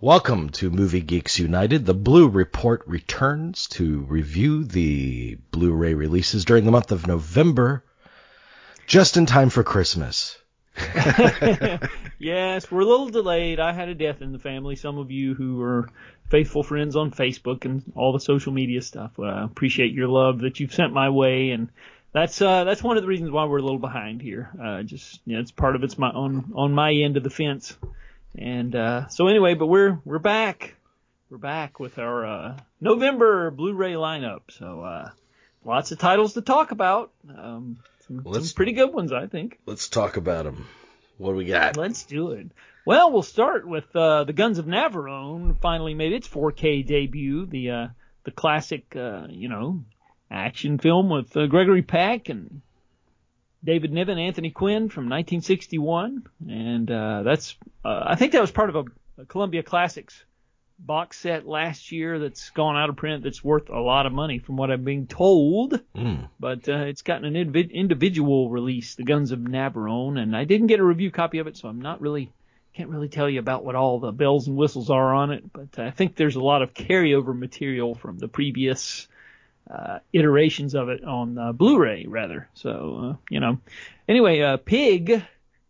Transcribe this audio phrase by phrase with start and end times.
[0.00, 1.84] Welcome to Movie Geeks United.
[1.84, 7.82] The Blue Report returns to review the Blu-ray releases during the month of November,
[8.86, 10.38] just in time for Christmas.
[12.20, 13.58] yes, we're a little delayed.
[13.58, 14.76] I had a death in the family.
[14.76, 15.88] Some of you who are
[16.30, 20.60] faithful friends on Facebook and all the social media stuff, uh, appreciate your love that
[20.60, 21.70] you've sent my way, and
[22.12, 24.48] that's uh, that's one of the reasons why we're a little behind here.
[24.62, 27.30] Uh, just you know, it's part of it's my on on my end of the
[27.30, 27.76] fence.
[28.36, 30.74] And uh, so anyway, but we're we're back.
[31.30, 34.42] We're back with our uh, November Blu-ray lineup.
[34.50, 35.10] So uh,
[35.64, 37.12] lots of titles to talk about.
[37.28, 39.58] Um, some, some pretty good ones, I think.
[39.66, 40.66] Let's talk about them.
[41.18, 41.76] What do we got?
[41.76, 42.50] Let's do it.
[42.86, 45.60] Well, we'll start with uh, the Guns of Navarone.
[45.60, 47.44] Finally made its 4K debut.
[47.44, 47.88] The uh,
[48.24, 49.84] the classic, uh, you know,
[50.30, 52.62] action film with uh, Gregory Peck and
[53.64, 58.70] David Niven, Anthony Quinn from 1961, and uh, that's uh, I think that was part
[58.70, 60.24] of a, a, Columbia Classics
[60.78, 64.38] box set last year that's gone out of print that's worth a lot of money
[64.38, 65.80] from what I'm being told.
[65.96, 66.28] Mm.
[66.38, 70.78] But uh, it's gotten an individual release, The Guns of Navarone, and I didn't get
[70.78, 72.32] a review copy of it, so I'm not really
[72.74, 75.52] can't really tell you about what all the bells and whistles are on it.
[75.52, 79.08] But I think there's a lot of carryover material from the previous
[79.70, 82.48] uh, iterations of it on uh, Blu-ray rather.
[82.54, 83.58] So uh, you know,
[84.08, 85.22] anyway, uh, Pig,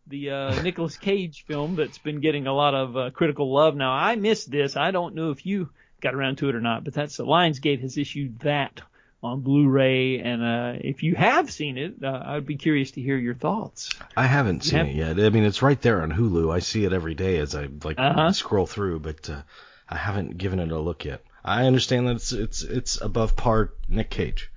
[0.07, 3.77] the uh, Nicolas Cage film that's been getting a lot of uh, critical love.
[3.77, 4.77] Now I missed this.
[4.77, 7.99] I don't know if you got around to it or not, but that's Lionsgate has
[7.99, 8.81] issued that
[9.23, 13.17] on Blu-ray, and uh, if you have seen it, uh, I'd be curious to hear
[13.17, 13.91] your thoughts.
[14.17, 14.89] I haven't seen have...
[14.89, 15.19] it yet.
[15.19, 16.55] I mean, it's right there on Hulu.
[16.55, 18.33] I see it every day as I like uh-huh.
[18.33, 19.43] scroll through, but uh,
[19.89, 21.25] I haven't given it a look yet.
[21.45, 24.51] I understand that it's it's it's above par Nick Cage.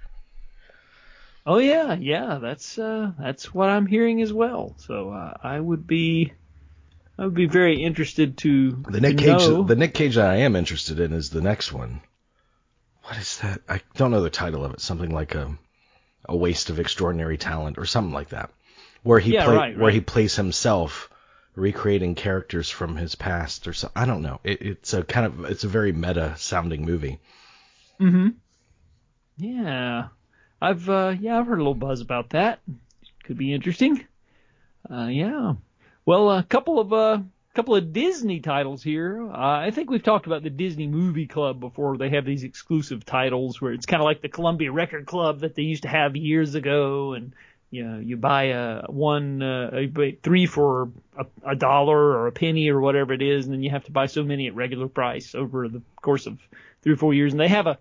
[1.45, 4.75] Oh yeah, yeah, that's uh, that's what I'm hearing as well.
[4.77, 6.33] So uh, I would be
[7.17, 9.63] I would be very interested to the Nick Cage know.
[9.63, 12.01] the Nick Cage that I am interested in is the next one.
[13.03, 13.61] What is that?
[13.67, 14.81] I don't know the title of it.
[14.81, 15.57] Something like a
[16.29, 18.51] a waste of extraordinary talent or something like that,
[19.03, 19.93] where he yeah, play, right, where right.
[19.93, 21.09] he plays himself
[21.55, 23.89] recreating characters from his past or so.
[23.95, 24.39] I don't know.
[24.43, 27.19] It, it's a kind of it's a very meta sounding movie.
[27.99, 28.29] Mm-hmm.
[29.37, 30.07] Yeah,
[30.61, 32.59] I've uh, yeah I've heard a little buzz about that.
[33.23, 34.05] Could be interesting.
[34.89, 35.53] Uh, yeah.
[36.05, 37.19] Well, a couple of uh,
[37.53, 39.29] couple of Disney titles here.
[39.29, 41.97] Uh, I think we've talked about the Disney Movie Club before.
[41.97, 45.55] They have these exclusive titles where it's kind of like the Columbia Record Club that
[45.55, 47.33] they used to have years ago, and
[47.71, 49.87] you know, you buy a one, uh,
[50.21, 53.69] three for a, a dollar or a penny or whatever it is, and then you
[53.69, 56.37] have to buy so many at regular price over the course of
[56.81, 57.31] three or four years.
[57.31, 57.79] And they have a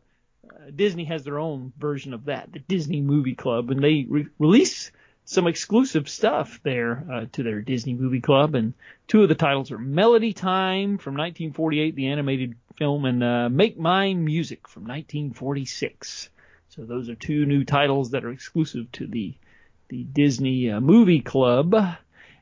[0.48, 4.28] uh, Disney has their own version of that, the Disney Movie Club, and they re-
[4.38, 4.92] release
[5.24, 8.54] some exclusive stuff there uh, to their Disney Movie Club.
[8.54, 8.74] And
[9.08, 13.78] two of the titles are Melody Time from 1948, the animated film, and uh, Make
[13.78, 16.30] Mine Music from 1946.
[16.68, 19.34] So those are two new titles that are exclusive to the
[19.90, 21.74] the Disney uh, Movie Club.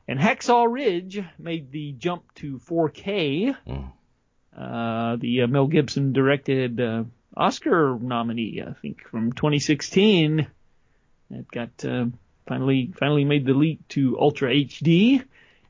[0.07, 3.55] And Hacksaw Ridge made the jump to 4K.
[3.67, 3.91] Mm.
[4.57, 7.03] Uh, the uh, Mel Gibson directed uh,
[7.35, 10.47] Oscar nominee, I think, from 2016.
[11.31, 12.05] That got uh,
[12.47, 15.23] finally finally made the leap to Ultra HD.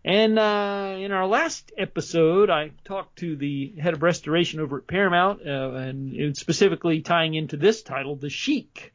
[0.06, 4.88] And uh, in our last episode, I talked to the head of restoration over at
[4.88, 8.94] Paramount, uh, and specifically tying into this title, The Sheik.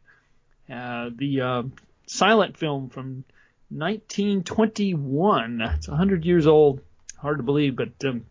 [0.72, 1.62] Uh, the uh,
[2.06, 3.24] silent film from
[3.70, 5.60] 1921.
[5.60, 6.80] It's 100 years old.
[7.16, 8.26] Hard to believe, but um,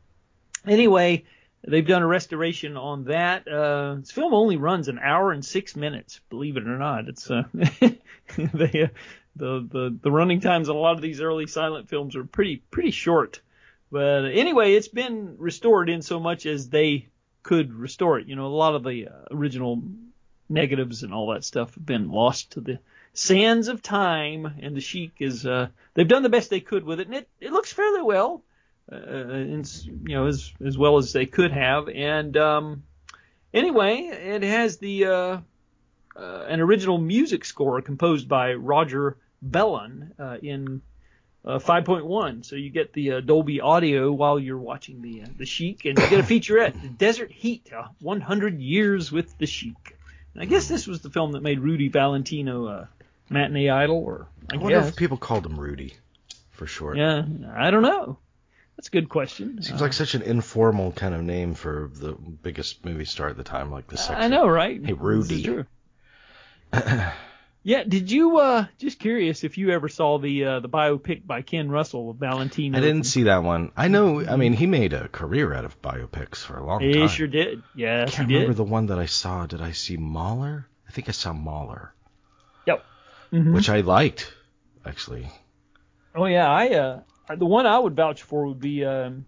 [0.68, 1.26] anyway,
[1.68, 3.48] they've done a restoration on that.
[3.48, 6.20] Uh, this film only runs an hour and six minutes.
[6.30, 7.90] Believe it or not, it's uh, uh,
[8.38, 8.90] the
[9.36, 12.92] the the running times on a lot of these early silent films are pretty pretty
[12.92, 13.42] short.
[13.92, 17.10] But anyway, it's been restored in so much as they
[17.42, 18.28] could restore it.
[18.28, 19.82] You know, a lot of the uh, original
[20.50, 22.80] negatives and all that stuff have been lost to the
[23.14, 27.00] sands of time, and the Sheik is uh, they've done the best they could with
[27.00, 28.44] it, and it, it looks fairly well,
[28.92, 31.90] uh, and, you know as as well as they could have.
[31.90, 32.84] And um,
[33.54, 35.38] anyway, it has the uh,
[36.16, 40.82] uh, an original music score composed by Roger Bellon uh, in
[41.46, 45.46] uh, 5.1, so you get the uh, Dolby audio while you're watching the uh, the
[45.46, 49.98] Sheik, and you get a featurette, the Desert Heat, uh, 100 Years with the Sheik.
[50.34, 52.86] And I guess this was the film that made Rudy Valentino uh,
[53.30, 54.90] matinee idol, or I, I wonder guess.
[54.90, 55.96] if people called him Rudy
[56.52, 56.98] for short.
[56.98, 57.24] Yeah,
[57.56, 58.18] I don't know.
[58.78, 59.62] That's a good question.
[59.62, 63.38] Seems Uh, like such an informal kind of name for the biggest movie star at
[63.38, 64.14] the time, like the sexy.
[64.24, 64.84] I know, right?
[64.84, 65.44] Hey, Rudy.
[65.44, 65.66] true.
[67.66, 71.44] Yeah, did you uh just curious if you ever saw the uh the biopic by
[71.44, 72.78] Ken Russell of Valentino?
[72.78, 73.72] I didn't see that one.
[73.78, 74.20] I know.
[74.20, 77.02] I mean, he made a career out of biopics for a long he time.
[77.04, 77.64] He sure did.
[77.74, 78.58] Yeah, I can't remember did.
[78.58, 79.46] the one that I saw.
[79.46, 80.68] Did I see Mahler?
[80.90, 81.94] I think I saw Mahler.
[83.34, 83.54] Mm-hmm.
[83.54, 84.32] Which I liked,
[84.86, 85.28] actually.
[86.16, 87.00] Oh yeah, I uh
[87.36, 89.26] the one I would vouch for would be um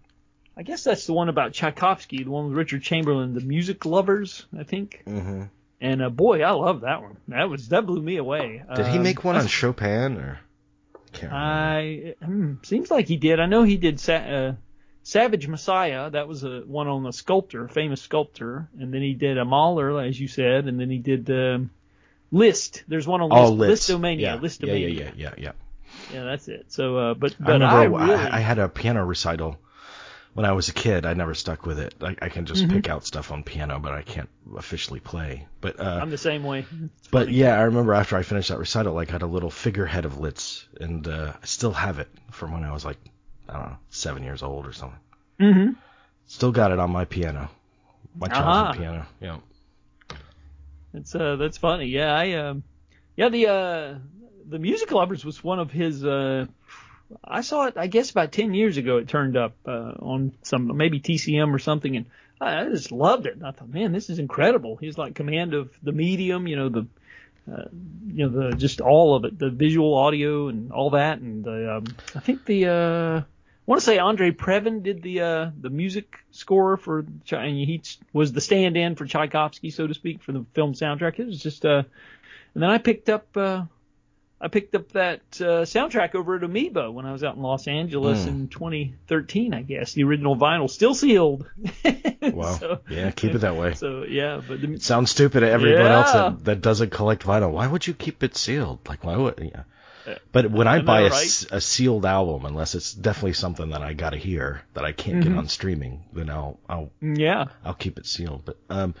[0.56, 4.46] I guess that's the one about Tchaikovsky, the one with Richard Chamberlain, the Music Lovers,
[4.58, 5.02] I think.
[5.06, 5.42] Mm-hmm.
[5.80, 7.18] And uh, boy, I love that one.
[7.28, 8.62] That was that blew me away.
[8.74, 10.40] Did he Um, make one on Chopin or?
[11.30, 12.14] I.
[12.20, 13.40] I hmm, seems like he did.
[13.40, 14.54] I know he did Sa- uh,
[15.02, 16.10] Savage Messiah.
[16.10, 20.00] That was a one on a sculptor, famous sculptor, and then he did a Mahler,
[20.00, 21.70] as you said, and then he did um,
[22.32, 22.84] Liszt.
[22.88, 23.90] There's one on Oh, List, Liszt.
[23.90, 24.20] Lisztomania.
[24.20, 24.34] Yeah.
[24.34, 24.94] yeah, Lisztomania.
[24.94, 25.52] yeah, yeah, yeah, yeah.
[26.12, 26.66] Yeah, that's it.
[26.72, 29.58] So, uh, but I but remember I, I, really, I had a piano recital
[30.34, 31.06] when I was a kid.
[31.06, 31.94] I never stuck with it.
[32.00, 32.74] I, I can just Mm-hmm.
[32.74, 35.46] pick out stuff on piano, but I can't officially play.
[35.60, 36.60] But uh, I'm the same way.
[36.98, 37.38] It's but funny.
[37.38, 40.18] yeah, I remember after I finished that recital, like I had a little figurehead of
[40.18, 42.98] Litz, and uh, I still have it from when I was like
[43.48, 44.98] I don't know seven years old or something.
[45.40, 45.72] Mm-hmm.
[46.26, 47.48] Still got it on my piano,
[48.14, 48.34] my Uh-huh.
[48.42, 49.06] childhood piano.
[49.20, 49.38] Yeah.
[50.94, 51.86] It's uh that's funny.
[51.86, 52.62] Yeah, I um
[53.16, 53.94] yeah the uh
[54.48, 56.46] the music lovers was one of his uh
[57.24, 60.76] I saw it I guess about 10 years ago it turned up uh on some
[60.76, 62.06] maybe TCM or something and
[62.40, 63.38] I, I just loved it.
[63.44, 64.76] I thought, man, this is incredible.
[64.76, 66.86] He's like command of the medium, you know, the
[67.50, 67.64] uh,
[68.06, 71.18] you know the just all of it, the visual, audio, and all that.
[71.18, 71.84] And the, um,
[72.14, 73.22] I think the uh,
[73.66, 77.00] want to say Andre Previn did the uh, the music score for
[77.32, 77.82] and he
[78.12, 81.18] was the stand-in for Tchaikovsky, so to speak, for the film soundtrack.
[81.18, 81.82] It was just uh,
[82.54, 83.64] and then I picked up uh,
[84.40, 87.66] I picked up that uh, soundtrack over at Amoeba when I was out in Los
[87.66, 88.28] Angeles Mm.
[88.28, 89.94] in 2013, I guess.
[89.94, 91.48] The original vinyl still sealed.
[92.26, 92.54] Wow.
[92.56, 93.74] So- yeah, keep it that way.
[93.74, 97.52] So yeah, but the, Sounds stupid to everyone else that, that doesn't collect vinyl.
[97.52, 98.80] Why would you keep it sealed?
[98.88, 99.38] Like, why would?
[99.54, 99.62] Yeah.
[100.32, 101.46] But when I I buy a, right?
[101.50, 105.28] a sealed album, unless it's definitely something that I gotta hear that I can't Mm-hmm.
[105.30, 107.46] get on streaming, then I'll I'll yeah.
[107.64, 108.44] I'll keep it sealed.
[108.44, 108.94] But um,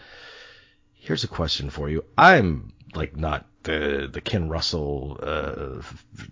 [0.94, 2.04] here's a question for you.
[2.16, 5.82] I'm like not the the Ken Russell uh,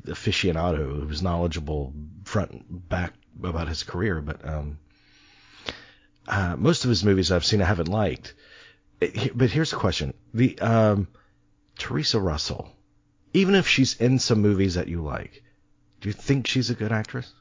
[0.06, 1.92] aficionado who's knowledgeable
[2.24, 3.12] front and back
[3.42, 4.78] about his career, but um,
[6.26, 8.34] uh, most of his movies I've seen I haven't liked.
[9.34, 11.08] But here's the question: the um,
[11.78, 12.70] Theresa Russell,
[13.34, 15.42] even if she's in some movies that you like,
[16.00, 17.32] do you think she's a good actress?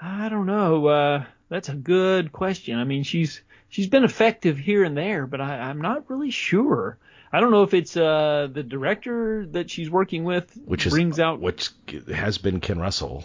[0.00, 0.86] I don't know.
[0.86, 2.78] Uh, that's a good question.
[2.78, 6.98] I mean, she's she's been effective here and there, but I, I'm not really sure.
[7.32, 11.18] I don't know if it's uh, the director that she's working with Which is brings
[11.18, 11.70] out which
[12.14, 13.24] has been Ken Russell.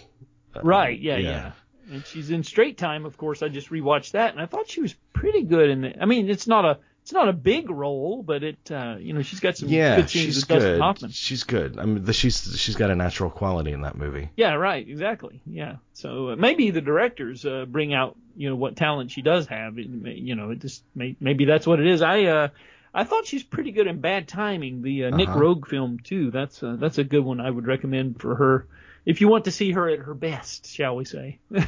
[0.62, 1.00] Right.
[1.00, 1.51] Yeah, yeah,
[1.89, 3.41] And she's in Straight Time, of course.
[3.41, 5.97] I just rewatched that, and I thought she was pretty good in it.
[6.01, 9.21] I mean, it's not a it's not a big role, but it uh, you know
[9.21, 10.81] she's got some Yeah, good scenes she's with Dustin good.
[10.81, 11.12] Hoffman.
[11.12, 11.80] She's good.
[11.80, 14.30] I mean, the, she's she's got a natural quality in that movie.
[14.36, 15.42] Yeah, right, exactly.
[15.45, 15.77] Yeah.
[15.94, 19.77] So uh, maybe the directors uh, bring out, you know, what talent she does have.
[19.80, 22.01] It, you know, it just may, maybe that's what it is.
[22.01, 22.48] I uh
[22.94, 25.39] I thought she's pretty good in Bad Timing, the uh, Nick Uh-huh.
[25.39, 26.30] Roeg film too.
[26.30, 28.68] That's uh, that's a good one I would recommend for her
[29.06, 31.39] if you want to see her at her best, shall we say.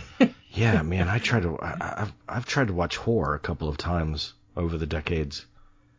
[0.56, 1.58] Yeah, man, I tried to.
[1.60, 5.46] I, I've I've tried to watch Whore a couple of times over the decades,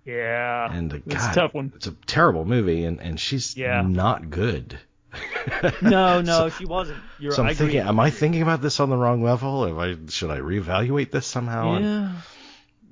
[0.05, 0.73] yeah.
[0.73, 1.73] and uh, it's God, a tough one.
[1.77, 3.83] It's a terrible movie, and and she's Yeah.
[3.83, 4.79] not good.
[5.83, 6.99] No, no, So, she wasn't.
[7.19, 7.67] You're so I'm I agree.
[7.67, 9.67] thinking, am I thinking about this on the wrong level?
[9.67, 11.75] Am I should I reevaluate this somehow?
[11.75, 12.13] And- Yeah.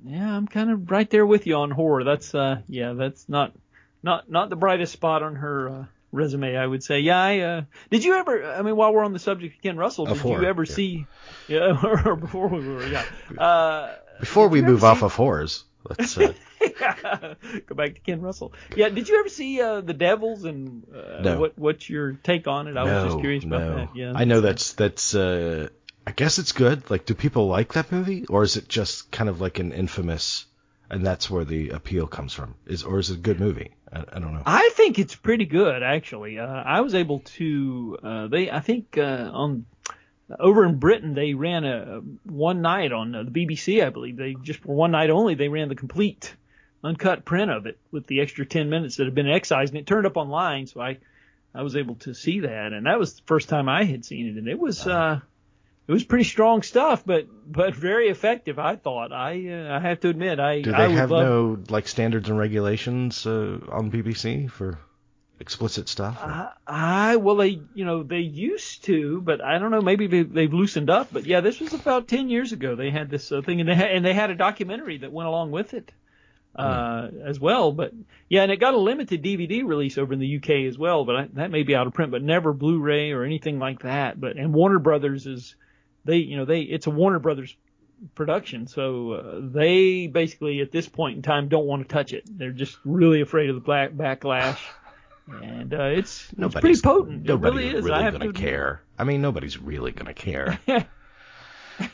[0.05, 2.03] Yeah, I'm kind of right there with you on Whore.
[2.03, 3.53] That's uh yeah, that's not
[4.03, 6.99] not not the brightest spot on her uh, resume, I would say.
[6.99, 9.77] Yeah, I uh did you ever I mean while we're on the subject of Ken
[9.77, 10.73] Russell, did horror, you ever yeah.
[10.75, 11.05] see
[11.47, 13.05] yeah, or before we were yeah.
[13.37, 16.17] Uh Before we move off see- of horrors, let's.
[16.17, 16.31] Uh,
[17.67, 18.53] Go back to Ken Russell.
[18.73, 21.39] Yeah, did you ever see uh, The Devils and uh, No.
[21.41, 22.77] what what's your take on it?
[22.77, 23.75] I no, was just curious about no.
[23.75, 23.95] that.
[23.95, 24.13] Yeah.
[24.15, 25.13] I know that's that's.
[25.13, 25.67] Uh,
[26.07, 26.89] I guess it's good.
[26.89, 30.45] Like, do people like that movie, or is it just kind of like an infamous,
[30.89, 32.55] and that's where the appeal comes from?
[32.65, 33.71] Is or is it a good movie?
[33.91, 34.43] I, I don't know.
[34.45, 36.39] I think it's pretty good actually.
[36.39, 39.65] Uh, I was able to uh, they I think uh, on
[40.39, 44.17] over in Britain they ran a one night on uh, the BBC I believe.
[44.17, 46.33] They just for one night only they ran the complete
[46.83, 49.87] uncut print of it with the extra 10 minutes that had been excised and it
[49.87, 50.97] turned up online so I
[51.55, 54.27] I was able to see that and that was the first time I had seen
[54.27, 55.19] it and it was uh
[55.87, 59.11] it was pretty strong stuff but but very effective I thought.
[59.13, 61.87] I uh, I have to admit I Do I they would have love, no like
[61.87, 64.79] standards and regulations uh, on BBC for
[65.43, 66.17] explicit stuff?
[66.23, 70.23] I, I well they you know they used to, but I don't know maybe they,
[70.23, 71.09] they've loosened up.
[71.11, 72.75] But yeah, this was about ten years ago.
[72.75, 75.27] They had this uh, thing, and they had, and they had a documentary that went
[75.29, 75.91] along with it.
[76.55, 77.71] uh, as well.
[77.71, 77.93] But
[78.29, 81.15] yeah, and it got a limited DVD release over in the UK as well, but
[81.15, 84.19] I, that may be out of print, but never Blu-ray or anything like that.
[84.19, 85.55] But and Warner Brothers is
[86.05, 87.55] they, you know, they it's a Warner Brothers
[88.15, 92.23] production, so uh, they basically at this point in time don't want to touch it.
[92.27, 94.59] They're just really afraid of the black backlash.
[95.27, 97.23] And uh, it's, it's pretty potent.
[97.25, 97.85] Nobody it really is.
[97.85, 98.81] really I have going to care.
[98.99, 100.59] I mean, nobody's really going to care.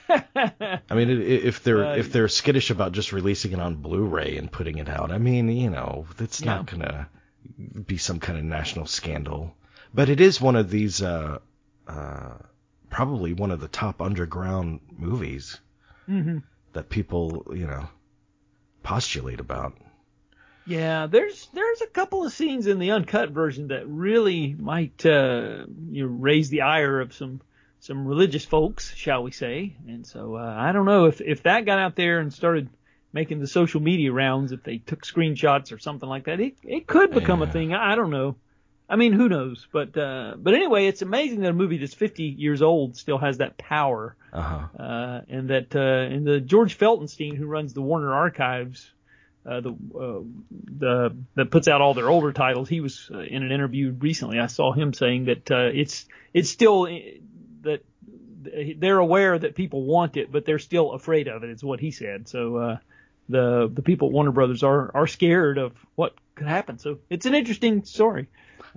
[0.09, 3.75] I mean, i- i- if they're Uh, if they're skittish about just releasing it on
[3.75, 7.07] Blu-ray and putting it out, I mean, you know, it's not gonna
[7.85, 9.55] be some kind of national scandal.
[9.93, 11.39] But it is one of these, uh,
[11.87, 12.33] uh,
[12.89, 15.59] probably one of the top underground movies
[16.05, 16.39] hmm
[16.73, 17.87] that people, you know,
[18.83, 19.75] postulate about.
[20.69, 25.65] Yeah, there's there's a couple of scenes in the uncut version that really might uh,
[25.89, 27.41] you know, raise the ire of some
[27.79, 29.75] some religious folks, shall we say?
[29.87, 32.69] And so uh, I don't know if if that got out there and started
[33.11, 36.85] making the social media rounds, if they took screenshots or something like that, it it
[36.87, 37.73] could become a thing.
[37.73, 38.35] I don't know.
[38.87, 39.67] I mean, who knows?
[39.71, 43.37] But uh, but anyway, it's amazing that a movie that's 50 years old still has
[43.37, 44.83] that power Uh huh.
[44.83, 48.91] uh, and that uh, and the George Feltenstein who runs the Warner Archives,
[49.45, 50.19] uh, the uh,
[50.77, 52.69] the that puts out all their older titles.
[52.69, 54.39] He was uh, in an interview recently.
[54.39, 56.99] I saw him saying that uh, it's it's still uh,
[57.61, 57.83] that
[58.77, 61.49] they're aware that people want it, but they're still afraid of it.
[61.49, 62.27] Is what he said.
[62.27, 62.77] So uh,
[63.29, 66.77] the the people at Warner Brothers are are scared of what could happen.
[66.79, 68.27] So it's an interesting story.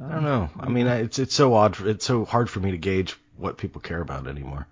[0.03, 0.49] I don't know.
[0.59, 1.81] I mean, it's it's so odd.
[1.87, 4.67] It's so hard for me to gauge what people care about anymore.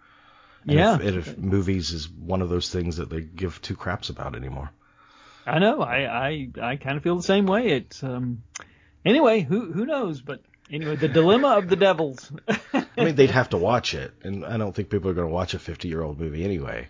[0.64, 0.94] And Yeah.
[0.96, 4.36] If, and if movies is one of those things that they give two craps about
[4.36, 4.70] anymore.
[5.46, 5.82] I know.
[5.82, 7.68] I I, I kind of feel the same way.
[7.68, 8.42] It's um
[9.04, 9.40] anyway.
[9.40, 10.20] Who who knows?
[10.20, 12.30] But anyway, the dilemma of the devils.
[12.72, 15.32] I mean, they'd have to watch it, and I don't think people are going to
[15.32, 16.88] watch a 50 year old movie anyway.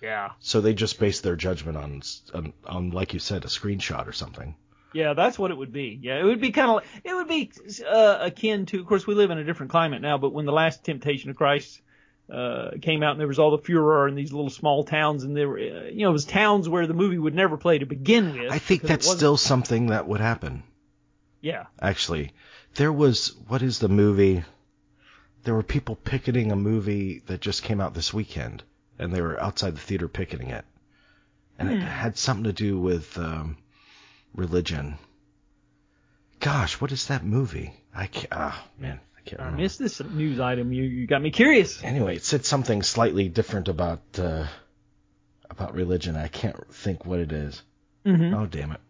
[0.00, 0.30] yeah.
[0.40, 2.02] So they just base their judgment on,
[2.34, 4.54] on, on, like you said, a screenshot or something.
[4.92, 5.98] Yeah, that's what it would be.
[6.00, 7.50] Yeah, it would be kind of it would be
[7.86, 8.80] uh, akin to.
[8.80, 11.36] Of course, we live in a different climate now, but when the last Temptation of
[11.36, 11.82] Christ
[12.32, 15.36] uh, came out, and there was all the furor in these little small towns, and
[15.36, 17.86] there were uh, you know it was towns where the movie would never play to
[17.86, 18.50] begin with.
[18.50, 20.62] I think that's still something that would happen.
[21.40, 21.66] yeah.
[21.80, 22.32] Actually,
[22.74, 24.44] there was what is the movie?
[25.44, 28.64] There were people picketing a movie that just came out this weekend,
[28.98, 30.64] and they were outside the theater picketing it,
[31.58, 33.56] and it had something to do with um,
[34.34, 34.98] religion.
[36.40, 37.72] Gosh, what is that movie?
[37.94, 38.32] I can't.
[38.32, 39.62] Ah, man, can't I remember.
[39.62, 40.72] missed this news item.
[40.72, 41.82] You you got me curious.
[41.82, 44.46] Anyway, it said something slightly different about uh,
[45.50, 46.16] about religion.
[46.16, 47.62] I can't think what it is.
[48.04, 48.80] hmm Oh damn it.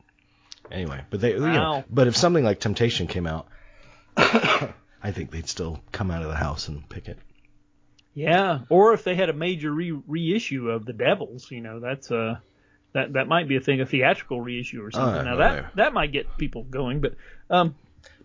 [0.70, 1.84] Anyway, but they, you know, Wow.
[1.88, 3.46] but if something like Temptation came out,
[4.16, 7.18] I think they'd still come out of the house and pick it.
[8.14, 12.10] Yeah, or if they had a major re- reissue of the Devils, you know, that's
[12.10, 12.36] uh
[12.94, 15.20] that that might be a thing, a theatrical reissue or something.
[15.20, 15.62] Uh, now right.
[15.62, 17.14] that that might get people going, but
[17.50, 17.74] um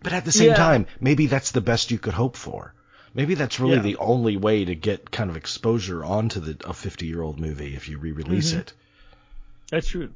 [0.02, 0.56] But at the same Yeah.
[0.56, 2.74] time, maybe that's the best you could hope for.
[3.14, 3.82] Maybe that's really Yeah.
[3.82, 7.74] the only way to get kind of exposure onto the a 50 year old movie
[7.76, 8.58] if you re-release Mhm.
[8.60, 8.72] it.
[9.70, 10.10] that's true.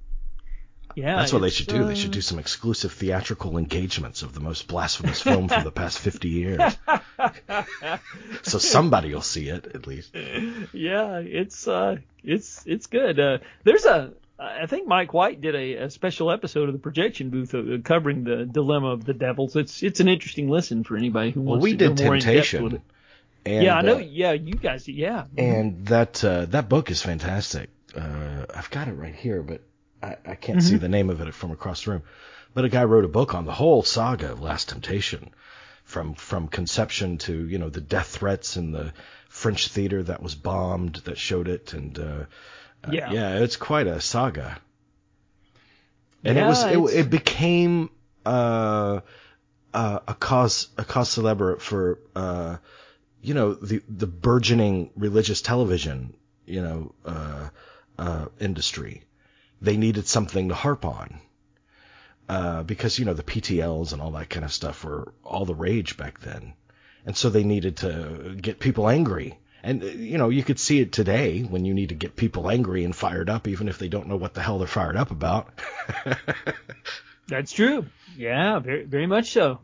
[0.95, 1.85] Yeah, That's what they should do.
[1.85, 5.71] They uh, should do some exclusive theatrical engagements of the most blasphemous film from the
[5.71, 6.77] past 50 years.
[8.43, 10.15] so somebody will see it at least.
[10.73, 13.21] Yeah, it's uh it's it's good.
[13.21, 17.31] Uh there's a I think Mike White did a, a special episode of the projection
[17.31, 19.57] booth uh, covering the dilemma of the devils.
[19.57, 22.15] It's it's an interesting listen for anybody who Well, wants we to go did more
[22.17, 22.81] in depth with it.
[23.47, 23.95] And, yeah, I know.
[23.97, 24.89] uh, yeah, you guys.
[24.89, 25.25] Yeah.
[25.39, 27.71] and that uh, that book is fantastic.
[27.97, 29.63] Uh, I've got it right here, but
[30.03, 32.03] I, I can't see the name of it from across the room.
[32.53, 35.31] But a guy wrote a book on the whole saga of Last Temptation,
[35.85, 38.93] from from conception to you know the death threats in the
[39.29, 42.25] French theater that was bombed that showed it, and uh,
[42.91, 43.13] Yeah.
[43.13, 44.59] yeah, it's quite a saga.
[46.25, 47.91] And it was it, it became
[48.25, 49.01] uh,
[49.73, 52.57] uh, a cause a cause celebre for uh,
[53.23, 56.15] you know the the burgeoning religious television
[56.47, 57.49] you know uh,
[57.99, 59.03] uh, industry.
[59.63, 61.21] They needed something to harp on
[62.29, 65.55] uh, because you know the PTLs and all that kind of stuff were all the
[65.55, 66.55] rage back then,
[67.05, 69.39] and so they needed to get people angry.
[69.63, 72.51] And uh, you know you could see it today when you need to get people
[72.51, 75.11] angry and fired up, even if they don't know what the hell they're fired up
[75.11, 75.49] about.
[77.29, 77.87] That's true.
[78.17, 79.61] Yeah, very very much so.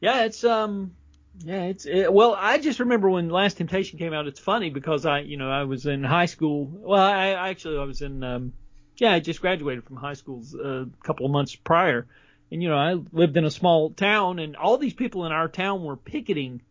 [0.00, 0.94] Yeah, it's um
[1.40, 4.26] yeah, it's it, well, I just remember when Last Temptation came out.
[4.26, 6.66] It's funny because I, you know, I was in high school.
[6.66, 8.52] Well, I, actually I was in um
[8.96, 12.06] yeah, I just graduated from high school uh, a couple of months prior.
[12.50, 15.48] And you know, I lived in a small town and all these people in our
[15.48, 16.62] town were picketing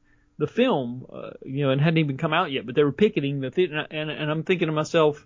[0.44, 3.40] the film, uh, you know, and hadn't even come out yet, but they were picketing
[3.40, 5.26] the theater and and I'm thinking to myself,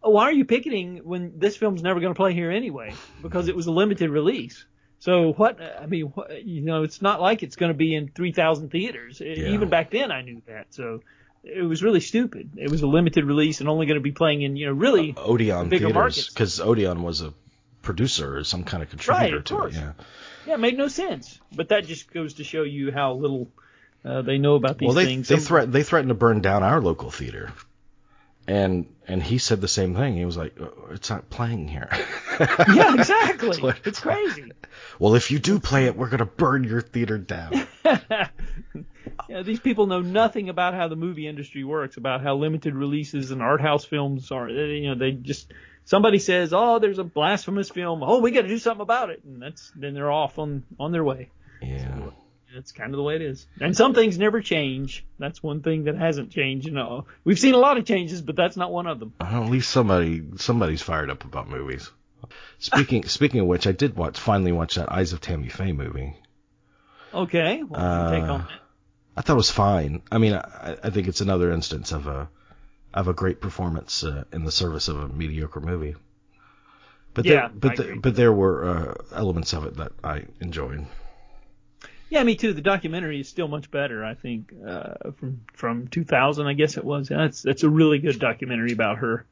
[0.00, 2.94] why are you picketing when this film's never going to play here anyway?
[3.20, 4.64] Because it was a limited release.
[5.00, 5.60] So what?
[5.60, 9.20] I mean, what, you know, it's not like it's going to be in 3,000 theaters.
[9.20, 9.48] Yeah.
[9.48, 10.66] Even back then, I knew that.
[10.70, 11.00] So
[11.42, 12.52] it was really stupid.
[12.56, 15.12] It was a limited release and only going to be playing in, you know, really
[15.16, 17.34] uh, Odeon bigger theaters because Odeon was a
[17.82, 19.74] producer or some kind of contributor right, to course.
[19.74, 19.80] it.
[19.80, 19.92] Yeah.
[20.46, 21.40] Yeah, it made no sense.
[21.52, 23.48] But that just goes to show you how little
[24.04, 25.28] uh, they know about these well, they, things.
[25.28, 27.52] They threat they threatened to burn down our local theater,
[28.46, 30.16] and and he said the same thing.
[30.16, 31.88] He was like, oh, "It's not playing here."
[32.40, 33.74] yeah, exactly.
[33.84, 34.52] it's crazy.
[34.98, 37.66] Well, if you do play it, we're gonna burn your theater down.
[37.84, 43.32] yeah, these people know nothing about how the movie industry works, about how limited releases
[43.32, 44.48] and art house films are.
[44.48, 45.52] You know, they just
[45.84, 48.02] somebody says, "Oh, there's a blasphemous film.
[48.02, 50.92] Oh, we got to do something about it," and that's then they're off on on
[50.92, 51.30] their way.
[51.60, 51.84] Yeah.
[51.84, 52.14] So,
[52.54, 53.46] that's kind of the way it is.
[53.60, 55.04] And some things never change.
[55.18, 56.66] That's one thing that hasn't changed.
[56.66, 59.12] You know, we've seen a lot of changes, but that's not one of them.
[59.20, 61.90] Well, at least somebody somebody's fired up about movies.
[62.58, 66.16] Speaking speaking of which, I did watch finally watch that Eyes of Tammy Faye movie.
[67.12, 68.50] Okay, well, uh, take on that.
[69.16, 70.02] I thought it was fine.
[70.10, 72.28] I mean, I, I think it's another instance of a
[72.94, 75.96] of a great performance uh, in the service of a mediocre movie.
[77.14, 80.86] But yeah, there, but the, but there were uh, elements of it that I enjoyed.
[82.12, 82.52] Yeah, me too.
[82.52, 86.84] The documentary is still much better, I think, uh, from from 2000, I guess it
[86.84, 87.08] was.
[87.08, 89.24] That's that's a really good documentary about her,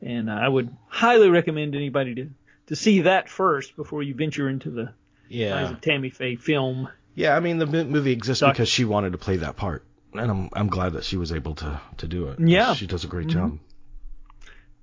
[0.00, 2.30] and I would highly recommend anybody to
[2.68, 4.94] to see that first before you venture into the
[5.28, 5.72] yeah.
[5.72, 6.88] Of Tammy Faye film.
[7.14, 9.84] Yeah, I mean the movie exists Doc- because she wanted to play that part,
[10.14, 12.40] and I'm I'm glad that she was able to to do it.
[12.40, 13.38] Yeah, she does a great mm-hmm.
[13.38, 13.58] job.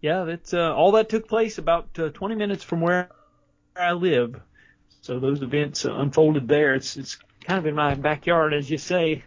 [0.01, 3.09] Yeah, that's uh, all that took place about uh, 20 minutes from where
[3.75, 4.39] I live.
[5.01, 6.75] So those events unfolded there.
[6.75, 7.17] It's it's
[7.49, 9.23] kind of in my backyard, as you say.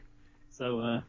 [0.52, 1.00] So uh,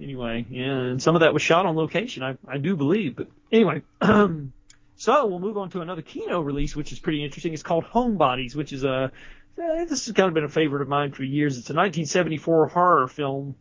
[0.00, 3.16] anyway, yeah, and some of that was shot on location, I, I do believe.
[3.16, 7.52] But anyway, so we'll move on to another Kino release, which is pretty interesting.
[7.52, 9.10] It's called Homebodies, which is a
[9.58, 11.58] uh, this has kind of been a favorite of mine for years.
[11.58, 13.56] It's a 1974 horror film.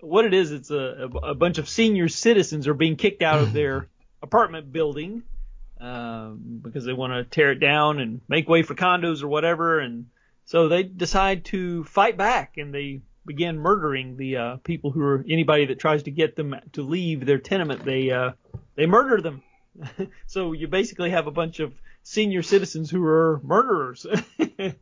[0.00, 3.52] What it is, it's a, a bunch of senior citizens are being kicked out of
[3.52, 3.88] their
[4.22, 5.24] apartment building
[5.80, 9.80] um, because they want to tear it down and make way for condos or whatever,
[9.80, 10.06] and
[10.44, 15.24] so they decide to fight back and they begin murdering the uh, people who are
[15.28, 17.84] anybody that tries to get them to leave their tenement.
[17.84, 18.32] They uh,
[18.74, 19.42] they murder them.
[20.26, 24.06] so you basically have a bunch of senior citizens who are murderers,
[24.58, 24.74] and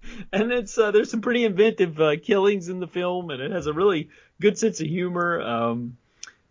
[0.53, 3.73] it's uh, there's some pretty inventive uh, killings in the film, and it has a
[3.73, 5.41] really good sense of humor.
[5.41, 5.97] Um,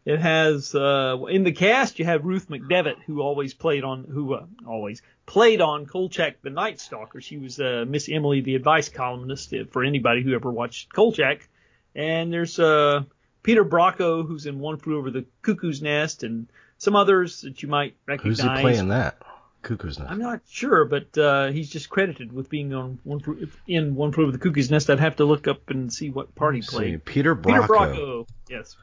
[0.06, 4.34] it has uh, in the cast you have Ruth McDevitt who always played on who
[4.34, 7.22] uh, always played on Kolchak the Night Stalker.
[7.22, 11.48] She was uh, Miss Emily the advice columnist for anybody who ever watched Kolchak.
[11.94, 13.04] And there's uh,
[13.44, 17.70] Peter Brocco who's in One Flew Over the Cuckoo's Nest and some others that you
[17.70, 18.40] might recognize.
[18.40, 19.22] Who's he playing that?
[19.62, 20.10] Cuckoo's Nest.
[20.10, 23.22] I'm not sure, but uh, he's just credited with being on one
[23.68, 24.90] in One Flew Over the Cuckoo's Nest.
[24.90, 26.94] I'd have to look up and see what part he played.
[26.94, 26.98] See.
[26.98, 27.46] Peter Brocco.
[27.46, 28.28] Peter Brocco.
[28.50, 28.76] Yes.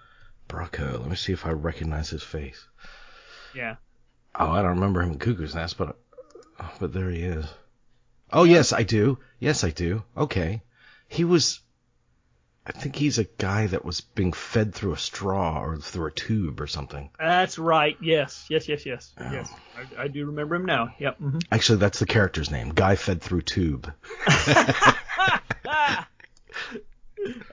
[0.48, 1.00] Brocco.
[1.00, 2.66] Let me see if I recognize his face.
[3.54, 3.76] Yeah.
[4.34, 5.96] Oh, I don't remember him in Cuckoo's Nest, but
[6.80, 7.46] but there he is.
[8.32, 9.18] Oh yes, I do.
[9.38, 10.02] Yes, I do.
[10.16, 10.62] Okay.
[11.08, 11.60] He was.
[12.66, 16.10] I think he's a guy that was being fed through a straw or through a
[16.10, 17.08] tube or something.
[17.18, 17.96] That's right.
[18.02, 18.44] Yes.
[18.50, 18.68] Yes.
[18.68, 18.84] Yes.
[18.84, 19.14] Yes.
[19.18, 19.32] Oh.
[19.32, 19.50] Yes.
[19.74, 20.94] I, I, do remember him now.
[20.98, 21.18] Yep.
[21.18, 21.38] Mm-hmm.
[21.50, 22.68] Actually, that's the character's name.
[22.68, 23.90] Guy fed through tube.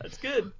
[0.02, 0.52] that's good.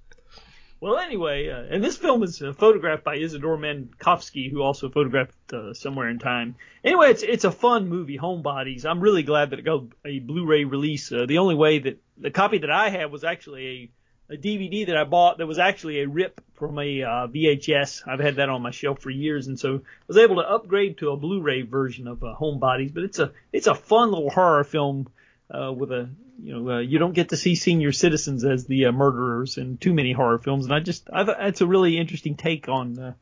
[0.86, 5.52] Well, anyway, uh, and this film is uh, photographed by Isidore Mankofsky, who also photographed
[5.52, 6.54] uh, Somewhere in Time.
[6.84, 8.84] Anyway, it's it's a fun movie, Homebodies.
[8.84, 11.10] I'm really glad that it got a Blu-ray release.
[11.10, 13.90] Uh, the only way that the copy that I had was actually
[14.30, 18.06] a, a DVD that I bought that was actually a rip from a uh, VHS.
[18.06, 20.98] I've had that on my shelf for years, and so I was able to upgrade
[20.98, 22.94] to a Blu-ray version of uh, Homebodies.
[22.94, 25.08] But it's a it's a fun little horror film
[25.50, 26.08] uh, with a
[26.42, 29.76] you know uh, you don't get to see senior citizens as the uh, murderers in
[29.76, 33.12] too many horror films, and I just I it's a really interesting take on uh,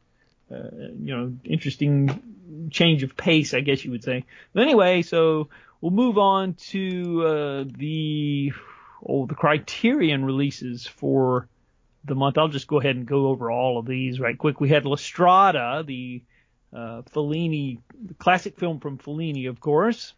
[0.50, 0.56] uh,
[0.98, 4.24] you know interesting change of pace, I guess you would say.
[4.52, 5.48] But anyway, so
[5.80, 8.52] we'll move on to uh, the
[9.04, 11.48] oh the Criterion releases for
[12.04, 12.38] the month.
[12.38, 14.60] I'll just go ahead and go over all of these right quick.
[14.60, 16.22] We had La Strada, the
[16.72, 20.14] uh, Fellini, the classic film from Fellini, of course.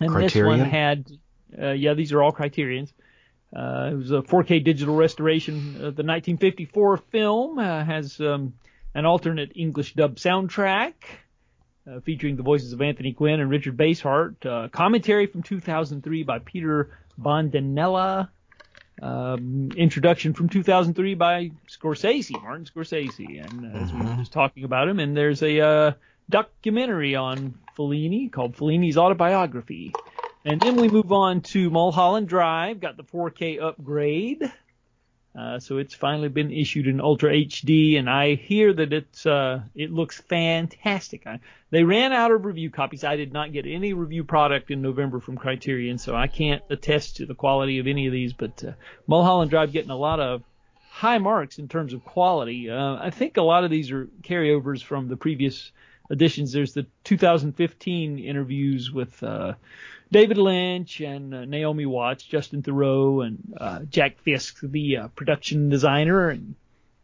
[0.00, 0.58] And Criterion?
[0.58, 1.10] this one had,
[1.60, 2.92] uh, yeah, these are all criterions.
[3.54, 7.58] Uh, it was a 4K digital restoration of the 1954 film.
[7.58, 8.54] Uh, has um,
[8.94, 10.94] an alternate English dub soundtrack
[11.88, 14.44] uh, featuring the voices of Anthony Quinn and Richard Basehart.
[14.44, 18.28] Uh, commentary from 2003 by Peter Bondanella.
[19.00, 24.00] Um, introduction from 2003 by Scorsese, Martin Scorsese, and as mm-hmm.
[24.00, 25.92] we were just talking about him, and there's a uh,
[26.30, 29.92] documentary on Fellini called Fellini's Autobiography.
[30.44, 34.50] And then we move on to Mulholland Drive, got the 4K upgrade.
[35.38, 39.60] Uh, so it's finally been issued in Ultra HD, and I hear that it's uh,
[39.74, 41.26] it looks fantastic.
[41.26, 41.38] I,
[41.70, 43.04] they ran out of review copies.
[43.04, 47.16] I did not get any review product in November from Criterion, so I can't attest
[47.16, 48.32] to the quality of any of these.
[48.32, 48.72] But uh,
[49.06, 50.42] Mulholland Drive getting a lot of
[50.90, 52.68] high marks in terms of quality.
[52.70, 55.70] Uh, I think a lot of these are carryovers from the previous
[56.10, 56.52] editions.
[56.52, 59.54] There's the 2015 interviews with uh,
[60.10, 65.68] David Lynch and uh, Naomi Watts, Justin Theroux, and uh, Jack Fisk, the uh, production
[65.68, 66.54] designer, and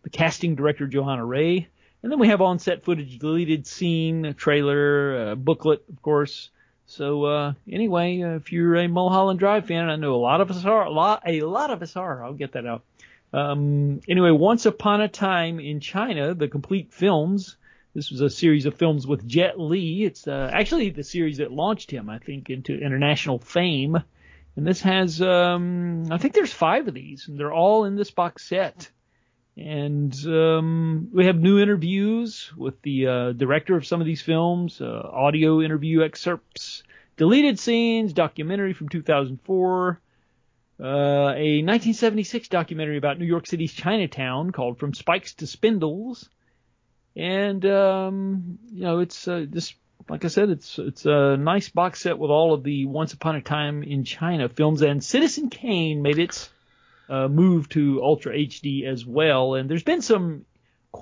[0.03, 1.69] the casting director Johanna Ray.
[2.03, 6.51] And then we have on-set footage, deleted scene, trailer, booklet, of course.
[6.87, 10.51] So uh, anyway, uh, if you're a Mulholland Drive fan, I know a lot of
[10.51, 10.85] us are.
[10.85, 12.25] A lot, a lot of us are.
[12.25, 12.83] I'll get that out.
[13.33, 17.57] Um, anyway, Once Upon a Time in China, the complete films.
[17.95, 20.03] This was a series of films with Jet Li.
[20.03, 23.97] It's uh, actually the series that launched him, I think, into international fame.
[24.57, 28.11] And this has, um, I think there's five of these, and they're all in this
[28.11, 28.91] box set.
[29.57, 34.81] And um, we have new interviews with the uh, director of some of these films,
[34.81, 36.83] uh, audio interview excerpts,
[37.17, 40.01] deleted scenes, documentary from 2004,
[40.81, 46.29] uh, a 1976 documentary about New York City's Chinatown called From Spikes to Spindles,
[47.17, 49.75] and um, you know it's uh, just
[50.09, 53.37] like I said, it's it's a nice box set with all of the Once Upon
[53.37, 56.51] a Time in China films, and Citizen Kane made its
[57.09, 59.55] uh, move to Ultra HD as well.
[59.55, 60.45] And there's been some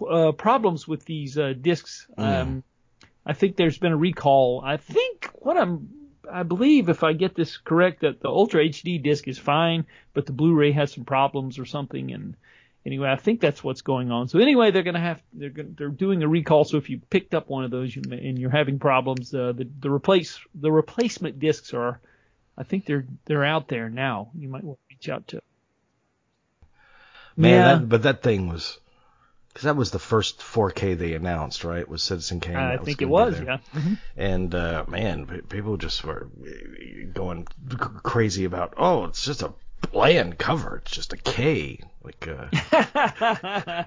[0.08, 2.06] uh, problems with these uh, discs.
[2.16, 2.62] Um,
[3.24, 4.62] I think there's been a recall.
[4.64, 5.88] I think what I'm
[6.30, 10.26] I believe if I get this correct that the Ultra HD disc is fine, but
[10.26, 12.12] the Blu-ray has some problems or something.
[12.12, 12.36] And
[12.86, 14.28] anyway, I think that's what's going on.
[14.28, 16.64] So anyway, they're gonna have they're gonna, they're doing a recall.
[16.64, 19.52] So if you picked up one of those you may, and you're having problems, uh,
[19.52, 22.00] the the replace the replacement discs are,
[22.56, 24.30] I think they're they're out there now.
[24.38, 25.40] You might want to reach out to.
[27.36, 27.74] Man, Yeah.
[27.78, 28.78] that, but that thing was
[29.48, 31.86] because that was the first 4K they announced, right?
[31.86, 32.56] Was Citizen Kane?
[32.56, 33.58] I think gonna it was, yeah.
[33.74, 33.98] Mhm.
[34.16, 36.28] And uh, man, people just were
[37.12, 37.46] going
[38.02, 39.52] crazy about, oh, it's just a
[39.90, 40.76] bland cover.
[40.82, 41.80] It's just a K.
[42.02, 42.46] Like, uh,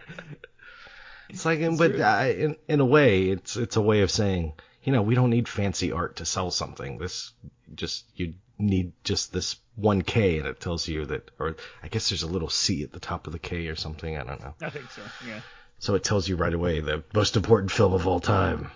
[1.29, 4.53] it's like, but I, in in a way, it's it's a way of saying,
[4.83, 6.97] you know, we don't need fancy art to sell something.
[6.97, 7.33] This
[7.73, 12.09] just you need just this one K, and it tells you that, or I guess
[12.09, 14.17] there's a little C at the top of the K or something.
[14.17, 14.53] I don't know.
[14.61, 15.01] I think so.
[15.27, 15.41] Yeah.
[15.79, 18.71] So it tells you right away the most important film of all time.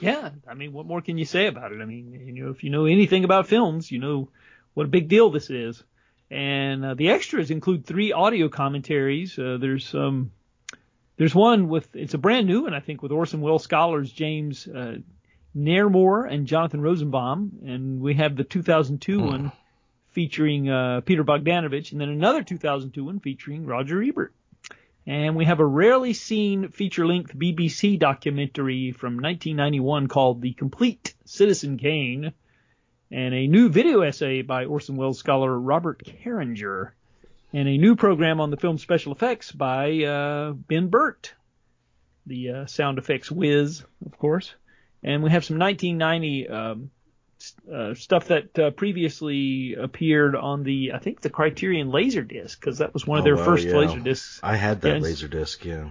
[0.00, 0.30] Yeah.
[0.46, 1.80] I mean, what more can you say about it?
[1.80, 4.28] I mean, you know, if you know anything about films, you know
[4.74, 5.82] what a big deal this is.
[6.32, 9.38] And uh, the extras include three audio commentaries.
[9.38, 10.32] Uh, there's um,
[11.18, 14.66] there's one with it's a brand new one I think with Orson Welles scholars James
[14.66, 14.96] uh,
[15.54, 19.52] Naremore and Jonathan Rosenbaum, and we have the 2002 one
[20.12, 24.32] featuring uh, Peter Bogdanovich, and then another 2002 one featuring Roger Ebert.
[25.06, 31.76] And we have a rarely seen feature-length BBC documentary from 1991 called The Complete Citizen
[31.76, 32.32] Kane,
[33.12, 36.92] and a new video essay by Orson Welles scholar Robert Carringer,
[37.52, 41.34] and a new program on the film special effects by uh, Ben Burtt,
[42.26, 44.54] the uh, sound effects whiz, of course.
[45.02, 46.90] And we have some 1990 um,
[47.70, 52.94] uh, stuff that uh, previously appeared on the, I think, the Criterion Laserdisc, because that
[52.94, 53.74] was one of Oh, their wow, first yeah.
[53.74, 54.40] Laserdiscs.
[54.42, 55.90] I had that laser disc, yeah.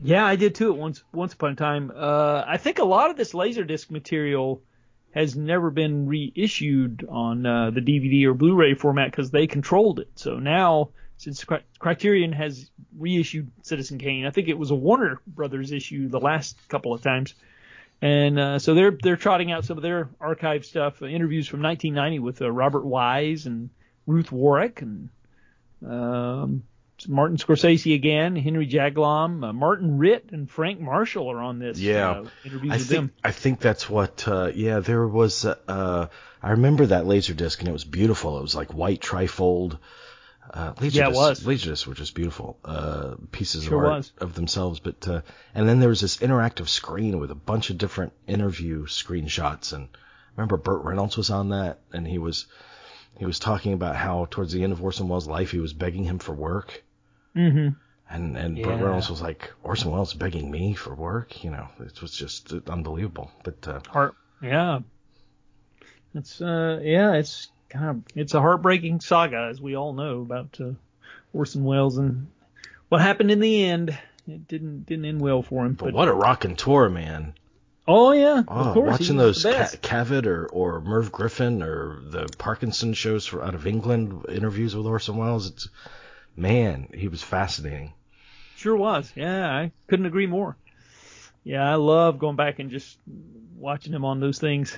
[0.00, 0.72] Yeah, I did too.
[0.72, 1.92] At once, once upon a time.
[1.94, 4.62] Uh, I think a lot of this Laserdisc material
[5.12, 10.10] has never been reissued on uh, the DVD or Blu-ray format because they controlled it.
[10.16, 15.20] So now, since Cri- Criterion has reissued Citizen Kane, I think it was a Warner
[15.26, 17.34] Brothers issue the last couple of times,
[18.00, 21.62] and uh, so they're they're trotting out some of their archive stuff, uh, interviews from
[21.62, 23.70] 1990 with uh, Robert Wise and
[24.06, 25.08] Ruth Warrick and
[25.86, 26.62] um,
[27.06, 31.78] Martin Scorsese again, Henry Jaglom, uh, Martin Ritt, and Frank Marshall are on this.
[31.78, 32.10] Yeah.
[32.10, 33.12] uh, interviews I with think them.
[33.22, 34.26] I think that's what.
[34.26, 35.44] Uh, yeah, there was.
[35.44, 36.08] Uh,
[36.42, 38.38] I remember that laser disc, and it was beautiful.
[38.38, 39.78] It was like white trifold.
[40.52, 41.46] Uh, laser Yeah, it was.
[41.46, 44.12] Laser discs were just beautiful uh, pieces Sure of art was.
[44.18, 44.80] of themselves.
[44.80, 45.20] But uh,
[45.54, 49.72] and then there was this interactive screen with a bunch of different interview screenshots.
[49.72, 49.98] And I
[50.36, 52.46] remember Burt Reynolds was on that, and he was
[53.18, 56.04] he was talking about how towards the end of Orson Welles' life, he was begging
[56.04, 56.82] him for work.
[57.38, 57.68] Hmm
[58.10, 62.02] And and Burt Reynolds was like, Orson Welles begging me for work, you know, it
[62.02, 63.30] was just unbelievable.
[63.44, 64.14] But uh, Heart.
[64.42, 64.80] Yeah.
[66.14, 70.58] It's uh yeah, it's kind of it's a heartbreaking saga as we all know about
[70.60, 70.72] uh,
[71.32, 72.28] Orson Welles and
[72.88, 73.96] what happened in the end.
[74.26, 75.74] It didn't didn't end well for him.
[75.74, 77.34] but But what a rockin' tour, man!
[77.86, 78.90] Oh yeah, Oh, of course.
[78.90, 83.66] watching those Ca- Cavett or, or Merv Griffin or the Parkinson shows for, out of
[83.66, 85.48] England, interviews with Orson Welles.
[85.48, 85.68] It's
[86.38, 87.92] man, he was fascinating.
[88.56, 89.12] Sure was.
[89.14, 90.56] Yeah, I couldn't agree more.
[91.44, 92.98] Yeah, I love going back and just
[93.56, 94.76] watching him on those things.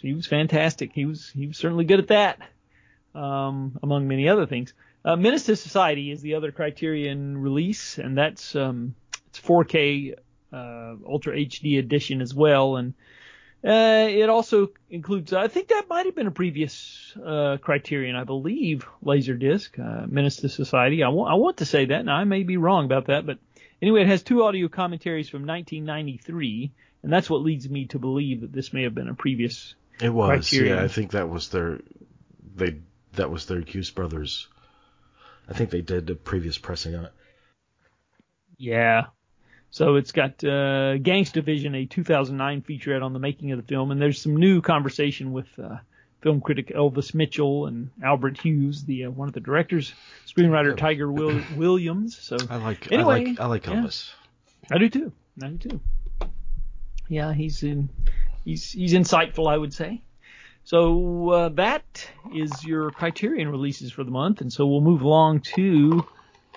[0.00, 0.92] He was, fantastic.
[0.94, 2.38] He was he was certainly good at that,
[3.14, 4.72] um, among many other things.
[5.04, 8.94] Uh, Menace to Society is the other Criterion release, and that's um,
[9.26, 10.14] it's 4K
[10.52, 12.94] uh, Ultra HD edition as well, and
[13.64, 15.32] uh, it also includes.
[15.32, 20.36] I think that might have been a previous uh, Criterion, I believe, Laserdisc, uh, Menace
[20.36, 21.02] to Society.
[21.02, 23.38] I want I want to say that, now I may be wrong about that, but
[23.80, 26.72] anyway, it has two audio commentaries from 1993,
[27.02, 29.74] and that's what leads me to believe that this may have been a previous.
[30.02, 30.76] It was, Criterion.
[30.76, 30.84] yeah.
[30.84, 31.80] I think that was their,
[32.54, 32.80] they
[33.14, 34.46] that was their Hughes brothers.
[35.48, 37.12] I think they did a previous pressing on it.
[38.58, 39.06] Yeah.
[39.74, 43.90] So it's got uh, Gangsta Vision, a 2009 featurette on the making of the film,
[43.90, 45.78] and there's some new conversation with uh,
[46.20, 49.92] film critic Elvis Mitchell and Albert Hughes, the uh, one of the directors,
[50.28, 52.16] screenwriter Tyger Will- Williams.
[52.16, 53.72] So I like, Anyway, I like, I like yeah.
[53.72, 54.12] Elvis.
[54.70, 55.12] I do too.
[55.42, 55.80] I do too.
[57.08, 57.88] Yeah, he's in,
[58.44, 60.02] he's he's insightful, I would say.
[60.62, 65.40] So uh, that is your Criterion releases for the month, and so we'll move along
[65.56, 66.06] to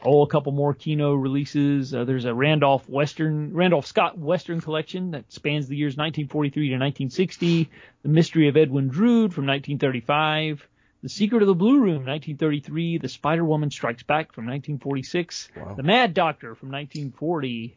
[0.04, 1.94] oh a couple more Kino releases.
[1.94, 6.74] Uh, there's a Randolph Western Randolph Scott Western collection that spans the years 1943 to
[6.76, 7.70] 1960.
[8.04, 10.68] The Mystery of Edwin Drood from 1935.
[11.04, 12.98] The Secret of the Blue Room, 1933.
[12.98, 15.50] The Spider Woman Strikes Back from 1946.
[15.56, 15.76] Wow.
[15.76, 17.76] The Mad Doctor from 1940.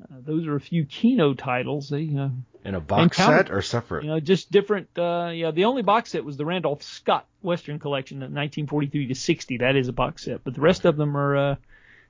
[0.00, 1.88] Uh, those are a few Kino titles.
[1.88, 2.28] They, uh,
[2.64, 4.04] In a box set or separate?
[4.04, 4.88] you know, just different.
[4.96, 9.14] Uh, yeah, the only box set was the Randolph Scott Western Collection, of 1943 to
[9.14, 9.58] 60.
[9.58, 11.54] That is a box set, but the rest of them are uh,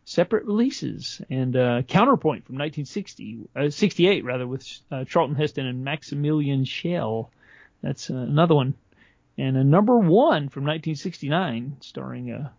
[0.04, 1.20] separate releases.
[1.30, 7.30] And uh, Counterpoint from 1960, uh, 68 rather, with uh, Charlton Heston and Maximilian Schell.
[7.82, 8.74] That's uh, another one.
[9.38, 12.50] And a number one from 1969, starring uh,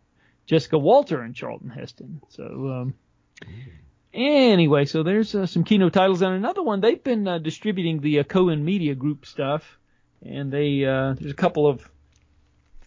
[0.48, 2.22] Jessica Walter and Charlton Heston.
[2.30, 2.44] So.
[2.44, 2.94] Um,
[4.13, 6.82] Anyway, so there's uh, some Kino titles and another one.
[6.82, 9.80] They've been uh, distributing the uh, Cohen Media Group stuff,
[10.23, 11.89] and they uh, there's a couple of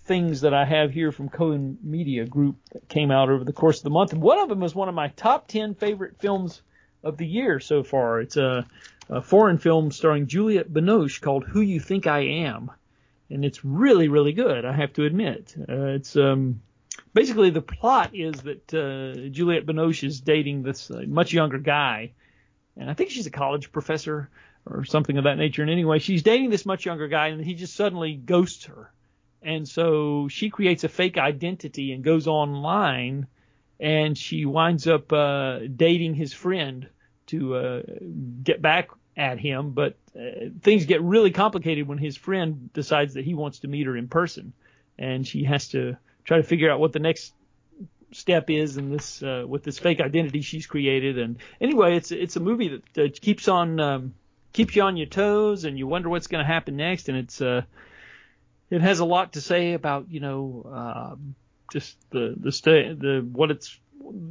[0.04, 3.78] things that I have here from Cohen Media Group that came out over the course
[3.78, 6.62] of the month, and one of them is one of my top ten favorite films
[7.02, 8.20] of the year so far.
[8.20, 8.64] It's a,
[9.08, 12.70] a foreign film starring Juliette Binoche called Who You Think I Am,
[13.30, 14.64] and it's really really good.
[14.64, 16.62] I have to admit, uh, it's um,
[17.16, 22.12] basically the plot is that uh, Juliette Binoche is dating this uh, much younger guy,
[22.76, 24.28] and I think she's a college professor
[24.66, 25.62] or something of that nature.
[25.62, 28.92] And anyway, she's dating this much younger guy, and he just suddenly ghosts her,
[29.42, 33.26] and so she creates a fake identity and goes online,
[33.80, 36.86] and she winds up uh, dating his friend
[37.28, 37.82] to uh,
[38.42, 39.70] get back at him.
[39.70, 43.86] But uh, things get really complicated when his friend decides that he wants to meet
[43.86, 44.52] her in person,
[44.98, 47.32] and she has to try to figure out what the next
[48.12, 51.18] step is in this uh, with this fake identity she's created.
[51.18, 54.14] And anyway, it's it's a movie that, that keeps on um,
[54.52, 57.08] keeps you on your toes, and you wonder what's going to happen next.
[57.08, 57.62] And it's uh,
[58.70, 61.34] it has a lot to say about you know um
[61.72, 63.78] just the the sta- the what it's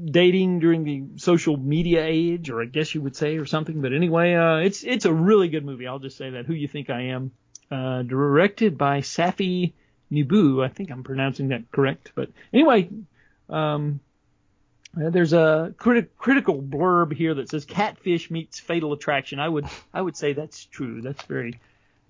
[0.06, 3.82] dating during the social media age, or I guess you would say, or something.
[3.82, 5.88] But anyway, uh, it's it's a really good movie.
[5.88, 6.46] I'll just say that.
[6.46, 7.32] Who you think I am?
[7.72, 9.74] Uh, directed by Safy
[10.12, 10.64] Nebbou.
[10.64, 12.12] I think I'm pronouncing that correct.
[12.16, 12.90] But anyway,
[13.50, 14.00] um,
[14.96, 19.40] uh, there's a criti- critical blurb here that says Catfish meets Fatal Attraction.
[19.40, 21.02] I would I would say that's true.
[21.02, 21.60] That's very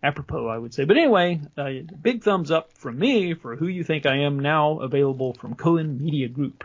[0.03, 0.85] apropos, I would say.
[0.85, 4.79] But anyway, uh, big thumbs up from me for Who You Think I Am, now
[4.79, 6.63] available from Cohen Media Group.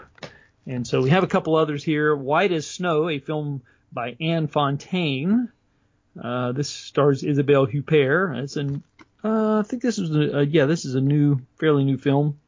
[0.67, 2.15] And so we have a couple others here.
[2.15, 3.63] White as Snow, a film
[3.93, 5.49] by Anne Fontaine.
[6.23, 8.43] Uh, this stars Isabelle Huppert.
[8.43, 8.83] It's an
[9.25, 12.39] uh, I think this is a, uh, yeah, this is a new, fairly new film,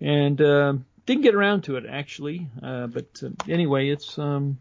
[0.00, 0.74] and uh,
[1.06, 2.48] didn't get around to it actually.
[2.62, 4.58] Uh, but uh, anyway, it's um,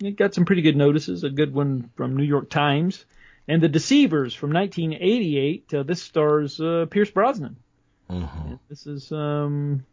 [0.00, 1.24] it got some pretty good notices.
[1.24, 3.04] A good one from New York Times,
[3.48, 5.74] and The Deceivers from 1988.
[5.74, 7.56] Uh, this stars uh, Pierce Brosnan.
[8.10, 8.58] Mhm.
[8.68, 9.84] This is um,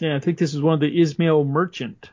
[0.00, 2.10] yeah, I think this is one of the Ismail Merchant.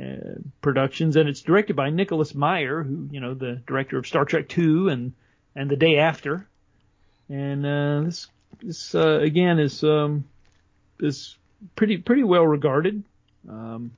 [0.00, 4.24] Uh, productions and it's directed by Nicholas Meyer, who you know the director of Star
[4.24, 5.12] Trek II and
[5.54, 6.48] and The Day After,
[7.28, 8.26] and uh, this
[8.62, 10.24] this uh, again is um,
[11.00, 11.36] is
[11.76, 13.02] pretty pretty well regarded.
[13.48, 13.92] Um,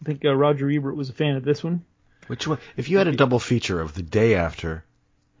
[0.00, 1.84] I think uh, Roger Ebert was a fan of this one.
[2.26, 2.58] Which one?
[2.76, 4.84] If you had a double feature of the day after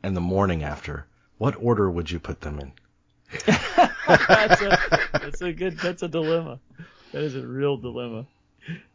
[0.02, 1.06] and the morning after,
[1.38, 2.72] what order would you put them in?
[3.46, 5.78] that's, a, that's a good.
[5.78, 6.60] That's a dilemma.
[7.12, 8.26] That is a real dilemma.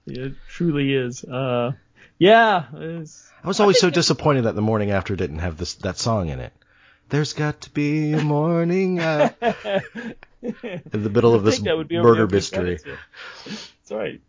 [0.06, 1.24] It truly is.
[1.24, 1.74] Uh,
[2.18, 2.66] Yeah.
[2.74, 6.40] I was always so disappointed that the morning after didn't have this that song in
[6.40, 6.54] it.
[7.12, 9.32] There's got to be a morning uh,
[10.42, 10.56] in
[10.92, 12.80] the middle of this that would be murder mystery.
[13.46, 14.22] That's right.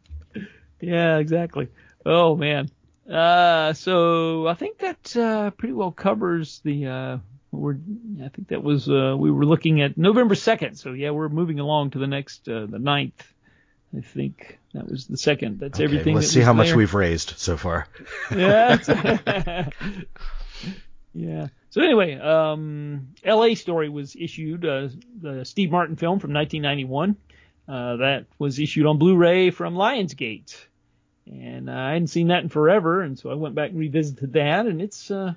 [0.80, 1.68] Yeah, exactly.
[2.04, 2.70] Oh man.
[3.08, 6.86] Uh, so I think that uh, pretty well covers the.
[6.86, 7.18] Uh,
[7.52, 7.76] we're.
[8.20, 8.88] I think that was.
[8.88, 10.74] Uh, we were looking at November second.
[10.74, 13.22] So yeah, we're moving along to the next, uh, the ninth.
[13.96, 15.60] I think that was the second.
[15.60, 16.16] That's Okay, everything.
[16.16, 17.86] let's that see how much we've raised so far.
[18.34, 19.68] Yeah.
[21.14, 21.48] yeah.
[21.72, 23.54] So anyway, um, L.A.
[23.54, 24.88] Story was issued, uh,
[25.22, 27.16] the Steve Martin film from 1991.
[27.66, 30.54] Uh, that was issued on Blu-ray from Lionsgate,
[31.26, 34.34] and uh, I hadn't seen that in forever, and so I went back and revisited
[34.34, 35.32] that, and it's uh,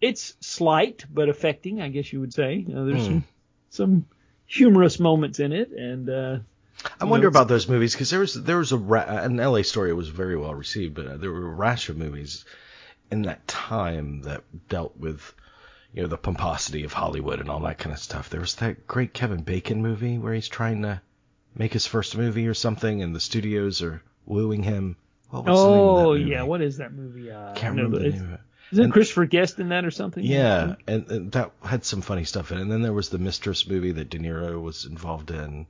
[0.00, 2.64] it's slight but affecting, I guess you would say.
[2.68, 3.06] Uh, there's Hmm.
[3.06, 3.24] some
[3.70, 4.06] some
[4.46, 6.38] humorous moments in it, and uh,
[7.00, 9.64] I wonder know, about those movies because there was there was a ra- an L.A.
[9.64, 12.44] story was very well received, but uh, there were a rash of movies
[13.10, 15.34] in that time that dealt with
[15.92, 18.30] you know the pomposity of Hollywood and all that kind of stuff.
[18.30, 21.00] There was that great Kevin Bacon movie where he's trying to
[21.54, 24.96] make his first movie or something, and the studios are wooing him.
[25.30, 27.30] What was the name of that oh yeah, what is that movie?
[27.30, 28.40] Uh, Can't remember the name of it.
[28.72, 30.24] Isn't And- Christopher Guest in that or something?
[30.24, 32.62] Yeah, and, and that had some funny stuff in it.
[32.62, 35.66] And then there was the Mistress movie that De Niro was involved in.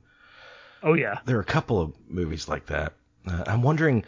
[0.81, 1.19] Oh yeah.
[1.25, 2.93] there are a couple of movies like that.
[3.27, 4.03] Uh, I'm wondering,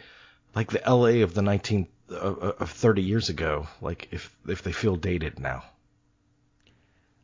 [0.54, 1.22] like the L.A.
[1.22, 5.38] of the 19 uh, uh, of 30 years ago, like if if they feel dated
[5.40, 5.64] now.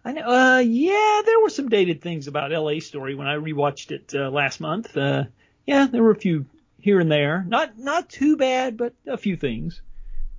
[0.04, 0.22] I know.
[0.22, 2.80] Uh, yeah, there were some dated things about L.A.
[2.80, 4.96] Story when I rewatched it uh, last month.
[4.96, 5.24] Uh,
[5.66, 6.46] yeah, there were a few
[6.80, 7.44] here and there.
[7.46, 9.80] Not not too bad, but a few things.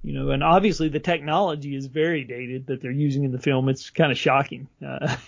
[0.04, 3.70] You know, and obviously the technology is very dated that they're using in the film.
[3.70, 4.68] It's kind of shocking.
[4.86, 5.16] Uh,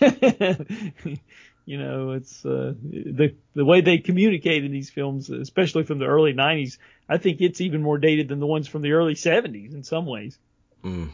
[1.64, 6.04] you know, it's uh, the the way they communicate in these films, especially from the
[6.04, 6.76] early '90s.
[7.08, 10.04] I think it's even more dated than the ones from the early '70s in some
[10.04, 10.38] ways,
[10.84, 11.08] Mm.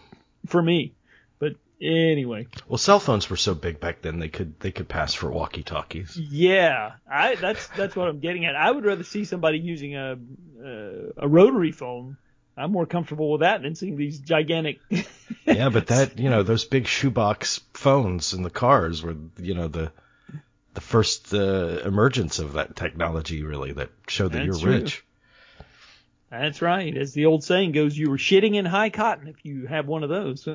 [0.46, 0.94] for me.
[1.83, 2.47] Anyway.
[2.68, 5.64] Well, cell phones were so big back then they could they could pass for walkie
[5.64, 6.16] talkies.
[6.16, 8.55] Yeah, I that's that's what I'm getting at.
[8.55, 10.16] I would rather see somebody using a
[10.64, 12.18] a, a rotary phone.
[12.57, 14.79] I'm more comfortable with that than seeing these gigantic.
[15.45, 19.66] yeah, but that you know those big shoebox phones in the cars were you know
[19.66, 19.90] the
[20.75, 24.83] the first uh, emergence of that technology really that showed that That's you're true.
[24.83, 25.05] rich.
[26.33, 26.97] That's right.
[26.97, 30.03] As the old saying goes, you were shitting in high cotton if you have one
[30.03, 30.49] of those.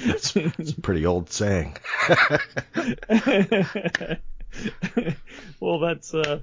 [0.00, 1.76] It's, it's a pretty old saying.
[5.58, 6.38] well, that's uh,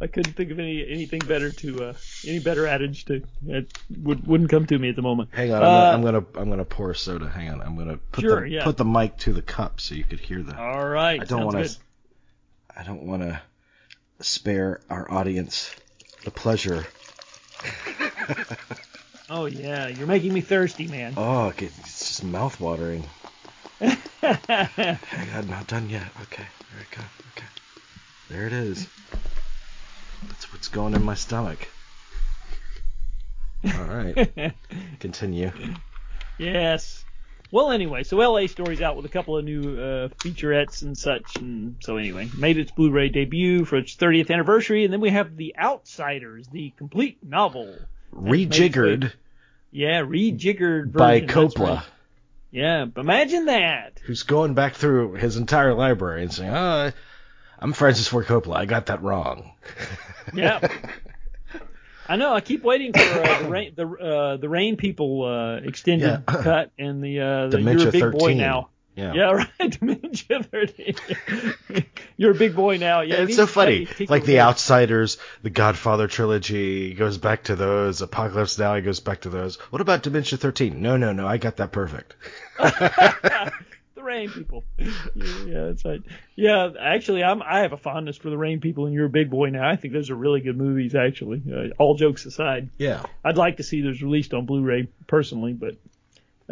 [0.00, 4.24] I couldn't think of any anything better to uh, any better adage to it would
[4.24, 5.30] wouldn't come to me at the moment.
[5.32, 7.28] Hang on, Uh, I'm, gonna, I'm gonna I'm gonna pour soda.
[7.28, 8.62] Hang on, I'm gonna put Sure, the yeah.
[8.62, 10.56] put the mic to the cup so you could hear the.
[10.56, 11.20] All right.
[11.20, 11.76] I don't want to.
[12.76, 13.40] I don't want to
[14.20, 15.74] spare our audience
[16.24, 16.86] the pleasure.
[19.34, 21.14] Oh yeah, you're making me thirsty, man.
[21.16, 23.08] Oh, it's just mouth watering.
[23.80, 23.88] On,
[25.48, 26.12] not done yet.
[26.24, 27.02] Okay, there we go.
[27.30, 27.46] Okay,
[28.28, 28.86] there it is.
[30.28, 31.66] That's what's going in my stomach.
[33.64, 34.54] All right,
[35.00, 35.50] continue.
[36.36, 37.06] yes.
[37.52, 38.46] Well, anyway, so L.A.
[38.46, 42.56] Story's out with a couple of new uh, featurettes and such, and so anyway, made
[42.56, 47.18] its Blu-ray debut for its 30th anniversary, and then we have The Outsiders, the complete
[47.22, 47.76] novel.
[48.14, 49.12] Rejiggered
[49.70, 50.92] Yeah, rejiggered version.
[50.92, 51.84] by Coppola, right.
[52.50, 54.00] Yeah, imagine that.
[54.04, 56.90] who's going back through his entire library and saying, "Oh,
[57.58, 58.56] I'm Francis Ford Coppola.
[58.56, 59.52] I got that wrong."
[60.34, 60.60] Yeah.
[62.08, 62.34] I know.
[62.34, 66.20] I keep waiting for uh, the rain, the uh, the rain people uh, extended Yeah.
[66.42, 68.18] cut and the, uh, the you're a big 13.
[68.18, 68.68] boy now.
[68.94, 69.14] Yeah.
[69.14, 69.78] Yeah, right.
[69.80, 70.94] Dementia 13.
[72.18, 73.00] You're a big boy now.
[73.00, 73.88] Yeah, Yeah, it's so funny.
[74.06, 74.24] Like.
[74.26, 78.02] The Outsiders, The Godfather trilogy, he goes back to those.
[78.02, 79.56] Apocalypse Now, he goes back to those.
[79.70, 80.82] What about Dementia 13?
[80.82, 82.16] No, no, no, I got that perfect.
[84.02, 84.64] The rain people.
[84.78, 86.02] Yeah, that's right.
[86.36, 89.30] Yeah, actually, I'm I have a fondness for the rain people, and you're a big
[89.30, 89.68] boy now.
[89.68, 90.94] I think those are really good movies.
[90.94, 93.04] Actually, uh, all jokes aside, Yeah.
[93.24, 95.76] I'd like to see those released on Blu-ray personally, but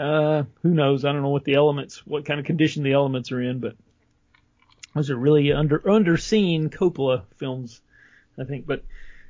[0.01, 1.05] uh, who knows?
[1.05, 3.75] I don't know what the elements, what kind of condition the elements are in, but
[4.95, 7.81] those are really under underseen Coppola films,
[8.39, 8.67] I think.
[8.67, 8.85] But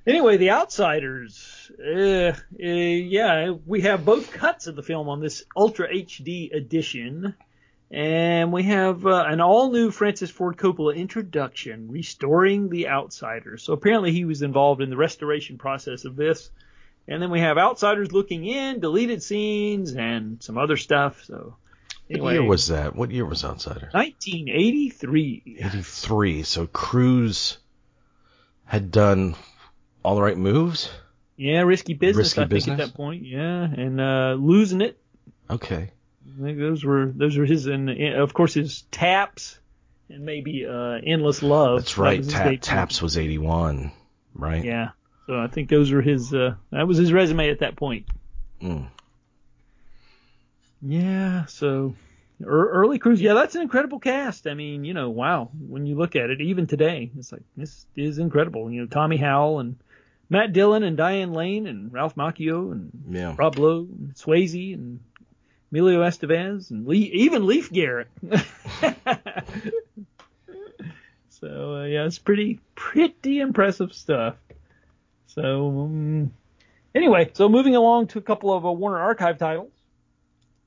[0.06, 1.70] anyway, The Outsiders.
[1.78, 7.34] Uh, uh, yeah, we have both cuts of the film on this Ultra HD edition.
[7.90, 13.64] And we have uh, an all new Francis Ford Coppola introduction, Restoring the Outsiders.
[13.64, 16.50] So apparently he was involved in the restoration process of this.
[17.08, 21.24] And then we have Outsiders looking in, deleted scenes, and some other stuff.
[21.24, 21.56] So
[22.08, 22.94] anyway, What year was that?
[22.94, 23.92] What year was Outsiders?
[23.92, 25.58] 1983.
[25.58, 26.42] 83.
[26.44, 27.58] So Cruise
[28.66, 29.34] had done
[30.04, 30.90] all the right moves?
[31.36, 32.26] Yeah, risky business.
[32.36, 32.80] Risky I think Business?
[32.80, 33.24] at that point.
[33.24, 34.96] Yeah, and uh, losing it.
[35.50, 35.90] Okay.
[36.26, 39.58] I think those were those were his, and of course his taps,
[40.08, 41.78] and maybe uh, endless love.
[41.80, 42.28] That's That right.
[42.28, 42.58] Tap, debut.
[42.58, 43.90] Taps was 81,
[44.34, 44.64] right?
[44.64, 44.90] Yeah.
[45.26, 46.32] So I think those were his.
[46.34, 48.06] Uh, that was his resume at that point.
[48.62, 48.88] Mm.
[50.82, 51.46] Yeah.
[51.46, 51.94] So
[52.40, 53.20] ear- early cruise.
[53.20, 54.46] Yeah, that's an incredible cast.
[54.46, 55.50] I mean, you know, wow.
[55.58, 58.70] When you look at it, even today, it's like this is incredible.
[58.70, 59.76] You know, Tommy Howell and
[60.28, 63.34] Matt Dillon and Diane Lane and Ralph Macchio and Yeah.
[63.38, 65.00] Rob Lowe and Swayze and
[65.72, 68.08] Emilio Estevez and Lee, even Leif Garrett.
[71.28, 74.34] so uh, yeah, it's pretty pretty impressive stuff.
[75.28, 76.32] So um,
[76.94, 79.72] anyway, so moving along to a couple of uh, Warner Archive titles,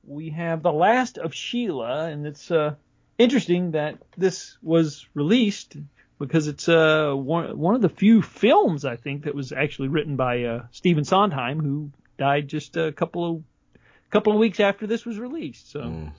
[0.06, 2.76] we have The Last of Sheila, and it's uh,
[3.18, 5.76] interesting that this was released
[6.20, 10.16] because it's uh, one, one of the few films I think that was actually written
[10.16, 13.44] by uh, Stephen Sondheim, who died just a couple of
[14.14, 15.72] couple of weeks after this was released.
[15.72, 16.12] So Mm.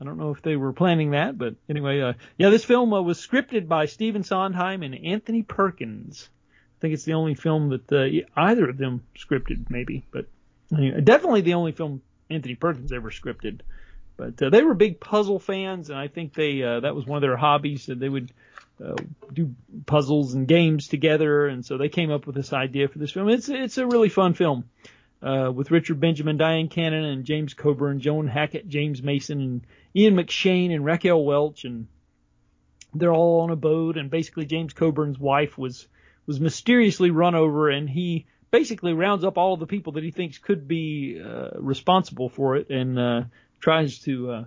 [0.00, 3.00] I don't know if they were planning that, but anyway, uh, yeah, this film uh,
[3.00, 6.28] was scripted by Stephen Sondheim and Anthony Perkins.
[6.50, 10.26] I think it's the only film that uh, either of them scripted, maybe, but
[10.76, 13.60] anyway, definitely the only film Anthony Perkins ever scripted.
[14.16, 17.18] But uh, they were big puzzle fans, and I think they uh, that was one
[17.18, 18.32] of their hobbies that they would
[18.84, 18.96] uh,
[19.32, 19.54] do
[19.86, 23.28] puzzles and games together, and so they came up with this idea for this film.
[23.28, 24.64] It's it's a really fun film
[25.22, 29.60] uh, with Richard Benjamin, Dyan Cannon, and James Coburn, Joan Hackett, James Mason, and
[29.94, 31.86] Ian McShane and Raquel Welch, and
[32.94, 33.96] they're all on a boat.
[33.96, 35.86] And basically, James Coburn's wife was
[36.26, 40.10] was mysteriously run over, and he basically rounds up all of the people that he
[40.10, 43.22] thinks could be uh, responsible for it, and uh,
[43.60, 44.44] tries to uh,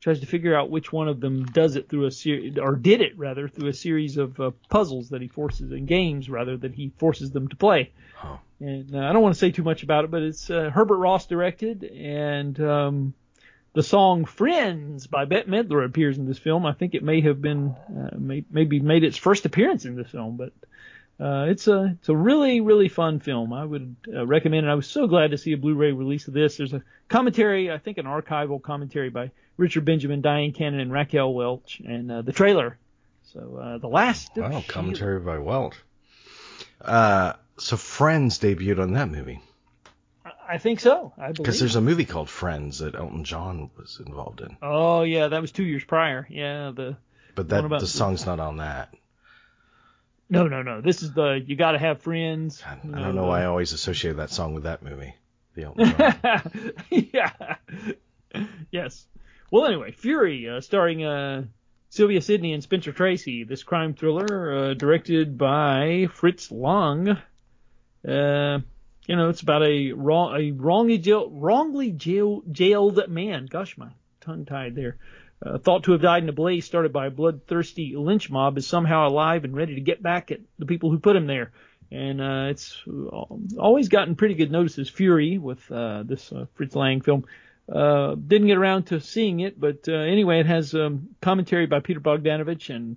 [0.00, 3.00] tries to figure out which one of them does it through a series, or did
[3.00, 6.74] it rather through a series of uh, puzzles that he forces and games rather that
[6.74, 7.90] he forces them to play.
[8.60, 10.98] And uh, I don't want to say too much about it, but it's uh, Herbert
[10.98, 13.14] Ross directed, and um,
[13.72, 16.66] the song "Friends" by Bette Midler appears in this film.
[16.66, 20.10] I think it may have been uh, may, maybe made its first appearance in this
[20.10, 20.52] film, but
[21.20, 23.52] uh, it's a it's a really really fun film.
[23.52, 24.70] I would uh, recommend it.
[24.70, 26.56] I was so glad to see a Blu-ray release of this.
[26.56, 31.32] There's a commentary, I think an archival commentary by Richard Benjamin, Dyan Cannon, and Raquel
[31.34, 32.78] Welch, and uh, the trailer.
[33.32, 34.30] So uh, the last.
[34.36, 35.74] Wow, commentary by Welch.
[36.80, 39.40] Uh, so Friends debuted on that movie
[40.24, 41.12] I- I think so.
[41.18, 41.36] I believe.
[41.38, 45.40] because there's a movie called Friends that Elton John was involved in, Oh yeah, that
[45.40, 46.26] was two years prior.
[46.30, 46.96] Yeah, the
[47.34, 48.94] but that about- the song's not on that.
[50.30, 50.80] No no no.
[50.80, 52.62] This is the you got to have friends.
[52.66, 55.14] I, you I don't know the- why I always associate that song with that movie.
[55.54, 57.56] The Elton yeah.
[58.70, 59.06] yes.
[59.50, 61.44] Well, anyway, Fury, uh, starring uh,
[61.88, 63.44] Sylvia Sidney and Spencer Tracy.
[63.44, 67.08] This crime thriller, uh, directed by Fritz Lang.
[68.06, 68.58] Uh,
[69.06, 73.46] you know, it's about a wrong, a wrongly jail, wrongly jail, jailed man.
[73.46, 73.88] Gosh, my
[74.20, 74.98] tongue tied there.
[75.44, 78.66] Uh, thought to have died in a blaze started by a bloodthirsty lynch mob is
[78.66, 81.52] somehow alive and ready to get back at the people who put him there.
[81.90, 82.82] And uh, it's
[83.56, 84.90] always gotten pretty good notices.
[84.90, 87.24] Fury with uh, this uh, Fritz Lang film.
[87.72, 91.80] Uh, didn't get around to seeing it, but uh, anyway, it has um, commentary by
[91.80, 92.96] Peter Bogdanovich and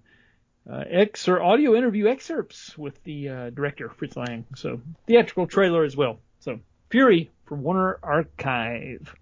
[0.69, 4.45] uh, ex or audio interview excerpts with the uh, director Fritz Lang.
[4.55, 6.19] So theatrical trailer as well.
[6.39, 9.13] So Fury from Warner Archive.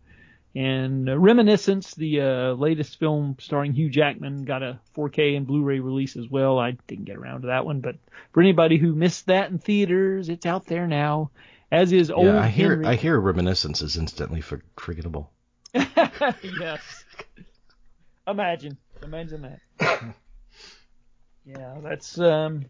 [0.55, 5.79] And uh, Reminiscence, the uh, latest film starring Hugh Jackman, got a 4K and Blu-ray
[5.79, 6.57] release as well.
[6.57, 7.97] I didn't get around to that one, but
[8.33, 11.29] for anybody who missed that in theaters, it's out there now.
[11.71, 12.85] As is Old yeah, I hear Henry.
[12.87, 15.31] I hear Reminiscence is instantly for, forgettable.
[15.73, 17.05] yes.
[18.27, 18.77] Imagine.
[19.03, 19.59] Imagine that.
[21.45, 22.65] yeah, that's um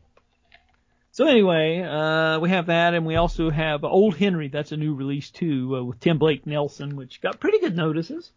[1.20, 4.47] so anyway, uh, we have that, and we also have Old Henry.
[4.47, 8.32] That's a new release too, uh, with Tim Blake Nelson, which got pretty good notices.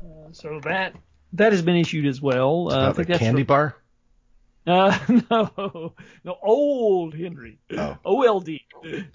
[0.00, 0.94] Uh, so that
[1.32, 2.66] that has been issued as well.
[2.68, 3.74] It's Uh, I about think the candy bar.
[4.68, 7.58] uh, no, no, old Henry.
[7.76, 7.98] Oh.
[8.04, 8.50] OLD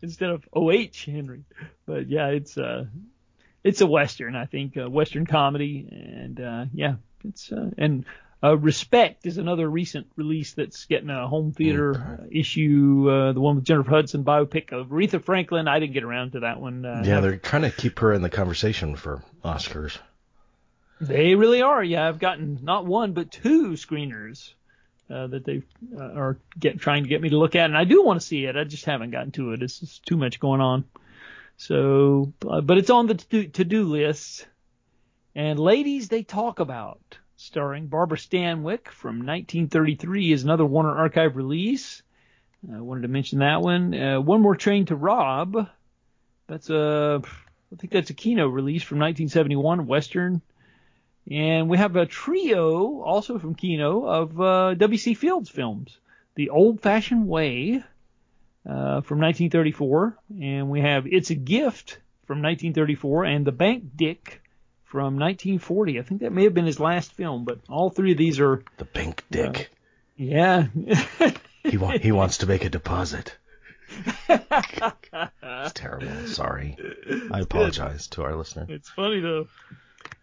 [0.01, 1.45] instead of OH Henry.
[1.85, 2.87] But yeah, it's uh
[3.63, 8.03] it's a western, I think, a western comedy and uh yeah, it's uh, and
[8.43, 13.41] uh, Respect is another recent release that's getting a home theater uh, issue, uh, the
[13.41, 15.67] one with Jennifer Hudson biopic of Aretha Franklin.
[15.67, 16.85] I didn't get around to that one.
[16.85, 19.97] Uh, Yeah, they're trying to keep her in the conversation for Oscars.
[21.01, 21.83] They really are.
[21.83, 24.53] Yeah, I've gotten not one but two screeners
[25.09, 25.63] uh, that they
[25.97, 28.25] uh, are get trying to get me to look at, and I do want to
[28.25, 28.55] see it.
[28.55, 29.63] I just haven't gotten to it.
[29.63, 30.85] It's just too much going on.
[31.57, 34.47] So, uh, but it's on the to-do list.
[35.35, 42.03] And ladies, they talk about starring Barbara Stanwyck from 1933 is another Warner Archive release.
[42.69, 43.93] I wanted to mention that one.
[43.93, 45.69] Uh, one more train to rob.
[46.47, 47.21] That's a,
[47.71, 50.41] I think that's a Kino release from 1971, Western.
[51.31, 55.13] And we have a trio, also from Kino, of uh, W.C.
[55.13, 55.97] Fields films.
[56.35, 57.83] The Old Fashioned Way
[58.65, 64.41] uh, from 1934, and we have It's a Gift from 1934, and The Bank Dick
[64.89, 65.99] from 1940.
[65.99, 68.63] I think that may have been his last film, but all three of these are.
[68.77, 69.71] The Pink Dick.
[70.17, 70.67] Yeah.
[71.63, 73.37] he wa- he wants to make a deposit.
[74.29, 76.27] it's terrible.
[76.27, 76.75] Sorry.
[77.31, 78.65] I apologize to our listener.
[78.69, 79.47] It's funny though.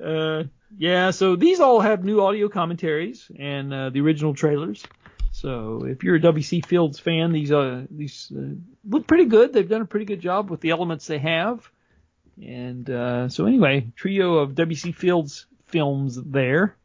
[0.02, 0.44] Uh,
[0.76, 4.84] yeah, so these all have new audio commentaries and uh, the original trailers.
[5.32, 6.62] So if you're a W.C.
[6.62, 8.54] Fields fan, these uh, these uh,
[8.88, 9.52] look pretty good.
[9.52, 11.70] They've done a pretty good job with the elements they have.
[12.42, 14.92] And uh, so anyway, trio of W.C.
[14.92, 16.76] Fields films there.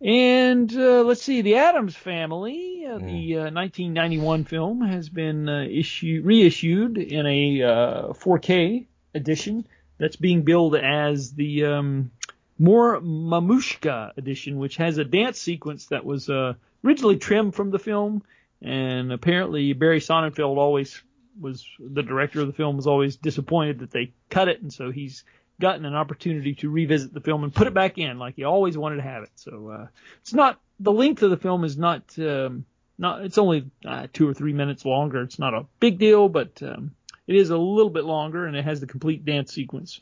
[0.00, 5.64] And uh, let's see, the Addams Family, uh, the uh, 1991 film, has been uh,
[5.64, 9.66] issued reissued in a uh, 4K edition
[9.98, 12.10] that's being billed as the um,
[12.58, 16.54] more Mamushka edition, which has a dance sequence that was uh,
[16.84, 18.22] originally trimmed from the film,
[18.60, 21.02] and apparently Barry Sonnenfeld always
[21.40, 24.90] was the director of the film was always disappointed that they cut it, and so
[24.90, 25.24] he's
[25.60, 28.76] gotten an opportunity to revisit the film and put it back in like he always
[28.76, 29.30] wanted to have it.
[29.36, 29.86] So uh,
[30.20, 32.64] it's not the length of the film is not um,
[32.98, 35.22] not it's only uh, two or three minutes longer.
[35.22, 36.92] It's not a big deal, but um,
[37.26, 40.00] it is a little bit longer and it has the complete dance sequence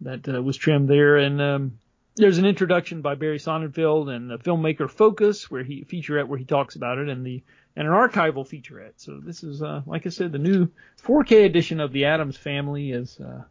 [0.00, 1.16] that uh, was trimmed there.
[1.16, 1.78] And um,
[2.16, 6.44] there's an introduction by Barry Sonnenfeld and the filmmaker Focus where he featurette where he
[6.44, 7.42] talks about it and the
[7.78, 8.94] and an archival featurette.
[8.96, 10.68] So this is uh, like I said the new
[11.02, 13.18] 4K edition of the Addams Family is.
[13.18, 13.44] Uh,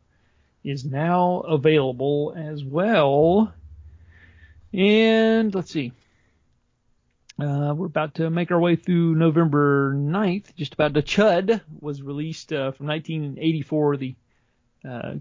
[0.67, 3.53] is now available as well.
[4.73, 5.93] And let's see.
[7.39, 10.55] Uh, we're about to make our way through November 9th.
[10.55, 13.97] Just about to Chud was released uh, from 1984.
[13.97, 14.15] The
[14.87, 15.15] uh,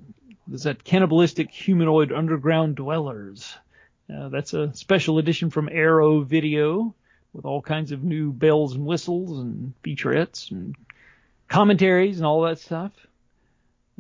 [0.51, 3.55] was that cannibalistic humanoid underground dwellers.
[4.13, 6.95] Uh, that's a special edition from Arrow Video
[7.37, 10.75] with all kinds of new bells and whistles and featurettes and
[11.49, 12.93] commentaries and all that stuff.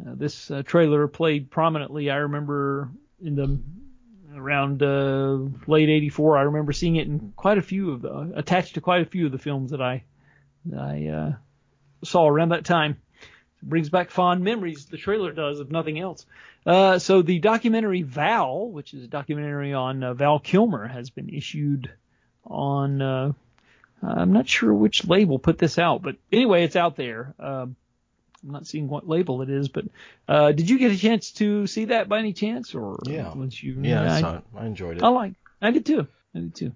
[0.01, 2.11] Uh, this uh, trailer played prominently.
[2.11, 2.89] I remember
[3.23, 3.61] in the
[4.35, 6.39] around uh, late '84.
[6.39, 9.27] I remember seeing it in quite a few of the attached to quite a few
[9.27, 10.05] of the films that I
[10.67, 11.33] that I uh,
[12.05, 12.97] saw around that time.
[13.63, 14.87] It brings back fond memories.
[14.87, 16.27] The trailer does, if nothing else.
[16.65, 21.29] Uh, so the documentary Val, which is a documentary on uh, Val Kilmer, has been
[21.29, 21.91] issued
[22.47, 23.35] on.
[24.03, 27.35] I'm not sure which label put this out, but anyway, it's out there.
[27.39, 27.77] Um,
[28.45, 29.87] I'm not seeing what label it is, but
[30.29, 33.61] uh, did you get a chance to see that by any chance, or yeah, once
[33.63, 34.45] you yeah, I, saw it.
[34.57, 35.03] I enjoyed it.
[35.03, 36.07] I like, I did too.
[36.35, 36.73] I did too.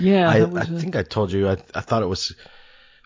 [0.00, 2.34] Yeah, I, I uh, think I told you I, I thought it was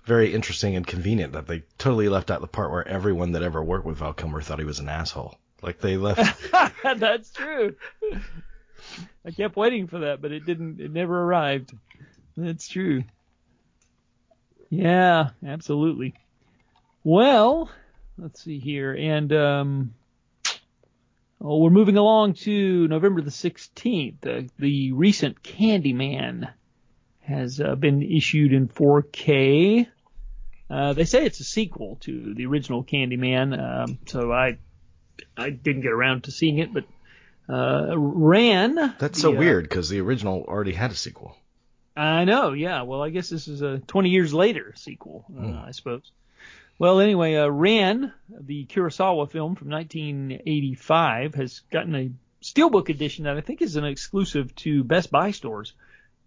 [0.05, 3.63] very interesting and convenient that they totally left out the part where everyone that ever
[3.63, 5.39] worked with Val Kilmer thought he was an asshole.
[5.63, 6.53] Like they left.
[6.83, 7.77] That's true.
[9.25, 10.81] I kept waiting for that, but it didn't.
[10.81, 11.73] It never arrived.
[12.37, 13.05] That's true.
[14.71, 16.15] Yeah, absolutely.
[17.05, 17.71] Well,
[18.17, 19.95] let's see here, and um,
[21.41, 24.27] oh, we're moving along to November the 16th.
[24.27, 26.53] Uh, the recent Candyman
[27.21, 29.87] has uh, been issued in 4K.
[30.71, 34.59] Uh, they say it's a sequel to the original Candyman, um, so I
[35.37, 36.85] I didn't get around to seeing it, but
[37.49, 38.95] uh, ran.
[38.99, 41.37] That's so uh, weird because the original already had a sequel.
[41.97, 42.83] I know, yeah.
[42.83, 45.59] Well, I guess this is a 20 years later sequel, uh, Hmm.
[45.67, 46.11] I suppose.
[46.79, 52.11] Well, anyway, uh, Ran, the Kurosawa film from 1985, has gotten a
[52.43, 55.75] steelbook edition that I think is an exclusive to Best Buy stores.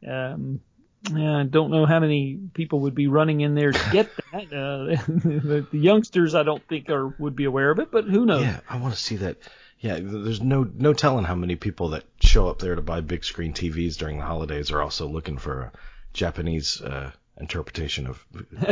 [0.07, 0.61] Um,
[1.07, 4.53] I don't know how many people would be running in there to get that.
[4.53, 8.25] Uh, the, the youngsters, I don't think, are would be aware of it, but who
[8.25, 8.41] knows?
[8.43, 9.37] Yeah, I want to see that.
[9.79, 13.23] Yeah, there's no no telling how many people that show up there to buy big
[13.23, 15.71] screen TVs during the holidays are also looking for a
[16.13, 18.25] Japanese uh, interpretation of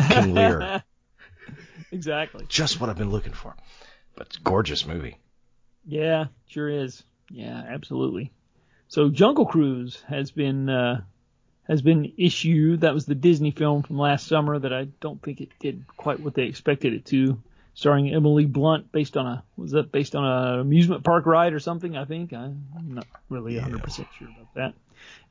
[0.09, 0.83] King Lear.
[1.91, 2.45] exactly.
[2.47, 3.55] Just what I've been looking for.
[4.15, 5.17] But it's a gorgeous movie.
[5.85, 7.03] Yeah, sure is.
[7.29, 8.31] Yeah, absolutely.
[8.87, 11.01] So Jungle Cruise has been uh,
[11.67, 12.81] has been issued.
[12.81, 16.19] That was the Disney film from last summer that I don't think it did quite
[16.19, 17.41] what they expected it to.
[17.75, 21.59] Starring Emily Blunt, based on a was that based on an amusement park ride or
[21.59, 21.97] something?
[21.97, 24.73] I think I'm not really 100 percent sure about that.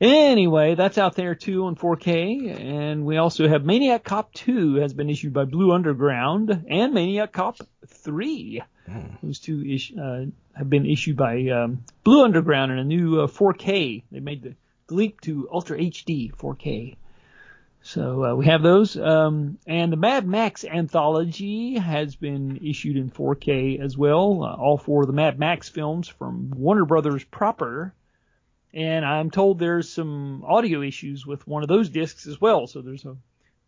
[0.01, 4.93] Anyway, that's out there too on 4K, and we also have Maniac Cop 2 has
[4.93, 8.61] been issued by Blue Underground, and Maniac Cop 3.
[9.21, 13.27] Those two ish, uh, have been issued by um, Blue Underground in a new uh,
[13.27, 14.03] 4K.
[14.11, 14.55] They made the,
[14.87, 16.97] the leap to Ultra HD 4K.
[17.85, 18.95] So uh, we have those.
[18.95, 24.41] Um, and the Mad Max anthology has been issued in 4K as well.
[24.41, 27.93] Uh, all four of the Mad Max films from Warner Brothers proper.
[28.73, 32.67] And I'm told there's some audio issues with one of those discs as well.
[32.67, 33.17] So there's a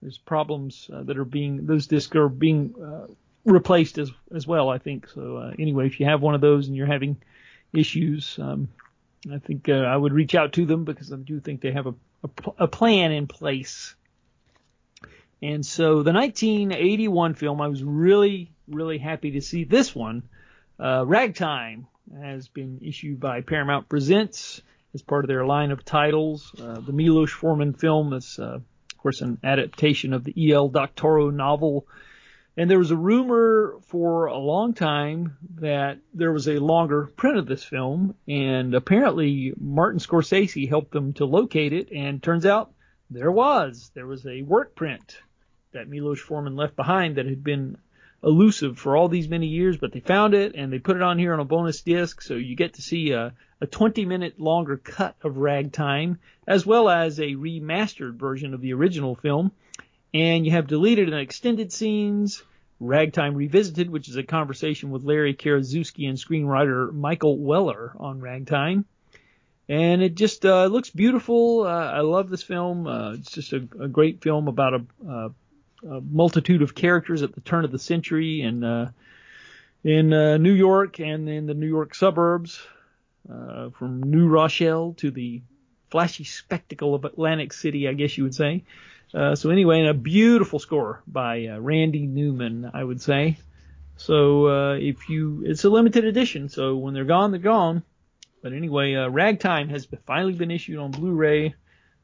[0.02, 3.08] there's problems uh, that are being those discs are being uh,
[3.44, 4.70] replaced as as well.
[4.70, 5.38] I think so.
[5.38, 7.18] Uh, anyway, if you have one of those and you're having
[7.74, 8.70] issues, um,
[9.32, 11.88] I think uh, I would reach out to them because I do think they have
[11.88, 11.94] a,
[12.24, 13.94] a, a plan in place
[15.42, 20.24] and so the 1981 film, I was really, really happy to see this one.
[20.80, 21.88] Uh, Ragtime
[22.22, 24.62] has been issued by Paramount Presents
[24.94, 26.54] as part of their line of titles.
[26.60, 30.70] Uh, the Milos Forman film is, uh, of course, an adaptation of the E.L.
[30.70, 31.86] Doctorow novel.
[32.58, 37.38] And there was a rumor for a long time that there was a longer print
[37.38, 42.72] of this film, and apparently Martin Scorsese helped them to locate it, and turns out
[43.10, 43.92] there was.
[43.94, 45.18] There was a work print
[45.72, 47.78] that Milos Forman left behind that had been
[48.24, 51.20] elusive for all these many years, but they found it and they put it on
[51.20, 54.78] here on a bonus disc, so you get to see a, a 20 minute longer
[54.78, 59.52] cut of Ragtime, as well as a remastered version of the original film.
[60.14, 62.42] And you have deleted and extended scenes,
[62.80, 68.86] Ragtime Revisited, which is a conversation with Larry Karaszewski and screenwriter Michael Weller on Ragtime.
[69.68, 71.64] And it just uh, looks beautiful.
[71.64, 72.86] Uh, I love this film.
[72.86, 75.32] Uh, it's just a, a great film about a,
[75.88, 78.92] a multitude of characters at the turn of the century in uh,
[79.84, 82.60] in uh, New York and in the New York suburbs,
[83.32, 85.42] uh, from New Rochelle to the
[85.92, 88.64] flashy spectacle of Atlantic City, I guess you would say.
[89.14, 93.38] So anyway, and a beautiful score by Randy Newman, I would say.
[93.96, 97.84] So if you, it's a limited edition, so when they're gone, they're gone.
[98.46, 101.56] But anyway, uh, Ragtime has finally been issued on Blu-ray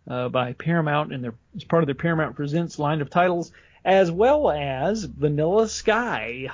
[0.08, 3.52] uh, by Paramount, and it's part of their Paramount Presents line of titles,
[3.86, 6.48] as well as Vanilla Sky.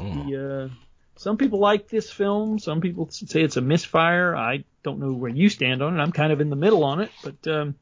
[0.00, 0.26] Mm.
[0.26, 0.68] The, uh,
[1.14, 2.58] some people like this film.
[2.58, 4.34] Some people say it's a misfire.
[4.34, 6.02] I don't know where you stand on it.
[6.02, 7.76] I'm kind of in the middle on it, but um,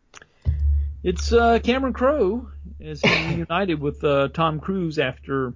[1.03, 2.51] it's uh, Cameron Crowe
[2.83, 5.55] as he reunited with uh, Tom Cruise after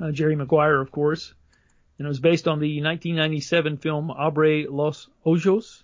[0.00, 1.34] uh, Jerry Maguire, of course.
[1.98, 5.82] And it was based on the 1997 film Abre los Ojos.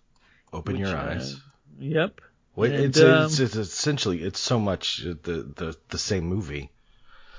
[0.52, 1.40] Open which, your uh, eyes.
[1.78, 2.20] Yep.
[2.56, 5.14] Well, and, it's, um, it's, it's essentially it's so much the
[5.56, 6.70] the the same movie.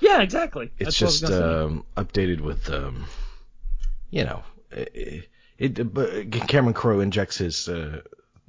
[0.00, 0.70] Yeah, exactly.
[0.78, 1.74] It's That's just what I was gonna say.
[1.74, 3.04] um, updated with um,
[4.10, 8.00] you know, it, it but Cameron Crowe injects his uh,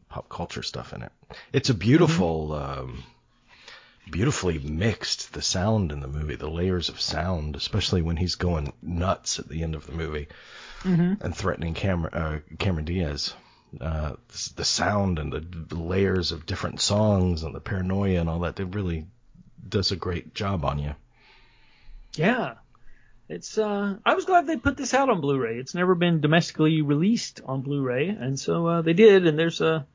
[0.10, 1.12] pop culture stuff in it.
[1.52, 2.80] It's a beautiful, Mm-hmm.
[2.82, 3.04] um,
[4.10, 5.34] beautifully mixed.
[5.34, 9.48] The sound in the movie, the layers of sound, especially when he's going nuts at
[9.48, 10.28] the end of the movie
[10.84, 11.22] Mhm.
[11.22, 13.34] and threatening Cameron uh, Cameron Diaz.
[13.82, 14.14] Uh,
[14.56, 18.76] the, sound and the, layers of different songs and the paranoia and all that, it
[18.76, 19.08] really
[19.68, 20.94] does a great job on you.
[22.14, 22.56] Yeah.
[23.30, 25.58] It's uh I was glad they put this out on Blu-ray.
[25.58, 29.26] It's never been domestically released on Blu-ray, and so uh, they did.
[29.26, 29.88] And there's a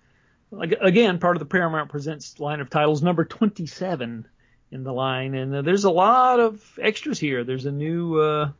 [0.53, 4.27] again part of the Paramount Presents line of titles, number 27
[4.71, 7.45] in the line, and uh, there's a lot of extras here.
[7.45, 8.51] There's a new uh,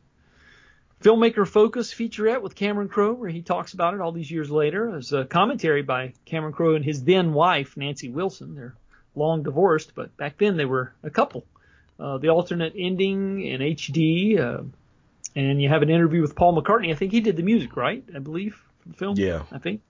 [1.01, 4.91] filmmaker focus featurette with Cameron Crowe where he talks about it all these years later.
[4.91, 8.55] There's a commentary by Cameron Crowe and his then wife Nancy Wilson.
[8.55, 8.75] They're
[9.15, 11.45] long divorced, but back then they were a couple.
[11.99, 14.63] Uh, the alternate ending in HD, uh,
[15.35, 16.91] and you have an interview with Paul McCartney.
[16.91, 18.03] I think he did the music, right?
[18.15, 19.15] I believe for the film.
[19.17, 19.43] Yeah.
[19.51, 19.81] I think.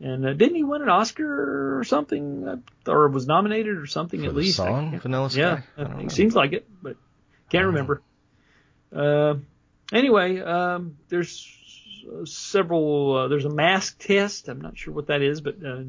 [0.00, 4.20] And uh, didn't he win an Oscar or something, uh, or was nominated or something
[4.20, 4.56] For at least?
[4.56, 5.40] Song Vanilla Sky?
[5.40, 6.96] yeah, I it seems like it, but
[7.48, 8.02] can't remember.
[8.94, 9.36] Uh,
[9.92, 11.48] anyway, um, there's
[12.24, 13.16] several.
[13.16, 14.48] Uh, there's a mask test.
[14.48, 15.84] I'm not sure what that is, but uh,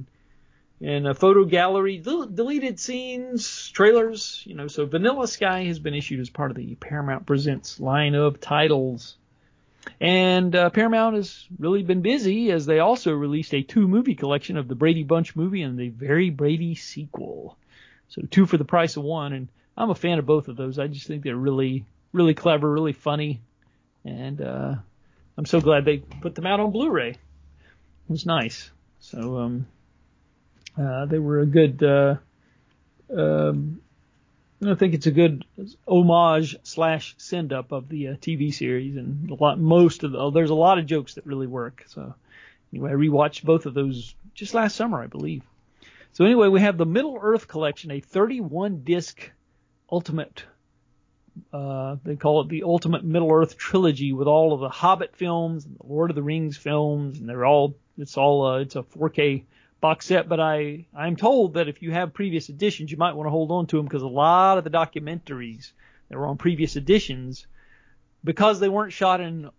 [0.81, 4.43] and a photo gallery, del- deleted scenes, trailers.
[4.45, 8.15] You know, so Vanilla Sky has been issued as part of the Paramount Presents line
[8.15, 9.17] of titles.
[9.99, 14.57] And uh, Paramount has really been busy as they also released a two movie collection
[14.57, 17.57] of the Brady Bunch movie and the Very Brady sequel.
[18.09, 20.79] So two for the price of one, and I'm a fan of both of those.
[20.79, 23.41] I just think they're really, really clever, really funny,
[24.03, 24.75] and uh,
[25.37, 27.09] I'm so glad they put them out on Blu-ray.
[27.09, 27.17] It
[28.07, 28.69] was nice.
[28.99, 29.67] So um,
[30.77, 31.81] uh, they were a good.
[31.83, 32.15] Uh,
[33.15, 33.81] um,
[34.63, 35.45] I think it's a good
[35.87, 40.17] homage slash send up of the uh, TV series, and a lot, most of the,
[40.17, 41.83] oh, there's a lot of jokes that really work.
[41.87, 42.15] So
[42.71, 45.43] anyway, I rewatched both of those just last summer, I believe.
[46.13, 49.29] So anyway, we have the Middle Earth collection, a 31 disc
[49.91, 50.45] ultimate.
[51.51, 55.65] Uh, they call it the Ultimate Middle Earth trilogy with all of the Hobbit films
[55.65, 58.83] and the Lord of the Rings films, and they're all it's all uh, it's a
[58.83, 59.43] 4K
[59.81, 63.27] box set, but I I'm told that if you have previous editions, you might want
[63.27, 65.71] to hold on to them because a lot of the documentaries
[66.09, 67.47] that were on previous editions,
[68.23, 69.49] because they weren't shot in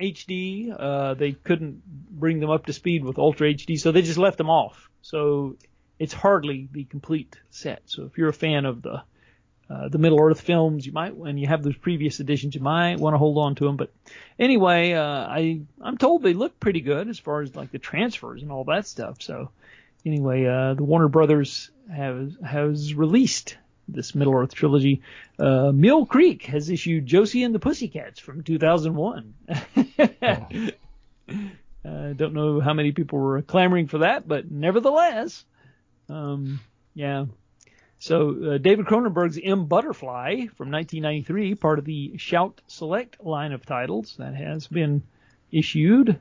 [0.00, 4.18] HD, uh, they couldn't bring them up to speed with Ultra HD, so they just
[4.18, 4.90] left them off.
[5.02, 5.56] So
[5.98, 7.82] it's hardly the complete set.
[7.86, 9.02] So if you're a fan of the
[9.74, 12.98] uh, the Middle Earth films, you might, when you have those previous editions, you might
[12.98, 13.76] want to hold on to them.
[13.76, 13.92] But
[14.38, 18.42] anyway, uh, I I'm told they look pretty good as far as like the transfers
[18.42, 19.16] and all that stuff.
[19.20, 19.50] So
[20.06, 23.56] anyway, uh, the Warner Brothers has has released
[23.88, 25.02] this Middle Earth trilogy.
[25.38, 29.34] Uh, Mill Creek has issued Josie and the Pussycats from 2001.
[29.48, 30.72] I
[31.84, 35.44] uh, don't know how many people were clamoring for that, but nevertheless,
[36.08, 36.60] um,
[36.94, 37.26] yeah,
[38.04, 43.64] so uh, David Cronenberg's M Butterfly from 1993, part of the Shout Select line of
[43.64, 45.04] titles that has been
[45.50, 46.20] issued.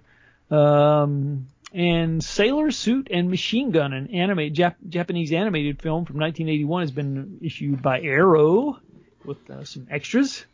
[0.50, 6.84] Um, and Sailor Suit and Machine Gun, an anime, Jap- Japanese animated film from 1981,
[6.84, 8.80] has been issued by Arrow
[9.26, 10.46] with uh, some extras.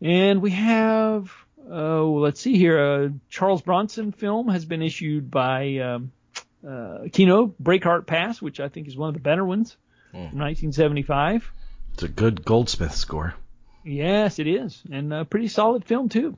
[0.00, 1.30] And we have,
[1.68, 6.12] oh, let's see here, a Charles Bronson film has been issued by um,
[6.66, 9.76] uh, Kino Breakheart Pass, which I think is one of the better ones
[10.08, 10.30] mm.
[10.30, 11.50] from 1975.
[11.94, 13.34] It's a good Goldsmith score.
[13.84, 16.36] Yes, it is, and a pretty solid film too.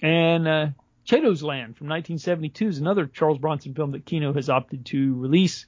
[0.00, 0.66] And uh,
[1.04, 5.66] Chato's Land from 1972 is another Charles Bronson film that Kino has opted to release.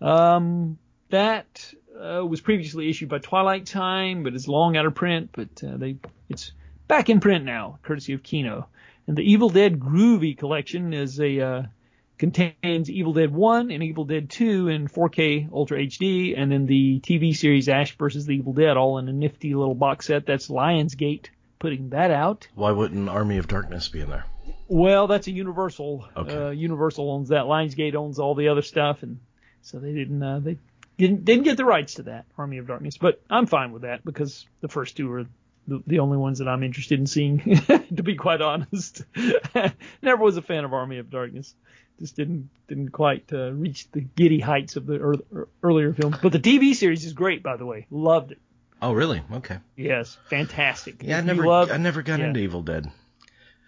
[0.00, 0.78] Um,
[1.10, 5.30] that uh, was previously issued by Twilight Time, but it's long out of print.
[5.32, 5.96] But uh, they
[6.28, 6.52] it's
[6.86, 8.68] back in print now, courtesy of Kino.
[9.06, 11.62] And the Evil Dead Groovy collection is a uh,
[12.18, 17.00] contains Evil Dead 1 and Evil Dead 2 in 4K Ultra HD, and then the
[17.00, 18.26] TV series Ash vs.
[18.26, 20.26] the Evil Dead all in a nifty little box set.
[20.26, 21.26] That's Lionsgate
[21.58, 22.46] putting that out.
[22.54, 24.26] Why wouldn't Army of Darkness be in there?
[24.68, 26.08] Well, that's a Universal.
[26.16, 26.36] Okay.
[26.36, 27.44] Uh, Universal owns that.
[27.44, 29.18] Lionsgate owns all the other stuff, and
[29.62, 30.58] so they didn't uh, they
[30.96, 32.96] didn't didn't get the rights to that Army of Darkness.
[32.96, 35.26] But I'm fine with that because the first two are
[35.66, 37.40] the, the only ones that I'm interested in seeing.
[37.96, 39.02] to be quite honest,
[40.02, 41.54] never was a fan of Army of Darkness
[41.98, 46.16] just didn't didn't quite uh, reach the giddy heights of the er, earlier films.
[46.22, 47.86] But the TV series is great, by the way.
[47.90, 48.38] Loved it.
[48.82, 49.22] Oh, really?
[49.32, 49.58] Okay.
[49.76, 51.02] Yes, fantastic.
[51.02, 52.26] Yeah, I never I never got yeah.
[52.26, 52.90] into Evil Dead.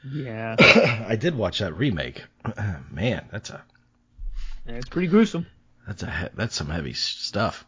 [0.05, 0.57] Yeah.
[1.09, 2.23] I did watch that remake.
[2.91, 3.63] Man, that's a.
[4.67, 5.47] It's pretty gruesome.
[5.87, 7.65] That's a that's some heavy stuff.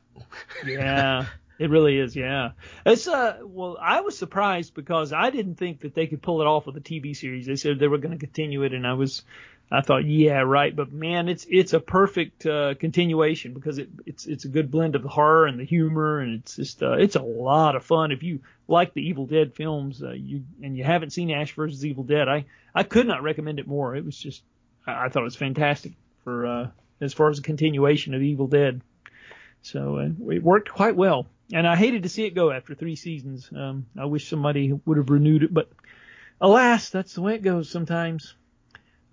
[0.66, 1.26] yeah,
[1.58, 2.14] it really is.
[2.14, 2.50] Yeah,
[2.86, 3.38] it's uh.
[3.42, 6.76] Well, I was surprised because I didn't think that they could pull it off with
[6.76, 7.46] a TV series.
[7.46, 9.22] They said they were going to continue it, and I was
[9.70, 10.74] I thought, yeah, right.
[10.74, 14.94] But man, it's it's a perfect uh, continuation because it, it's it's a good blend
[14.94, 18.10] of the horror and the humor, and it's just uh, it's a lot of fun.
[18.10, 21.84] If you like the Evil Dead films, uh, you and you haven't seen Ash versus
[21.84, 23.94] Evil Dead, I I could not recommend it more.
[23.94, 24.42] It was just
[24.86, 25.92] I, I thought it was fantastic
[26.24, 26.68] for uh,
[27.02, 28.80] as far as a continuation of Evil Dead.
[29.60, 32.96] So uh, it worked quite well, and I hated to see it go after three
[32.96, 33.50] seasons.
[33.54, 35.70] Um, I wish somebody would have renewed it, but
[36.40, 38.34] alas, that's the way it goes sometimes.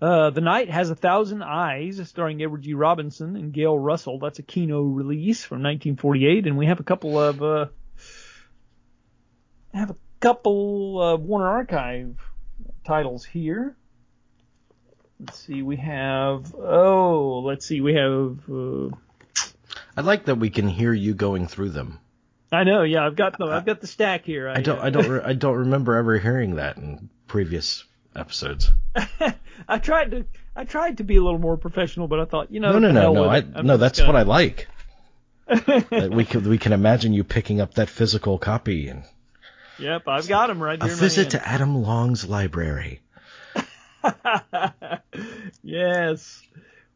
[0.00, 2.74] Uh, the Night Has a Thousand Eyes, starring Edward G.
[2.74, 4.18] Robinson and Gail Russell.
[4.18, 7.66] That's a Kino release from 1948, and we have a couple of uh,
[9.72, 12.18] have a couple of Warner Archive
[12.84, 13.74] titles here.
[15.18, 18.38] Let's see, we have oh, let's see, we have.
[18.50, 18.94] Uh,
[19.96, 22.00] I like that we can hear you going through them.
[22.52, 24.48] I know, yeah, I've got the I've got the stack here.
[24.48, 27.84] I, I don't I don't re- I don't remember ever hearing that in previous
[28.14, 28.70] episodes.
[29.68, 30.24] I tried to
[30.54, 32.92] I tried to be a little more professional, but I thought, you know, no, no,
[32.92, 33.76] no, no, I, no.
[33.76, 34.12] That's gonna...
[34.12, 34.68] what I like.
[36.10, 39.04] we can we can imagine you picking up that physical copy and.
[39.78, 40.90] Yep, I've got them right here.
[40.90, 43.02] A visit to Adam Long's library.
[45.62, 46.42] yes.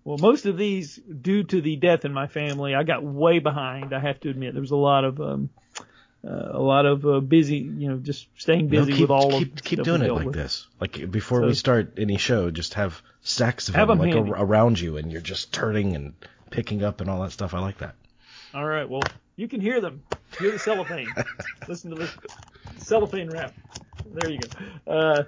[0.05, 3.93] Well, most of these, due to the death in my family, I got way behind.
[3.93, 5.51] I have to admit, there was a lot of um,
[6.27, 9.31] uh, a lot of uh, busy, you know, just staying busy no, keep, with all
[9.39, 10.35] keep, of keep doing it like with.
[10.35, 10.67] this.
[10.79, 14.17] Like before so, we start any show, just have stacks of have them, them like
[14.17, 16.15] a, around you, and you're just turning and
[16.51, 17.55] picking up and all that stuff.
[17.55, 17.95] I like that.
[18.53, 19.03] All right, well,
[19.37, 20.03] you can hear them.
[20.39, 21.09] Hear the cellophane.
[21.69, 22.15] Listen to this
[22.79, 23.55] cellophane rap.
[24.13, 24.93] There you go.
[24.93, 25.23] Uh,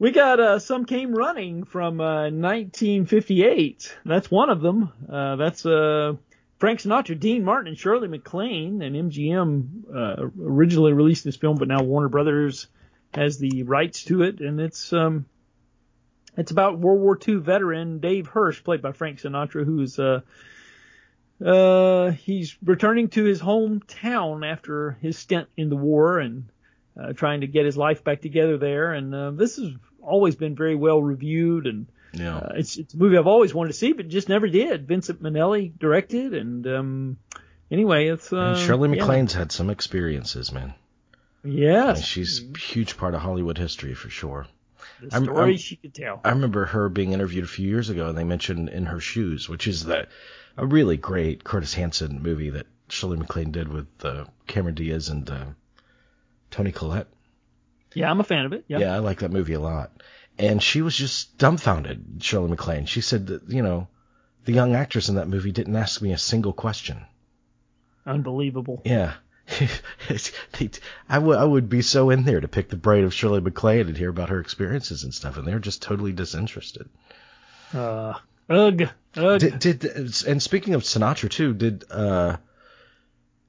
[0.00, 3.96] we got uh, some came running from uh, 1958.
[4.06, 4.90] That's one of them.
[5.06, 6.14] Uh, that's uh,
[6.58, 11.68] Frank Sinatra, Dean Martin, and Shirley MacLaine, and MGM uh, originally released this film, but
[11.68, 12.66] now Warner Brothers
[13.12, 15.26] has the rights to it, and it's um,
[16.34, 20.22] it's about World War II veteran Dave Hirsh, played by Frank Sinatra, who's uh,
[22.12, 26.48] he's returning to his hometown after his stint in the war and
[26.98, 28.92] uh, trying to get his life back together there.
[28.92, 29.70] And uh, this has
[30.02, 32.38] always been very well reviewed and Yeah.
[32.38, 34.88] Uh, it's it's a movie I've always wanted to see, but just never did.
[34.88, 37.16] Vincent Minnelli directed, and um,
[37.70, 39.02] anyway, it's uh, And Shirley yeah.
[39.02, 40.74] MacLaine's had some experiences, man.
[41.44, 44.46] I mean, Yes, she's a huge part of Hollywood history for sure.
[45.00, 46.20] the I'm- story I'm- she could tell.
[46.24, 49.48] I remember her being interviewed a few years ago, and they mentioned In Her Shoes,
[49.48, 50.06] which is the
[50.56, 55.30] a really great Curtis Hanson movie that Shirley MacLaine did with uh, Cameron Diaz and
[55.30, 55.44] uh,
[56.50, 57.06] Toni Collette.
[57.94, 58.64] Yeah, I'm a fan of it.
[58.68, 58.78] Yeah.
[58.78, 59.90] Yeah, I like that movie a lot.
[60.38, 62.86] And she was just dumbfounded, Shirley MacLaine.
[62.86, 63.88] She said that, you know,
[64.44, 67.04] the young actress in that movie didn't ask me a single question.
[68.06, 68.80] Unbelievable.
[68.84, 69.14] Yeah.
[71.08, 73.88] I would I would be so in there to pick the brain of Shirley MacLaine
[73.88, 76.88] and hear about her experiences and stuff, and they're just totally disinterested.
[77.74, 78.14] Uh,
[78.48, 79.40] ugh, ugh.
[79.40, 79.84] Did, did
[80.26, 82.36] and speaking of Sinatra too, did uh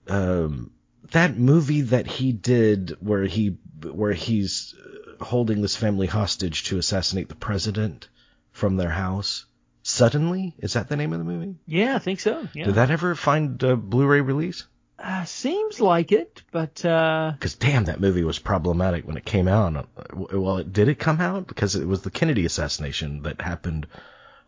[0.07, 0.71] um
[1.12, 4.76] that movie that he did where he where he's
[5.20, 8.08] uh, holding this family hostage to assassinate the president
[8.52, 9.45] from their house
[9.84, 11.56] suddenly is that the name of the movie?
[11.66, 12.47] yeah, I think so.
[12.54, 12.66] Yeah.
[12.66, 14.68] Did that ever find a Blu-ray release?
[14.99, 19.47] Uh, seems like it, but uh, Because damn, that movie was problematic when it came
[19.47, 19.76] out.
[19.76, 19.84] Uh,
[20.14, 23.88] Well, it, did it come out because it was the Kennedy assassination that happened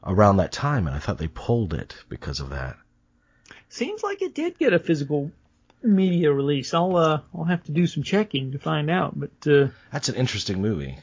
[0.04, 2.76] around that time, and I thought they pulled it because of that.
[3.70, 5.32] seems like it did get a physical
[5.84, 6.74] media release.
[6.74, 9.20] I'll uh, I'll have to do some checking to find out.
[9.20, 10.98] But uh, That's an interesting movie.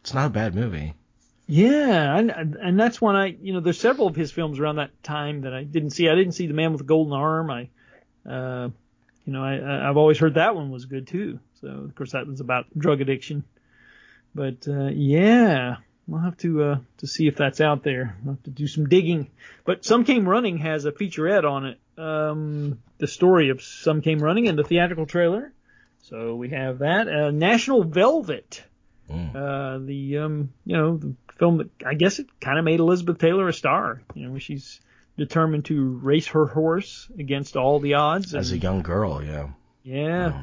[0.00, 0.94] It's not a bad movie.
[1.46, 5.02] yeah, and and that's one I you know there's several of his films around that
[5.02, 6.08] time that I didn't see.
[6.08, 7.50] I didn't see The Man with the Golden Arm.
[7.50, 7.68] I
[8.28, 8.68] uh,
[9.24, 11.40] you know I I- I've always heard that one was good too.
[11.60, 13.44] So of course that was about drug addiction.
[14.34, 15.76] But uh, yeah,
[16.12, 18.16] I'll have to uh, to see if that's out there.
[18.24, 19.30] I'll have to do some digging.
[19.64, 21.78] But Some Came Running has a featurette on it.
[21.98, 25.52] Um, the story of Some Came Running in the theatrical trailer.
[26.02, 27.08] So we have that.
[27.08, 28.62] Uh, National Velvet.
[29.10, 29.34] Mm.
[29.34, 33.18] Uh, the um, you know, the film that I guess it kind of made Elizabeth
[33.18, 34.02] Taylor a star.
[34.14, 34.80] You know, she's
[35.16, 38.34] determined to race her horse against all the odds.
[38.34, 39.48] As a young girl, yeah.
[39.82, 40.42] yeah.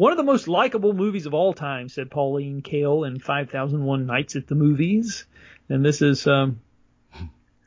[0.00, 4.34] One of the most likable movies of all time, said Pauline Kael in 5001 Nights
[4.34, 5.26] at the Movies.
[5.68, 6.58] And this is, um,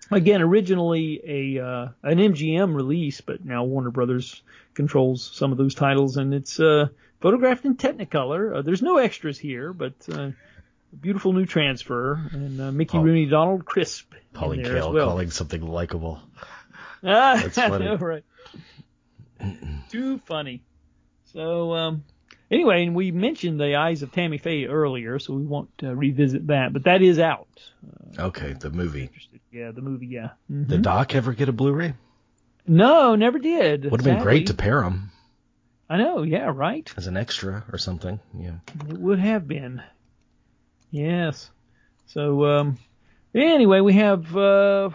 [0.10, 1.22] again, originally
[1.60, 4.42] a, uh, an MGM release, but now Warner Brothers
[4.74, 6.88] controls some of those titles and it's, uh,
[7.22, 8.58] photographed in Technicolor.
[8.58, 13.04] Uh, there's no extras here, but, uh, a beautiful new transfer and, uh, Mickey Paul-
[13.04, 14.12] Rooney, Donald Crisp.
[14.34, 15.10] Pauline Kael well.
[15.10, 16.20] calling something likable.
[17.04, 17.86] Ah, That's funny.
[17.86, 18.24] Know, right.
[19.92, 20.64] Too funny.
[21.26, 22.04] So, um,
[22.52, 26.48] anyway, and we mentioned the Eyes of Tammy Faye earlier, so we won't uh, revisit
[26.48, 27.48] that, but that is out.
[28.18, 29.10] Okay, the movie.
[29.52, 30.32] Yeah, the movie, yeah.
[30.52, 30.68] Mhm.
[30.68, 31.94] Did Doc ever get a Blu-ray?
[32.66, 33.90] No, never did.
[33.90, 35.12] Would have been great to pair them
[35.90, 36.92] I know, yeah, right.
[36.98, 38.20] as an extra or something.
[38.36, 38.56] Yeah.
[38.90, 39.84] It would have been.
[40.92, 41.52] Yes.
[42.08, 42.80] So, um,
[43.36, 44.90] anyway, we have, uh,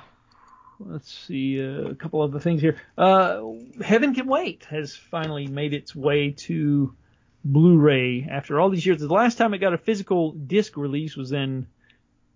[0.81, 2.81] let's see, uh, a couple other things here.
[2.97, 3.43] Uh,
[3.83, 6.95] Heaven Can Wait has finally made its way to
[7.45, 9.01] Blu-ray after all these years.
[9.01, 11.67] The last time it got a physical disc release was in,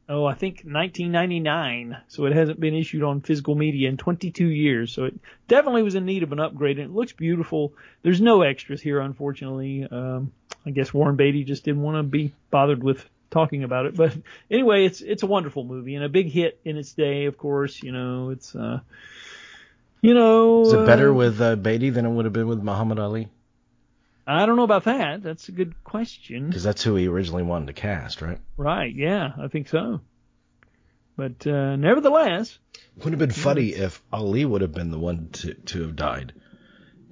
[0.08, 1.98] oh, I think 1999.
[2.08, 4.92] So it hasn't been issued on physical media in 22 years.
[4.92, 5.14] So it
[5.48, 7.72] definitely was in need of an upgrade and it looks beautiful.
[8.02, 9.86] There's no extras here, unfortunately.
[9.90, 10.32] Um,
[10.64, 13.96] I guess Warren Beatty just didn't want to be bothered with talking about it.
[13.96, 14.16] But
[14.50, 17.24] anyway, it's it's a wonderful movie and a big hit in its day.
[17.24, 18.80] Of course, you know it's uh,
[20.00, 20.62] you know.
[20.62, 23.28] Is it better uh, with uh, Beatty than it would have been with Muhammad Ali?
[24.26, 25.22] I don't know about that.
[25.22, 26.48] That's a good question.
[26.48, 28.38] Because that's who he originally wanted to cast, right?
[28.56, 28.94] Right?
[28.94, 30.00] Yeah, I think so.
[31.16, 32.58] But uh, nevertheless,
[32.98, 36.32] Would have been funny if Ali would have been the one to, to have died.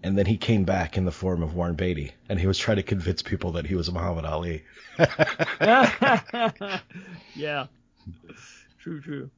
[0.02, 2.78] And then he came back in the form of Warren Beatty, and he was trying
[2.78, 4.64] to convince people that he was Muhammad Ali.
[7.34, 7.66] yeah.
[8.78, 9.30] True, true.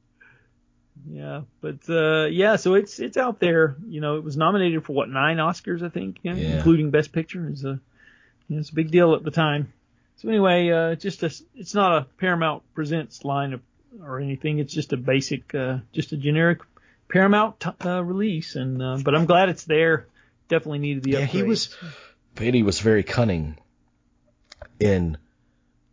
[1.09, 3.75] Yeah, but uh yeah, so it's it's out there.
[3.87, 6.55] You know, it was nominated for what nine Oscars, I think, yeah, Yeah.
[6.57, 7.49] including Best Picture.
[7.49, 7.79] Is a
[8.47, 9.73] you know, it's a big deal at the time.
[10.17, 13.61] So anyway, uh, just a it's not a Paramount Presents line of
[14.01, 14.59] or anything.
[14.59, 16.59] It's just a basic, uh, just a generic
[17.09, 18.55] Paramount t- uh, release.
[18.55, 20.07] And uh, but I'm glad it's there.
[20.47, 21.29] Definitely needed the Yeah, upgrade.
[21.29, 21.75] he was.
[22.35, 23.57] Beatty was very cunning
[24.79, 25.17] in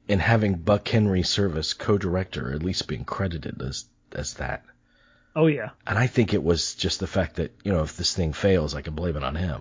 [0.08, 4.64] in having Buck Henry serve as co-director, or at least being credited as as that.
[5.36, 8.14] Oh yeah, And I think it was just the fact that you know if this
[8.14, 9.60] thing fails, I can blame it on him.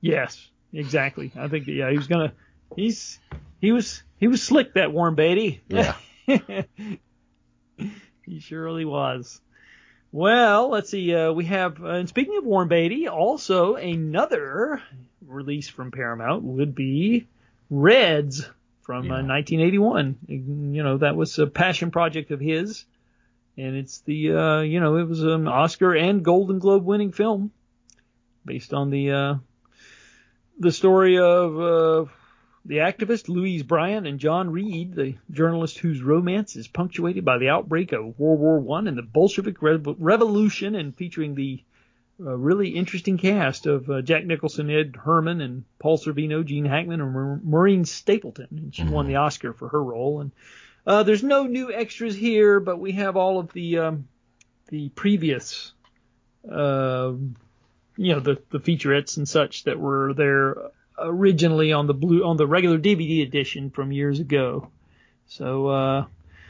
[0.00, 1.32] yes, exactly.
[1.36, 2.32] I think that, yeah, he was gonna.
[2.76, 3.18] He's
[3.60, 5.62] he was he was slick that Warren Beatty.
[5.68, 5.94] Yeah.
[8.26, 9.40] he surely was.
[10.10, 11.14] Well, let's see.
[11.14, 14.82] Uh, we have, uh, and speaking of Warren Beatty, also another
[15.26, 17.26] release from Paramount would be
[17.70, 18.46] Reds
[18.82, 19.12] from Yeah.
[19.20, 20.18] uh, 1981.
[20.28, 22.84] You know, that was a passion project of his,
[23.56, 27.52] and it's the uh, you know it was an Oscar and Golden Globe winning film
[28.44, 29.34] based on the uh,
[30.58, 32.10] the story of uh,
[32.64, 37.48] the activist Louise Bryant and John Reed, the journalist whose romance is punctuated by the
[37.48, 41.62] outbreak of World War One and the Bolshevik Rev- Revolution, and featuring the
[42.20, 47.00] uh, really interesting cast of uh, Jack Nicholson, Ed Herrmann, and Paul Sorvino, Gene Hackman,
[47.00, 48.48] and Maureen Stapleton.
[48.50, 50.20] And she won the Oscar for her role.
[50.20, 50.30] And
[50.86, 54.08] uh, there's no new extras here, but we have all of the um,
[54.68, 55.72] the previous,
[56.50, 57.12] uh,
[57.96, 60.56] you know, the the featurettes and such that were there
[60.98, 64.68] originally on the blue on the regular DVD edition from years ago.
[65.26, 66.04] So uh,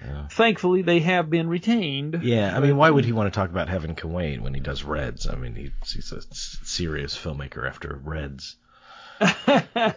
[0.04, 0.26] Yeah.
[0.28, 2.20] thankfully they have been retained.
[2.22, 4.60] Yeah, I mean, why would he want to talk about Heaven Can Wait when he
[4.60, 5.28] does Reds?
[5.28, 8.56] I mean, he, he's a s- serious filmmaker after Reds.
[9.20, 9.94] I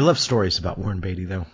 [0.00, 1.46] love stories about Warren Beatty, though.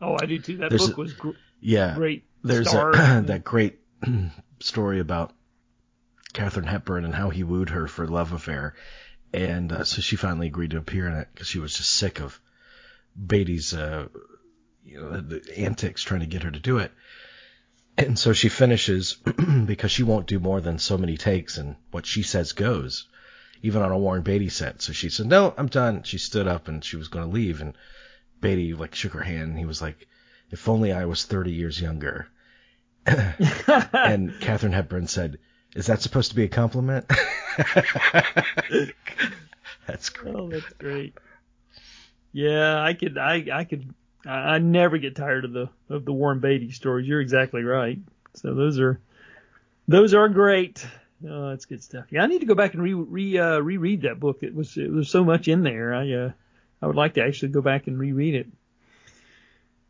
[0.00, 0.58] Oh, I do too.
[0.58, 1.30] That There's book a- was gr-
[1.60, 2.24] Yeah, great.
[2.44, 2.90] there's a,
[3.26, 3.78] that great
[4.60, 5.32] story about
[6.32, 8.74] Katharine Hepburn and how he wooed her for love affair,
[9.32, 12.20] and uh, so she finally agreed to appear in it because she was just sick
[12.20, 12.40] of
[13.26, 14.06] Beatty's, uh,
[14.84, 16.92] you know, the antics trying to get her to do it.
[17.96, 19.14] And so she finishes
[19.66, 23.08] because she won't do more than so many takes, and what she says goes,
[23.62, 24.80] even on a Warren Beatty set.
[24.80, 27.60] So she said, "No, I'm done." She stood up and she was going to leave,
[27.60, 27.74] and
[28.40, 30.06] Beatty like shook her hand, and he was like,
[30.50, 32.28] "If only I was 30 years younger."
[33.06, 35.38] and Katharine Hepburn said,
[35.74, 37.06] "Is that supposed to be a compliment?"
[39.88, 40.34] That's great.
[40.36, 41.14] Oh, that's great.
[42.32, 43.94] Yeah, I could, I, I could,
[44.26, 47.08] I, I never get tired of the of the Warren Beatty stories.
[47.08, 47.98] You're exactly right.
[48.34, 49.00] So those are,
[49.88, 50.86] those are great.
[51.26, 52.04] Oh, that's good stuff.
[52.10, 54.42] Yeah, I need to go back and re, re uh, reread that book.
[54.42, 55.94] It was it was so much in there.
[55.94, 56.32] I uh,
[56.80, 58.46] I would like to actually go back and reread it.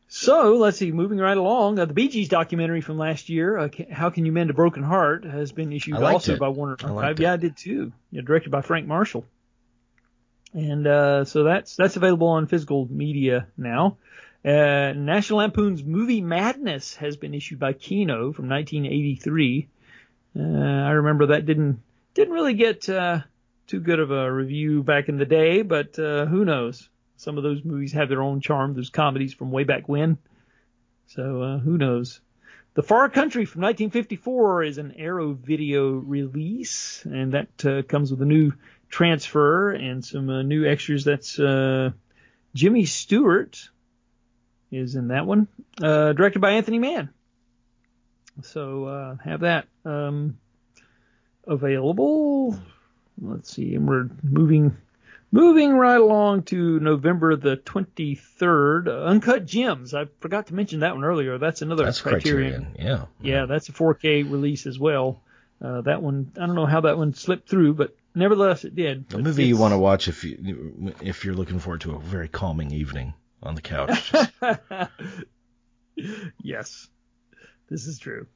[0.09, 0.91] So let's see.
[0.91, 4.33] Moving right along, uh, the Bee Gees documentary from last year, uh, "How Can You
[4.33, 6.41] Mend a Broken Heart," has been issued also it.
[6.41, 7.21] by Warner I Archive.
[7.21, 7.35] Yeah.
[7.35, 7.93] I did too.
[8.11, 9.27] Yeah, directed by Frank Marshall.
[10.55, 13.99] And uh, so that's that's available on physical media now.
[14.43, 19.69] Uh, National Lampoon's Movie Madness has been issued by Kino from 1983.
[20.35, 21.83] Uh, I remember that didn't
[22.15, 23.21] didn't really get uh,
[23.69, 26.89] too good of a review back in the day, but uh, who knows?
[27.17, 28.75] Some of those movies have their own charm.
[28.75, 30.19] Those comedies from way back when.
[31.07, 32.21] So uh, who knows?
[32.75, 38.23] The Far Country from 1954 is an Arrow video release, and that uh, comes with
[38.23, 38.53] a new
[38.89, 41.05] transfer and some uh, new extras.
[41.05, 41.91] That's uh,
[42.55, 43.69] Jimmy Stewart
[44.71, 45.49] is in that one,
[45.83, 47.11] uh, directed by Anthony Mann.
[48.43, 50.39] So uh, have that um,
[51.47, 52.59] available.
[53.21, 54.77] Let's see, and we're moving
[55.31, 58.89] moving right along to November the 23rd.
[58.89, 59.95] Uh, Uncut Gems.
[59.95, 61.39] I forgot to mention that one earlier.
[61.39, 62.73] That's another That's Criterion.
[62.75, 62.77] Criterion.
[62.79, 63.05] Yeah.
[63.21, 65.23] Yeah, that's a 4K release as well.
[65.61, 69.13] Uh, that one, I don't know how that one slipped through, but nevertheless it did.
[69.13, 72.29] A movie you want to watch if you if you're looking forward to a very
[72.29, 73.13] calming evening
[73.43, 74.13] on the couch.
[76.43, 76.89] yes,
[77.69, 78.29] this is true.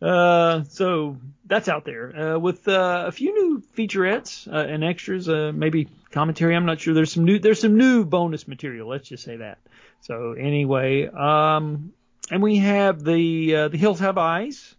[0.00, 5.28] Uh, so that's out there uh, with uh, a few new featurettes uh, and extras,
[5.28, 6.56] uh, maybe commentary.
[6.56, 6.94] I'm not sure.
[6.94, 7.38] There's some new.
[7.38, 8.88] There's some new bonus material.
[8.88, 9.58] Let's just say that.
[10.02, 11.92] So anyway, um,
[12.30, 14.74] and we have the uh, the Hills Have Eyes.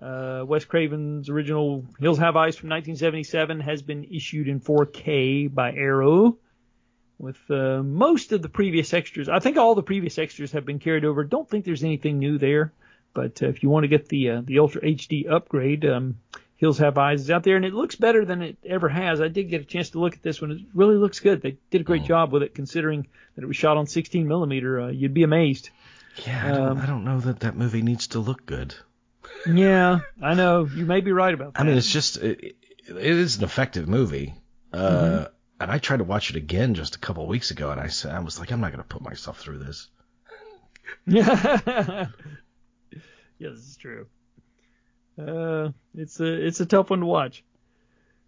[0.00, 5.72] Uh, Wes Craven's original Hills Have Eyes from 1977 has been issued in 4K by
[5.72, 6.36] Arrow
[7.18, 9.28] with uh, most of the previous extras.
[9.28, 11.24] I think all the previous extras have been carried over.
[11.24, 12.72] Don't think there's anything new there.
[13.14, 16.18] But uh, if you want to get the uh, the Ultra HD upgrade, um,
[16.56, 19.20] Hills Have Eyes is out there, and it looks better than it ever has.
[19.20, 20.50] I did get a chance to look at this one.
[20.50, 21.40] It really looks good.
[21.40, 23.06] They did a great job with it, considering
[23.36, 24.80] that it was shot on 16 millimeter.
[24.80, 25.70] Uh, you'd be amazed.
[26.26, 28.74] yeah, I don't, Um, I don't know that that movie needs to look good.
[29.46, 30.66] Yeah, I know.
[30.66, 31.60] You may be right about that.
[31.60, 32.56] I mean, it's just it, it
[32.88, 34.34] it is an effective movie.
[34.72, 35.24] Uh, Mm-hmm.
[35.60, 37.86] And I tried to watch it again just a couple of weeks ago, and I
[37.86, 39.88] said I was like, I'm not going to put myself through this.
[41.06, 42.06] Yeah.
[43.38, 44.06] yes, it's true.
[45.18, 47.44] Uh, it's a it's a tough one to watch.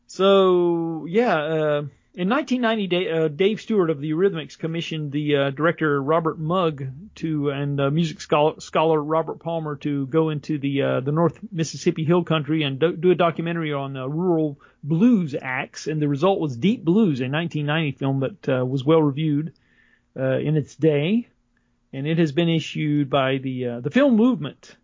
[0.07, 1.83] So yeah, uh,
[2.15, 6.93] in 1990, Da- uh, Dave Stewart of the Eurythmics commissioned the uh, director Robert Mugge
[7.17, 11.41] to and uh, music scholar, scholar Robert Palmer to go into the uh, the North
[11.51, 16.39] Mississippi Hill Country and do, do a documentary on rural blues acts, and the result
[16.39, 19.53] was Deep Blues, a 1990 film that was well reviewed
[20.15, 21.29] in its day
[21.93, 24.77] and it has been issued by the the film movement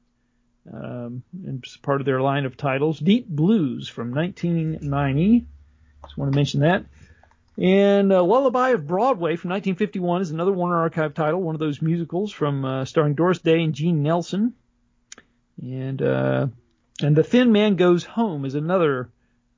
[0.70, 5.46] um, and it's part of their line of titles deep blues from 1990
[6.02, 6.84] just want to mention that
[7.58, 11.82] And uh, Lullaby of Broadway from 1951 is another Warner Archive title, one of those
[11.82, 14.54] musicals from uh, starring Doris Day and Gene Nelson.
[15.60, 16.46] And uh,
[17.02, 19.10] and The Thin Man Goes Home is another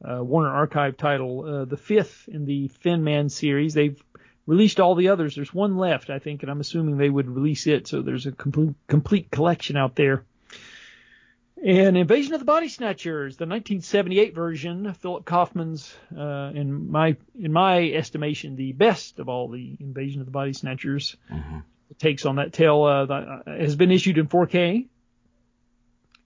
[0.05, 3.75] uh, Warner Archive title, uh, the fifth in the Thin Man series.
[3.75, 4.03] They've
[4.47, 5.35] released all the others.
[5.35, 7.87] There's one left, I think, and I'm assuming they would release it.
[7.87, 10.25] So there's a complete complete collection out there.
[11.65, 17.53] And Invasion of the Body Snatchers, the 1978 version, Philip Kaufman's, uh, in my in
[17.53, 21.59] my estimation, the best of all the Invasion of the Body Snatchers Mm-hmm.
[21.99, 24.89] takes on that tale, uh, that, uh, has been issued in 4K.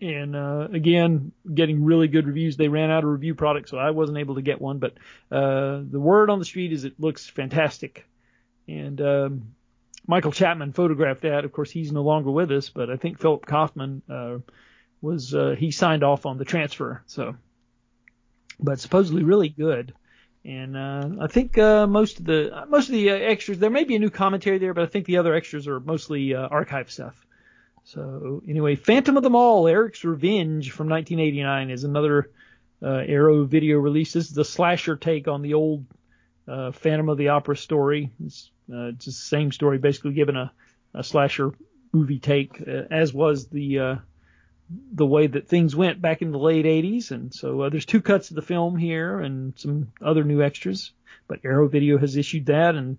[0.00, 2.56] And uh, again, getting really good reviews.
[2.56, 4.78] They ran out of review product, so I wasn't able to get one.
[4.78, 4.94] But
[5.30, 8.06] uh, the word on the street is it looks fantastic.
[8.66, 9.54] And um,
[10.06, 11.44] Michael Chapman photographed that.
[11.44, 14.38] Of course, he's no longer with us, but I think Philip Kaufman uh,
[15.00, 17.02] was uh, he signed off on the transfer.
[17.06, 17.36] So,
[18.60, 19.94] but supposedly really good.
[20.44, 23.84] And uh, I think uh, most of the most of the uh, extras there may
[23.84, 26.90] be a new commentary there, but I think the other extras are mostly uh, archive
[26.90, 27.14] stuff.
[27.84, 32.30] So anyway, Phantom of the Mall, Eric's Revenge from 1989 is another
[32.82, 34.12] uh, Arrow video release.
[34.12, 35.86] This is the slasher take on the old
[36.46, 38.10] Phantom of the Opera story.
[38.24, 40.52] It's, it's the same story, basically given a,
[40.94, 41.52] a slasher
[41.92, 44.00] movie take, as was the
[44.92, 47.10] the way that things went back in the late 80s.
[47.10, 50.92] And so uh, there's two cuts of the film here and some other new extras.
[51.26, 52.96] But Arrow Video has issued that, and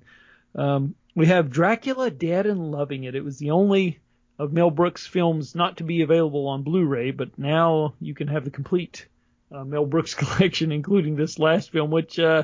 [0.55, 3.15] um, we have Dracula Dead and Loving It.
[3.15, 3.99] It was the only
[4.37, 8.45] of Mel Brooks films not to be available on Blu-ray, but now you can have
[8.45, 9.07] the complete
[9.51, 12.43] uh, Mel Brooks collection, including this last film, which uh,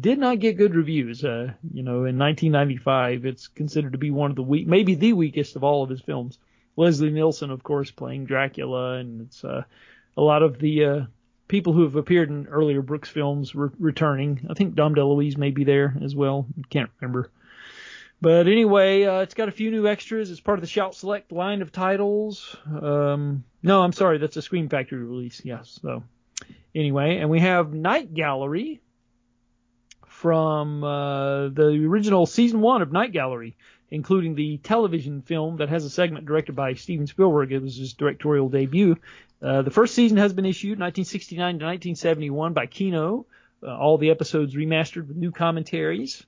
[0.00, 1.24] did not get good reviews.
[1.24, 5.12] Uh, you know, in 1995, it's considered to be one of the weak, maybe the
[5.12, 6.38] weakest of all of his films.
[6.78, 9.64] Leslie Nielsen, of course, playing Dracula, and it's uh,
[10.16, 11.00] a lot of the uh,
[11.48, 14.46] people who have appeared in earlier Brooks films re- returning.
[14.48, 16.46] I think Dom DeLuise may be there as well.
[16.70, 17.32] Can't remember.
[18.20, 20.30] But anyway, uh, it's got a few new extras.
[20.30, 22.56] It's part of the Shout Select line of titles.
[22.66, 25.40] Um, no, I'm sorry, that's a Scream Factory release.
[25.44, 25.80] Yes.
[25.82, 26.04] So
[26.76, 28.80] anyway, and we have Night Gallery
[30.06, 33.56] from uh, the original season one of Night Gallery,
[33.90, 37.52] including the television film that has a segment directed by Steven Spielberg.
[37.52, 38.96] It was his directorial debut.
[39.40, 43.26] Uh, the first season has been issued 1969 to 1971 by Kino.
[43.62, 46.24] Uh, all the episodes remastered with new commentaries.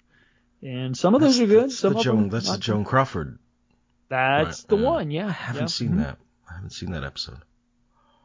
[0.62, 1.64] And some of those are good.
[1.64, 2.58] That's Some the of Joan, them that's the.
[2.58, 3.38] Joan Crawford.
[4.08, 5.10] That's Right, the uh, one.
[5.10, 5.28] Yeah.
[5.28, 5.66] I haven't yeah.
[5.68, 5.98] seen Mhm.
[5.98, 6.18] that.
[6.50, 7.38] I haven't seen that episode.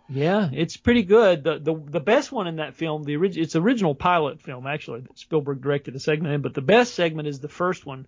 [0.08, 1.44] Yeah, it's pretty good.
[1.44, 5.02] The the the best one in that film, the orig- it's original pilot film actually.
[5.02, 8.06] that Spielberg directed a segment in, but the best segment is the first one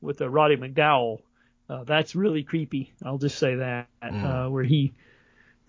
[0.00, 1.20] with uh, Roddy McDowall.
[1.68, 2.92] Uh, that's really creepy.
[3.04, 4.46] I'll just say that Mm.
[4.46, 4.92] uh, where he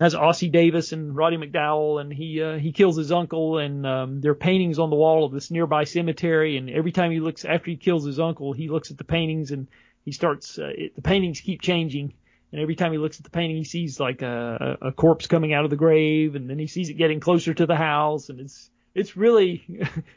[0.00, 4.20] has Ossie Davis and Roddy McDowall, and he uh, he kills his uncle, and um,
[4.20, 7.44] there are paintings on the wall of this nearby cemetery, and every time he looks
[7.44, 9.68] after he kills his uncle, he looks at the paintings and
[10.04, 12.14] he starts uh, it, the paintings keep changing.
[12.50, 15.26] And every time he looks at the painting, he sees like a, a a corpse
[15.26, 18.28] coming out of the grave, and then he sees it getting closer to the house,
[18.28, 19.64] and it's it's really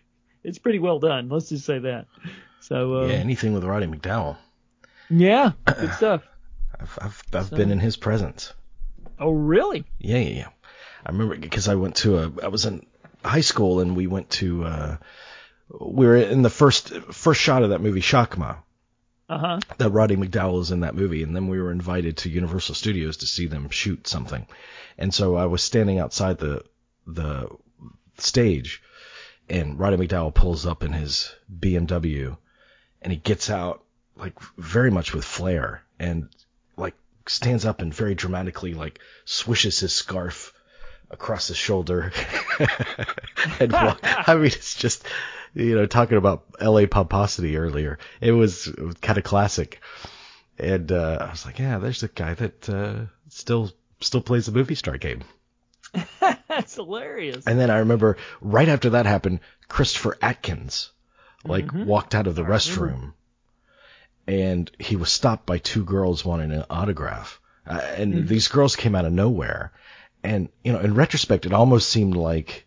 [0.44, 1.30] it's pretty well done.
[1.30, 2.08] Let's just say that.
[2.68, 4.38] So uh, yeah, anything with Roddy McDowall.
[5.10, 6.24] yeah, good stuff.
[6.80, 8.54] I've I've, I've So- been in his presence.
[9.20, 9.86] Oh really?
[10.00, 10.48] Yeah, yeah, yeah.
[11.06, 12.32] I remember because I went to a.
[12.44, 12.86] I was in
[13.24, 14.64] high school and we went to.
[14.66, 14.98] uh
[15.80, 18.58] We were in the first first shot of that movie Shakma.
[19.30, 19.60] Uh huh.
[19.78, 23.18] That Roddy McDowall is in that movie, and then we were invited to Universal Studios
[23.18, 24.46] to see them shoot something,
[24.98, 26.64] and so I was standing outside the
[27.08, 27.48] the
[28.18, 28.82] stage,
[29.50, 32.38] and Roddy McDowell pulls up in his BMW,
[33.06, 33.84] and he gets out
[34.18, 36.28] like very much with flair, and
[36.76, 36.96] like
[37.28, 40.54] stands up and very dramatically like swishes his scarf
[41.12, 42.12] across his shoulder
[43.60, 44.00] and walk.
[44.04, 45.06] I mean, it's just
[45.54, 46.88] you know talking about L.A.
[46.88, 48.00] pomposity earlier.
[48.22, 49.82] It was, it was kind of classic,
[50.58, 53.72] and uh, I was like, yeah, there's a guy that uh, still
[54.02, 55.24] still plays the movie star game.
[56.50, 57.46] That's hilarious.
[57.46, 60.92] And then I remember right after that happened, Christopher Atkins
[61.46, 61.86] like Mhm.
[61.86, 62.56] walked out of the I remember.
[62.58, 63.14] restroom,
[64.28, 67.40] and he was stopped by two girls wanting an autograph.
[67.68, 68.28] Uh, and Mhm.
[68.28, 69.72] these girls came out of nowhere,
[70.24, 72.66] and you know, in retrospect, it almost seemed like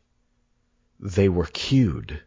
[1.01, 2.21] they were cued,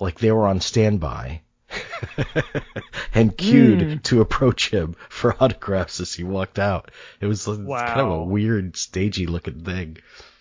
[0.00, 1.40] like they were on standby.
[3.14, 4.02] and cued Mm.
[4.02, 6.90] to approach him for autographs as he walked out.
[7.20, 9.96] It was like, kind of a weird, stagey looking thing.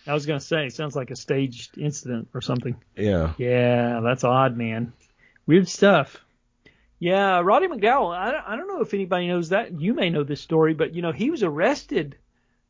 [0.06, 2.76] I was gonna say, it sounds like a staged incident or something.
[2.98, 3.34] Yeah.
[3.38, 4.92] Yeah, that's odd, man.
[5.46, 6.24] Weird stuff.
[7.00, 8.16] Yeah, Roddy McDowall.
[8.16, 9.80] I don't, I don't know if anybody knows that.
[9.80, 12.18] You may know this story, but you know he was arrested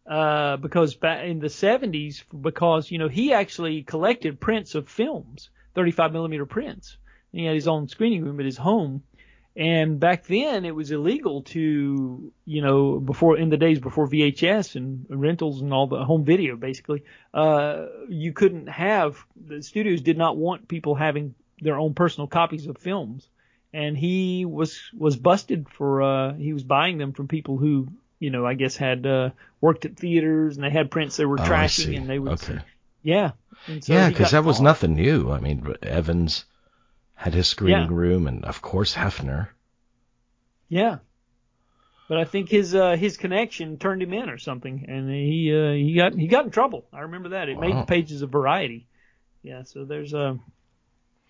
[0.08, 5.50] uh, because back in the 70s because you know he actually collected prints of films,
[5.76, 6.98] 35 millimeter prints,
[7.34, 9.04] And He had his own screening room at his home.
[9.54, 14.78] And back then it was illegal to, you know, before in the days before VHS
[14.78, 17.04] and rentals and all the home video basically,
[17.34, 22.68] uh, you couldn't have, the studios did not want people having their own personal copies
[22.68, 23.30] of films.
[23.74, 27.88] And he was, was busted for, uh, he was buying them from people who,
[28.20, 29.30] you know, I guess had, uh,
[29.62, 32.60] worked at theaters and they had prints they were Oh, trashing and they would, Okay.
[33.02, 33.32] yeah.
[33.80, 35.32] So yeah, because that was nothing new.
[35.32, 36.46] I mean, Evans
[37.14, 37.96] had his screening Yeah.
[37.96, 39.50] room, and of course Hefner.
[40.68, 40.98] Yeah.
[42.08, 45.72] But I think his uh, his connection turned him in or something, and he uh,
[45.74, 46.86] he got he got in trouble.
[46.92, 47.48] I remember that.
[47.48, 48.88] It made the pages of Variety.
[49.44, 49.64] Yeah.
[49.64, 50.40] So there's a.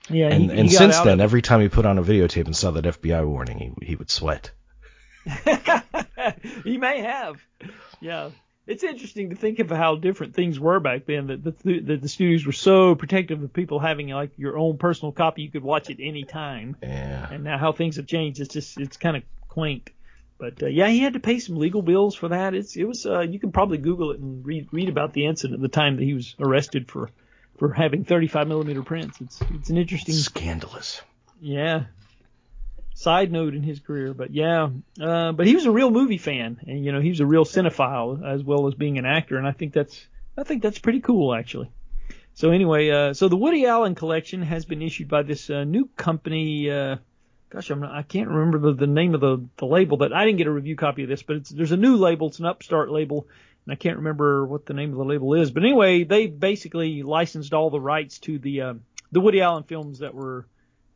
[0.09, 0.27] yeah.
[0.27, 2.45] And, he, and he got since then, of every time he put on a videotape
[2.45, 4.51] and saw that FBI warning, he he would sweat.
[6.63, 7.37] he may have.
[7.99, 8.29] Yeah.
[8.67, 11.27] It's interesting to think of how different things were back then.
[11.27, 15.11] That the, that the studios were so protective of people having like your own personal
[15.11, 15.41] copy.
[15.41, 16.77] You could watch it any time.
[16.81, 17.27] Yeah.
[17.31, 18.39] and now how things have changed.
[18.39, 19.89] It's just it's kind of quaint.
[20.37, 22.53] But uh, yeah, he had to pay some legal bills for that.
[22.53, 25.61] It's it was uh, you can probably Google it and read read about the incident,
[25.61, 27.09] the time that he was arrested for
[27.61, 29.21] for having 35 millimeter prints.
[29.21, 30.99] It's it's an interesting Scandalous.
[31.39, 31.83] yeah
[32.95, 34.15] side note in his career.
[34.15, 34.69] But yeah,
[34.99, 37.45] uh, but he was a real movie fan, and you know he was a real
[37.45, 41.01] cinephile as well as being an actor, and I think that's I think that's pretty
[41.01, 41.69] cool actually.
[42.33, 45.87] So anyway, uh, so the Woody Allen collection has been issued by this uh, new
[45.97, 46.71] company.
[46.71, 46.95] Uh,
[47.51, 50.25] gosh, I'm not, I can't remember the, the name of the, the label, but I
[50.25, 51.21] didn't get a review copy of this.
[51.21, 52.29] But it's, there's a new label.
[52.29, 53.27] It's an upstart label,
[53.65, 55.51] and I can't remember what the name of the label is.
[55.51, 58.81] But anyway, they basically licensed all the rights to the um,
[59.11, 60.47] the Woody Allen films that were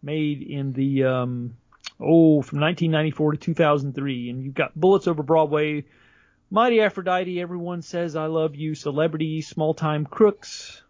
[0.01, 1.57] made in the um,
[1.99, 5.85] oh from 1994 to 2003, and you've got Bullets Over Broadway.
[6.51, 10.81] Mighty Aphrodite, Everyone Says I Love You, Celebrity, Small Time Crooks,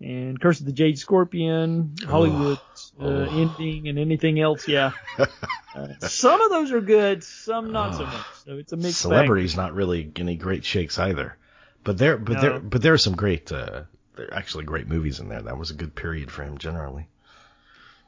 [0.00, 2.58] and Curse of the Jade Scorpion, Hollywood
[2.98, 3.04] uh.
[3.30, 4.66] Ending, and anything else.
[4.66, 8.26] Yeah, uh, some of those are good, some not so much.
[8.44, 8.92] So it's a bag.
[8.92, 11.36] Celebrity's not really any great shakes either.
[11.84, 12.40] But there, but No.
[12.40, 13.82] there, but there are some great, uh,
[14.16, 15.40] there are actually great movies in there.
[15.42, 17.06] That was a good period for him generally.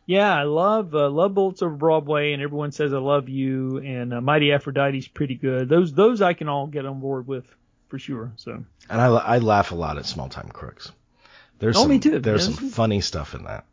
[0.04, 4.12] Yeah, I love uh, love Bullets Over Broadway, and Everyone Says I Love You, and
[4.12, 5.68] uh, Mighty Aphrodite's pretty good.
[5.68, 7.46] Those those I can all get on board with
[7.88, 8.32] for sure.
[8.36, 10.90] So And I, I laugh a lot at Small Time Crooks.
[11.60, 12.18] There's Oh, some, me too.
[12.18, 12.58] There's Yes.
[12.58, 13.64] some funny stuff in that.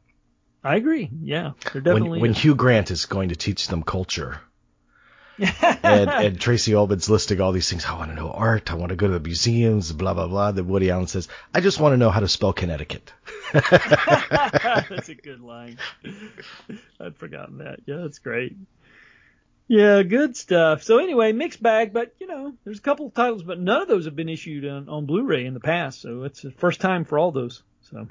[0.63, 1.09] I agree.
[1.21, 2.21] Yeah, they're When, definitely.
[2.21, 4.41] when uh, Hugh Grant is going to teach them culture,
[5.39, 7.85] and, and Tracey Ullman's listing all these things.
[7.85, 8.71] I want to know art.
[8.71, 9.91] I want to go to the museums.
[9.93, 10.51] Blah blah blah.
[10.51, 13.13] Then Woody Allen says, "I just want to know how to spell Connecticut."
[13.53, 15.77] that's a good line.
[16.99, 17.79] I'd forgotten that.
[17.85, 18.57] Yeah, that's great.
[19.69, 20.83] Yeah, good stuff.
[20.83, 23.87] So anyway, mixed bag, but you know, there's a couple of titles, but none of
[23.87, 27.05] those have been issued on, on Blu-ray in the past, so it's the first time
[27.05, 27.61] for all those.
[27.91, 28.07] So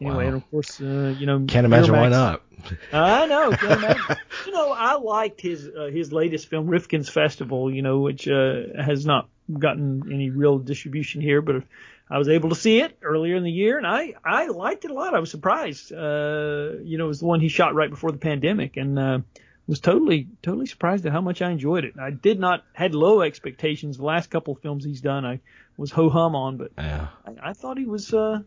[0.00, 0.28] anyway, Wow.
[0.28, 2.42] and of course, uh, you know, Can't imagine why not.
[2.92, 3.50] I know.
[3.50, 4.02] Can't imagine.
[4.46, 7.72] you know, I liked his uh, his latest film, Rifkin's Festival.
[7.72, 11.62] You know, which uh, has not gotten any real distribution here, but
[12.10, 14.90] I was able to see it earlier in the year, and I I liked it
[14.90, 15.14] a lot.
[15.14, 15.92] I was surprised.
[15.92, 19.18] Uh, you know, it was the one he shot right before the pandemic, and uh,
[19.66, 21.94] was totally totally surprised at how much I enjoyed it.
[22.00, 23.96] I did not had low expectations.
[23.98, 25.40] The last couple of films he's done, I
[25.76, 27.08] was ho hum on, but Yeah.
[27.26, 28.40] I, I thought he was uh,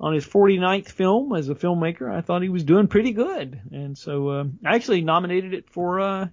[0.00, 2.10] on his 49th film as a filmmaker.
[2.10, 6.00] I thought he was doing pretty good, and so uh, I actually nominated it for
[6.00, 6.28] uh,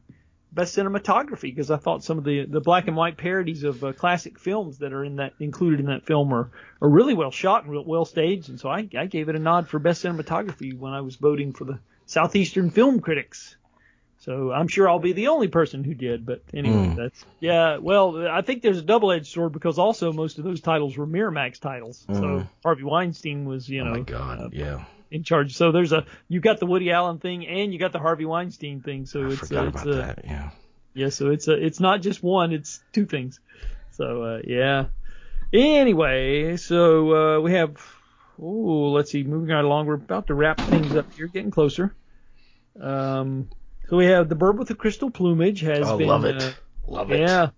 [0.51, 3.93] best cinematography because I thought some of the the black and white parodies of uh,
[3.93, 7.63] classic films that are in that included in that film are are really well shot
[7.63, 10.77] and real well staged, and so I, I gave it a nod for best cinematography
[10.77, 13.55] when I was voting for the Southeastern Film Critics.
[14.23, 16.95] So I'm sure I'll be the only person who did, but anyway, Mm.
[16.95, 17.75] that's yeah.
[17.77, 21.59] Well, I think there's a double-edged sword because also most of those titles were Miramax
[21.59, 22.05] titles.
[22.07, 22.49] So Mm.
[22.63, 24.39] Harvey Weinstein was, you know, oh know, my God.
[24.39, 24.85] uh, yeah.
[25.11, 25.55] in charge.
[25.57, 28.81] So there's a you got the Woody Allen thing and you got the Harvey Weinstein
[28.81, 29.05] thing.
[29.05, 30.19] So I it's forgot uh, it's about uh, that.
[30.23, 30.49] Yeah.
[30.93, 31.09] yeah.
[31.09, 32.53] So it's a it's not just one.
[32.53, 33.41] It's two things.
[33.91, 34.85] So uh, yeah.
[35.51, 37.75] Anyway, so uh, we have.
[38.41, 39.23] Oh, let's see.
[39.23, 41.93] Moving right along, we're about to wrap things up here, getting closer.
[42.79, 43.49] Um,
[43.89, 46.07] so we have the Bird with the Crystal Plumage has Oh, been.
[46.07, 46.41] love it.
[46.41, 46.51] Uh,
[46.87, 47.19] Love it.
[47.21, 47.49] yeah.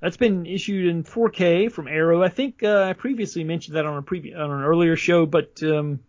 [0.00, 2.22] That's been issued in 4K from Arrow.
[2.22, 5.62] I think uh, I previously mentioned that on a previ- on an earlier show, but
[5.62, 6.00] um,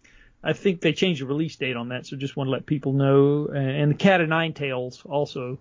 [0.43, 2.93] I think they changed the release date on that, so just want to let people
[2.93, 3.47] know.
[3.47, 5.57] And the Cat of Nine Tails also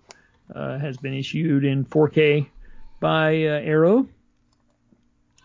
[0.53, 2.47] uh, has been issued in 4K
[2.99, 4.07] by uh, Arrow.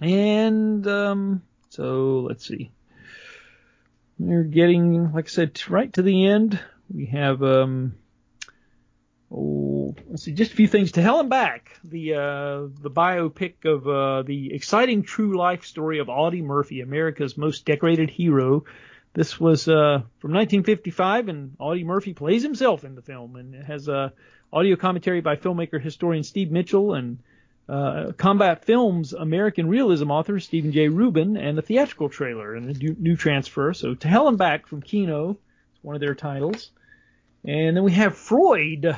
[0.00, 2.70] And um, so let's see.
[4.18, 6.58] We're getting, like I said, right to the end.
[6.92, 7.94] We have um,
[9.32, 11.78] oh, let's see, just a few things to hell and back.
[11.84, 17.36] The uh, the biopic of uh, the exciting true life story of Audie Murphy, America's
[17.36, 18.64] most decorated hero,
[19.14, 23.64] this was uh, from 1955, and Audie Murphy plays himself in the film, and it
[23.64, 24.09] has a uh,
[24.52, 27.18] audio commentary by filmmaker historian Steve Mitchell and
[27.68, 32.78] uh, Combat Films American Realism author Steven Jay Rubin, and the theatrical trailer and the
[32.78, 33.74] new, new transfer.
[33.74, 35.32] So To Hell and Back from Kino,
[35.74, 36.70] it's one of their titles.
[37.44, 38.96] And then we have Freud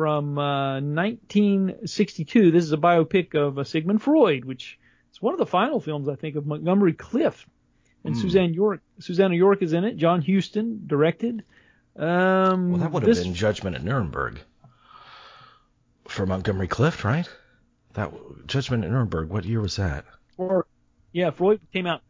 [0.00, 2.50] from uh, 1962.
[2.52, 4.78] This is a biopic of uh, Sigmund Freud, which
[5.12, 7.44] is one of the final films, I think, of Montgomery Clift.
[8.02, 8.20] And Hmm.
[8.22, 9.98] Suzanne York, Susannah York is in it.
[9.98, 11.44] John Huston directed.
[11.96, 14.40] Um, Well, that would have this- been Judgment at Nuremberg
[16.08, 17.28] for Montgomery Clift, right?
[17.92, 18.10] That
[18.46, 19.28] Judgment at Nuremberg.
[19.28, 20.06] What year was that?
[20.38, 20.66] Or
[21.12, 22.00] yeah, Freud came out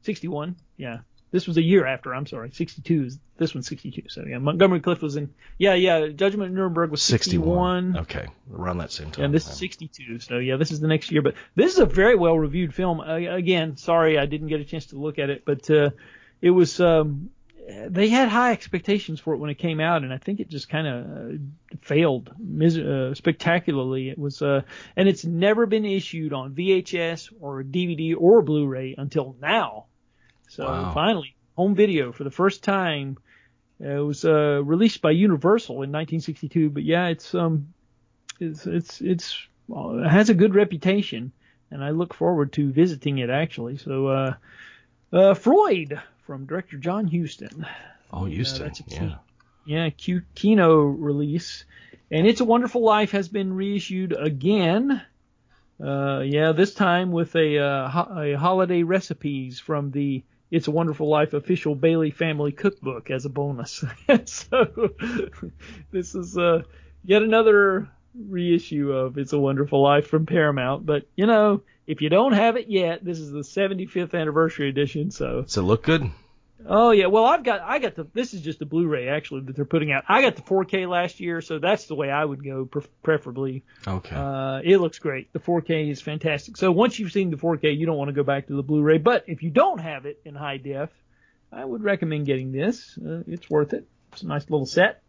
[0.00, 0.56] 61.
[0.78, 1.00] Yeah,
[1.32, 2.14] this was a year after.
[2.14, 3.04] I'm sorry, 62.
[3.04, 4.02] is- This one's 62.
[4.08, 5.30] So yeah, Montgomery Clift was in.
[5.58, 6.08] Yeah, yeah.
[6.08, 7.96] Judgment at Nuremberg was 61.
[7.98, 9.26] Okay, around that same time.
[9.26, 10.18] And this is 62.
[10.18, 11.22] So yeah, this is the next year.
[11.22, 13.00] But this is a very well reviewed film.
[13.00, 15.90] Uh, again, sorry I didn't get a chance to look at it, but uh,
[16.40, 16.80] it was.
[16.80, 17.30] Um,
[17.88, 20.68] they had high expectations for it when it came out, and I think it just
[20.68, 21.38] kind of uh,
[21.82, 24.08] failed mis- uh, spectacularly.
[24.10, 24.62] It was, uh,
[24.96, 29.84] and it's never been issued on VHS or DVD or Blu-ray until now.
[30.50, 30.92] So Wow.
[30.94, 33.16] finally, home video for the first time.
[33.82, 37.72] Uh, it was uh, released by Universal in 1962, but yeah, it's um,
[38.40, 39.36] it's it's it's
[39.74, 41.32] uh, it has a good reputation,
[41.70, 43.78] and I look forward to visiting it actually.
[43.78, 44.34] So, uh,
[45.12, 47.64] uh, Freud from director John Huston.
[48.12, 48.64] Oh, Huston.
[48.64, 48.96] that's a key.
[48.96, 49.14] yeah.
[49.64, 51.64] Yeah, Q- Kino release,
[52.10, 55.00] and It's a Wonderful Life has been reissued again.
[55.82, 60.70] Uh, yeah, this time with a, uh, ho- a holiday recipes from the It's a
[60.70, 63.84] Wonderful Life official Bailey Family Cookbook as a bonus.
[64.24, 64.90] so
[65.90, 66.62] this is uh,
[67.04, 70.84] yet another reissue of It's a Wonderful Life from Paramount.
[70.84, 75.10] But you know, if you don't have it yet, this is the 75th anniversary edition,
[75.10, 76.10] so it look good?
[76.66, 79.56] Oh yeah, well I've got I got the this is just the Blu-ray actually that
[79.56, 80.04] they're putting out.
[80.08, 83.64] I got the 4K last year, so that's the way I would go pre- preferably.
[83.86, 84.14] Okay.
[84.14, 85.32] Uh, it looks great.
[85.32, 86.56] The 4K is fantastic.
[86.56, 88.98] So once you've seen the 4K, you don't want to go back to the Blu-ray.
[88.98, 90.90] But if you don't have it in high def,
[91.52, 92.98] I would recommend getting this.
[92.98, 93.86] Uh, it's worth it.
[94.12, 95.02] It's a nice little set.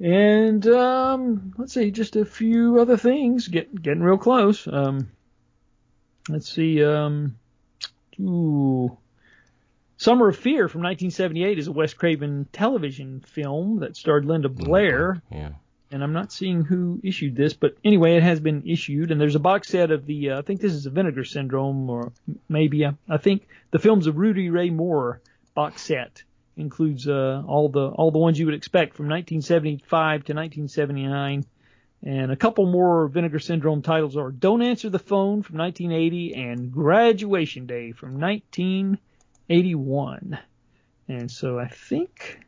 [0.00, 3.48] And um, let's see, just a few other things.
[3.48, 4.66] Get getting real close.
[4.66, 5.10] Um,
[6.28, 6.84] let's see.
[6.84, 7.36] Um,
[8.20, 8.98] ooh.
[9.96, 15.22] Summer of Fear from 1978 is a Wes Craven television film that starred Linda Blair,
[15.30, 15.50] yeah.
[15.90, 19.36] and I'm not seeing who issued this, but anyway, it has been issued, and there's
[19.36, 22.12] a box set of the, uh, I think this is a Vinegar Syndrome, or
[22.48, 25.20] maybe, uh, I think the films of Rudy Ray Moore
[25.54, 26.24] box set
[26.56, 31.44] includes uh, all the all the ones you would expect from 1975 to 1979.
[32.06, 36.70] And a couple more Vinegar Syndrome titles are Don't Answer the Phone from 1980 and
[36.70, 38.20] Graduation Day from
[39.48, 40.38] 1981.
[41.08, 42.40] And so I think,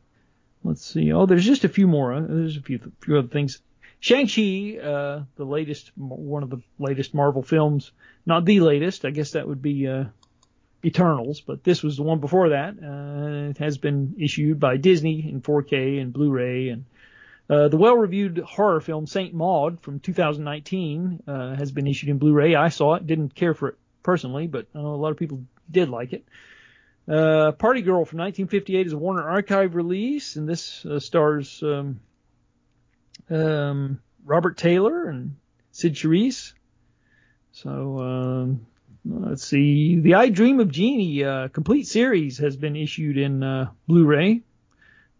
[0.64, 1.12] let's see.
[1.12, 2.12] Oh, there's just a few more.
[2.12, 3.60] Uh, There's a few few other things.
[4.00, 7.92] Shang-Chi, uh, the latest, one of the latest Marvel films.
[8.24, 9.04] Not the latest.
[9.04, 10.04] I guess that would be uh,
[10.84, 12.76] Eternals, but this was the one before that.
[12.82, 16.84] Uh, it has been issued by Disney in 4K and Blu-ray, and
[17.48, 22.54] uh, the well-reviewed horror film Saint Maud from 2019 uh, has been issued in Blu-ray.
[22.54, 25.42] I saw it, didn't care for it personally, but I know a lot of people
[25.70, 26.24] did like it.
[27.08, 32.00] Uh, Party Girl from 1958 is a Warner Archive release, and this uh, stars um,
[33.30, 35.36] um, Robert Taylor and
[35.70, 36.52] Cyd Charisse.
[37.52, 38.66] So um,
[39.04, 40.00] let's see.
[40.00, 44.42] The I Dream of Jeannie uh, complete series has been issued in uh, Blu-ray.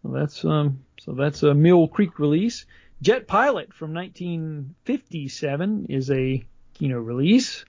[0.03, 2.65] Well, that's um, so that's a Mill Creek release.
[3.01, 6.43] Jet Pilot from 1957 is a
[6.73, 7.63] Kino release,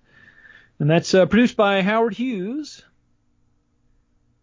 [0.81, 2.83] and that's uh, produced by Howard Hughes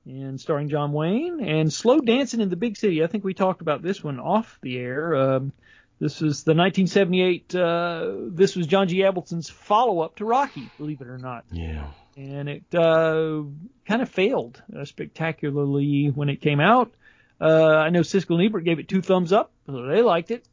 [0.06, 1.40] and starring John Wayne.
[1.42, 3.04] And Slow Dancing in the Big City.
[3.04, 5.16] I think we talked about this one off the air.
[5.16, 5.52] Um,
[6.00, 7.56] this is the 1978.
[7.56, 8.98] Uh, this was John G.
[9.00, 11.88] Avildsen's follow-up to Rocky, believe it or not Yeah.
[12.18, 13.44] and it uh,
[13.88, 16.92] kind of failed uh, spectacularly when it came out.
[17.40, 20.46] Uh, I know Siskel and Ebert gave it two thumbs up, so they liked it.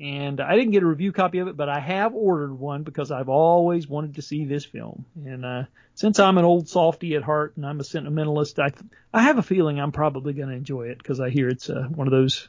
[0.00, 3.12] And I didn't get a review copy of it, but I have ordered one because
[3.12, 5.04] I've always wanted to see this film.
[5.24, 5.62] And uh,
[5.94, 8.72] since I'm an old softy at heart and I'm a sentimentalist, I
[9.12, 11.84] I have a feeling I'm probably going to enjoy it because I hear it's uh,
[11.94, 12.48] one of those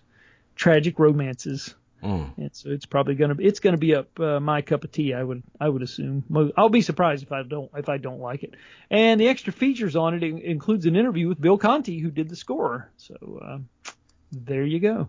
[0.55, 2.37] tragic romances Mm.
[2.37, 5.15] and so it's probably gonna be it's gonna be up uh, my cup of tea.
[5.15, 6.23] I would I would assume.
[6.55, 8.53] I'll be surprised if I don't if I don't like it.
[8.91, 12.29] And the extra features on it in- includes an interview with Bill Conti who did
[12.29, 12.91] the score.
[12.97, 13.91] So uh,
[14.31, 15.07] there you go.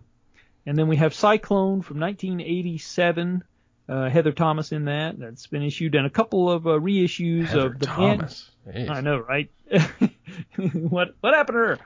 [0.67, 3.43] And then we have Cyclone from 1987.
[3.89, 5.17] Uh, Heather Thomas in that.
[5.17, 8.19] That's been issued and a couple of uh, reissues Heather of the band.
[8.19, 8.51] Thomas.
[8.67, 8.89] Jeez.
[8.89, 9.49] I know, right?
[10.57, 11.79] what what happened to her?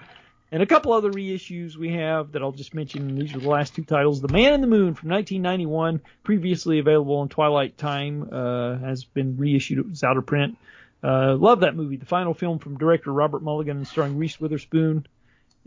[0.51, 3.15] And a couple other reissues we have that I'll just mention.
[3.15, 4.19] These are the last two titles.
[4.19, 9.37] The Man in the Moon from 1991, previously available on Twilight Time, uh, has been
[9.37, 10.57] reissued as out of print.
[11.03, 11.97] Uh, love that movie.
[11.97, 15.05] The final film from director Robert Mulligan starring Reese Witherspoon.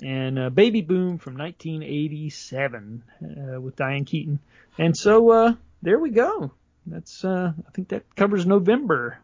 [0.02, 4.40] And uh, Baby Boom from 1987 uh, with Diane Keaton.
[4.76, 6.52] And so uh, there we go.
[6.86, 9.18] That's uh, I think that covers November.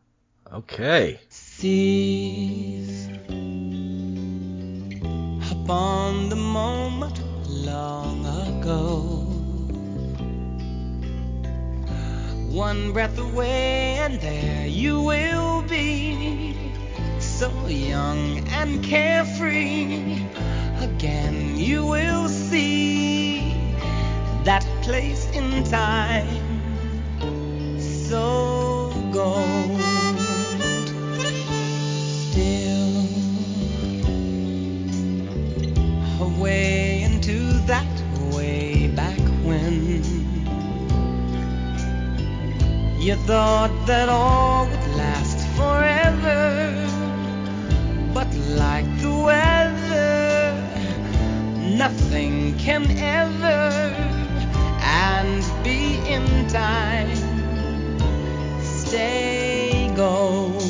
[0.53, 1.21] Okay.
[1.29, 3.09] Seize
[5.71, 8.27] upon the moment long
[8.59, 9.27] ago.
[12.51, 16.70] One breath away, and there you will be,
[17.41, 20.27] so young and carefree.
[20.83, 23.55] Again, you will see
[24.45, 26.29] that place in time
[27.81, 29.81] so gold.
[32.29, 33.09] Still
[36.21, 38.03] away into that
[38.35, 39.19] way back
[39.49, 40.05] when
[43.01, 45.90] you thought that all would last forever,
[48.57, 50.55] like the weather,
[51.77, 53.71] nothing can ever
[54.83, 57.31] and be in time
[58.91, 60.61] stay gold.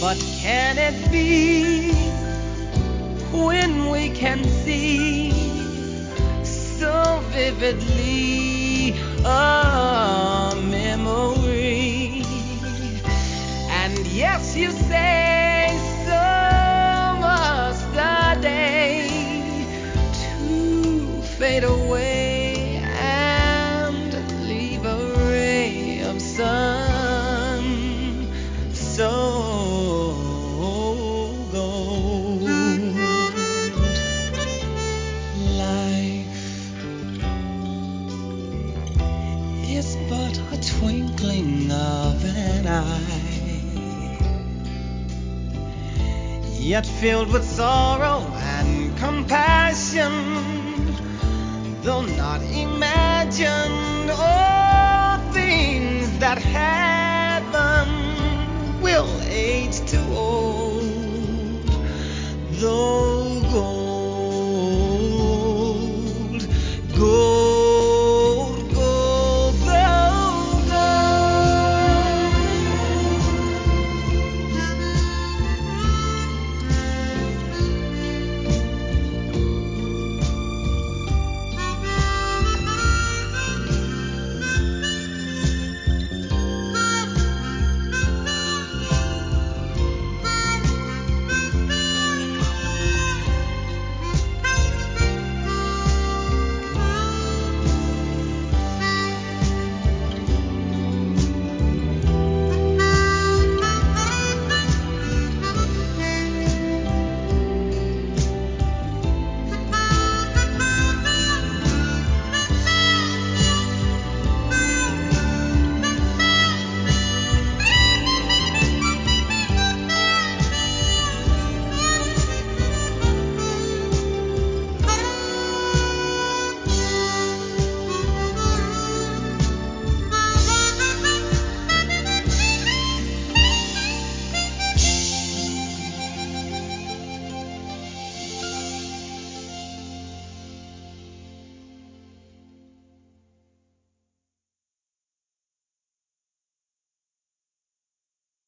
[0.00, 1.92] But can it be
[3.32, 5.30] when we can see
[6.44, 9.67] so vividly a
[46.68, 48.27] yet filled with sorrow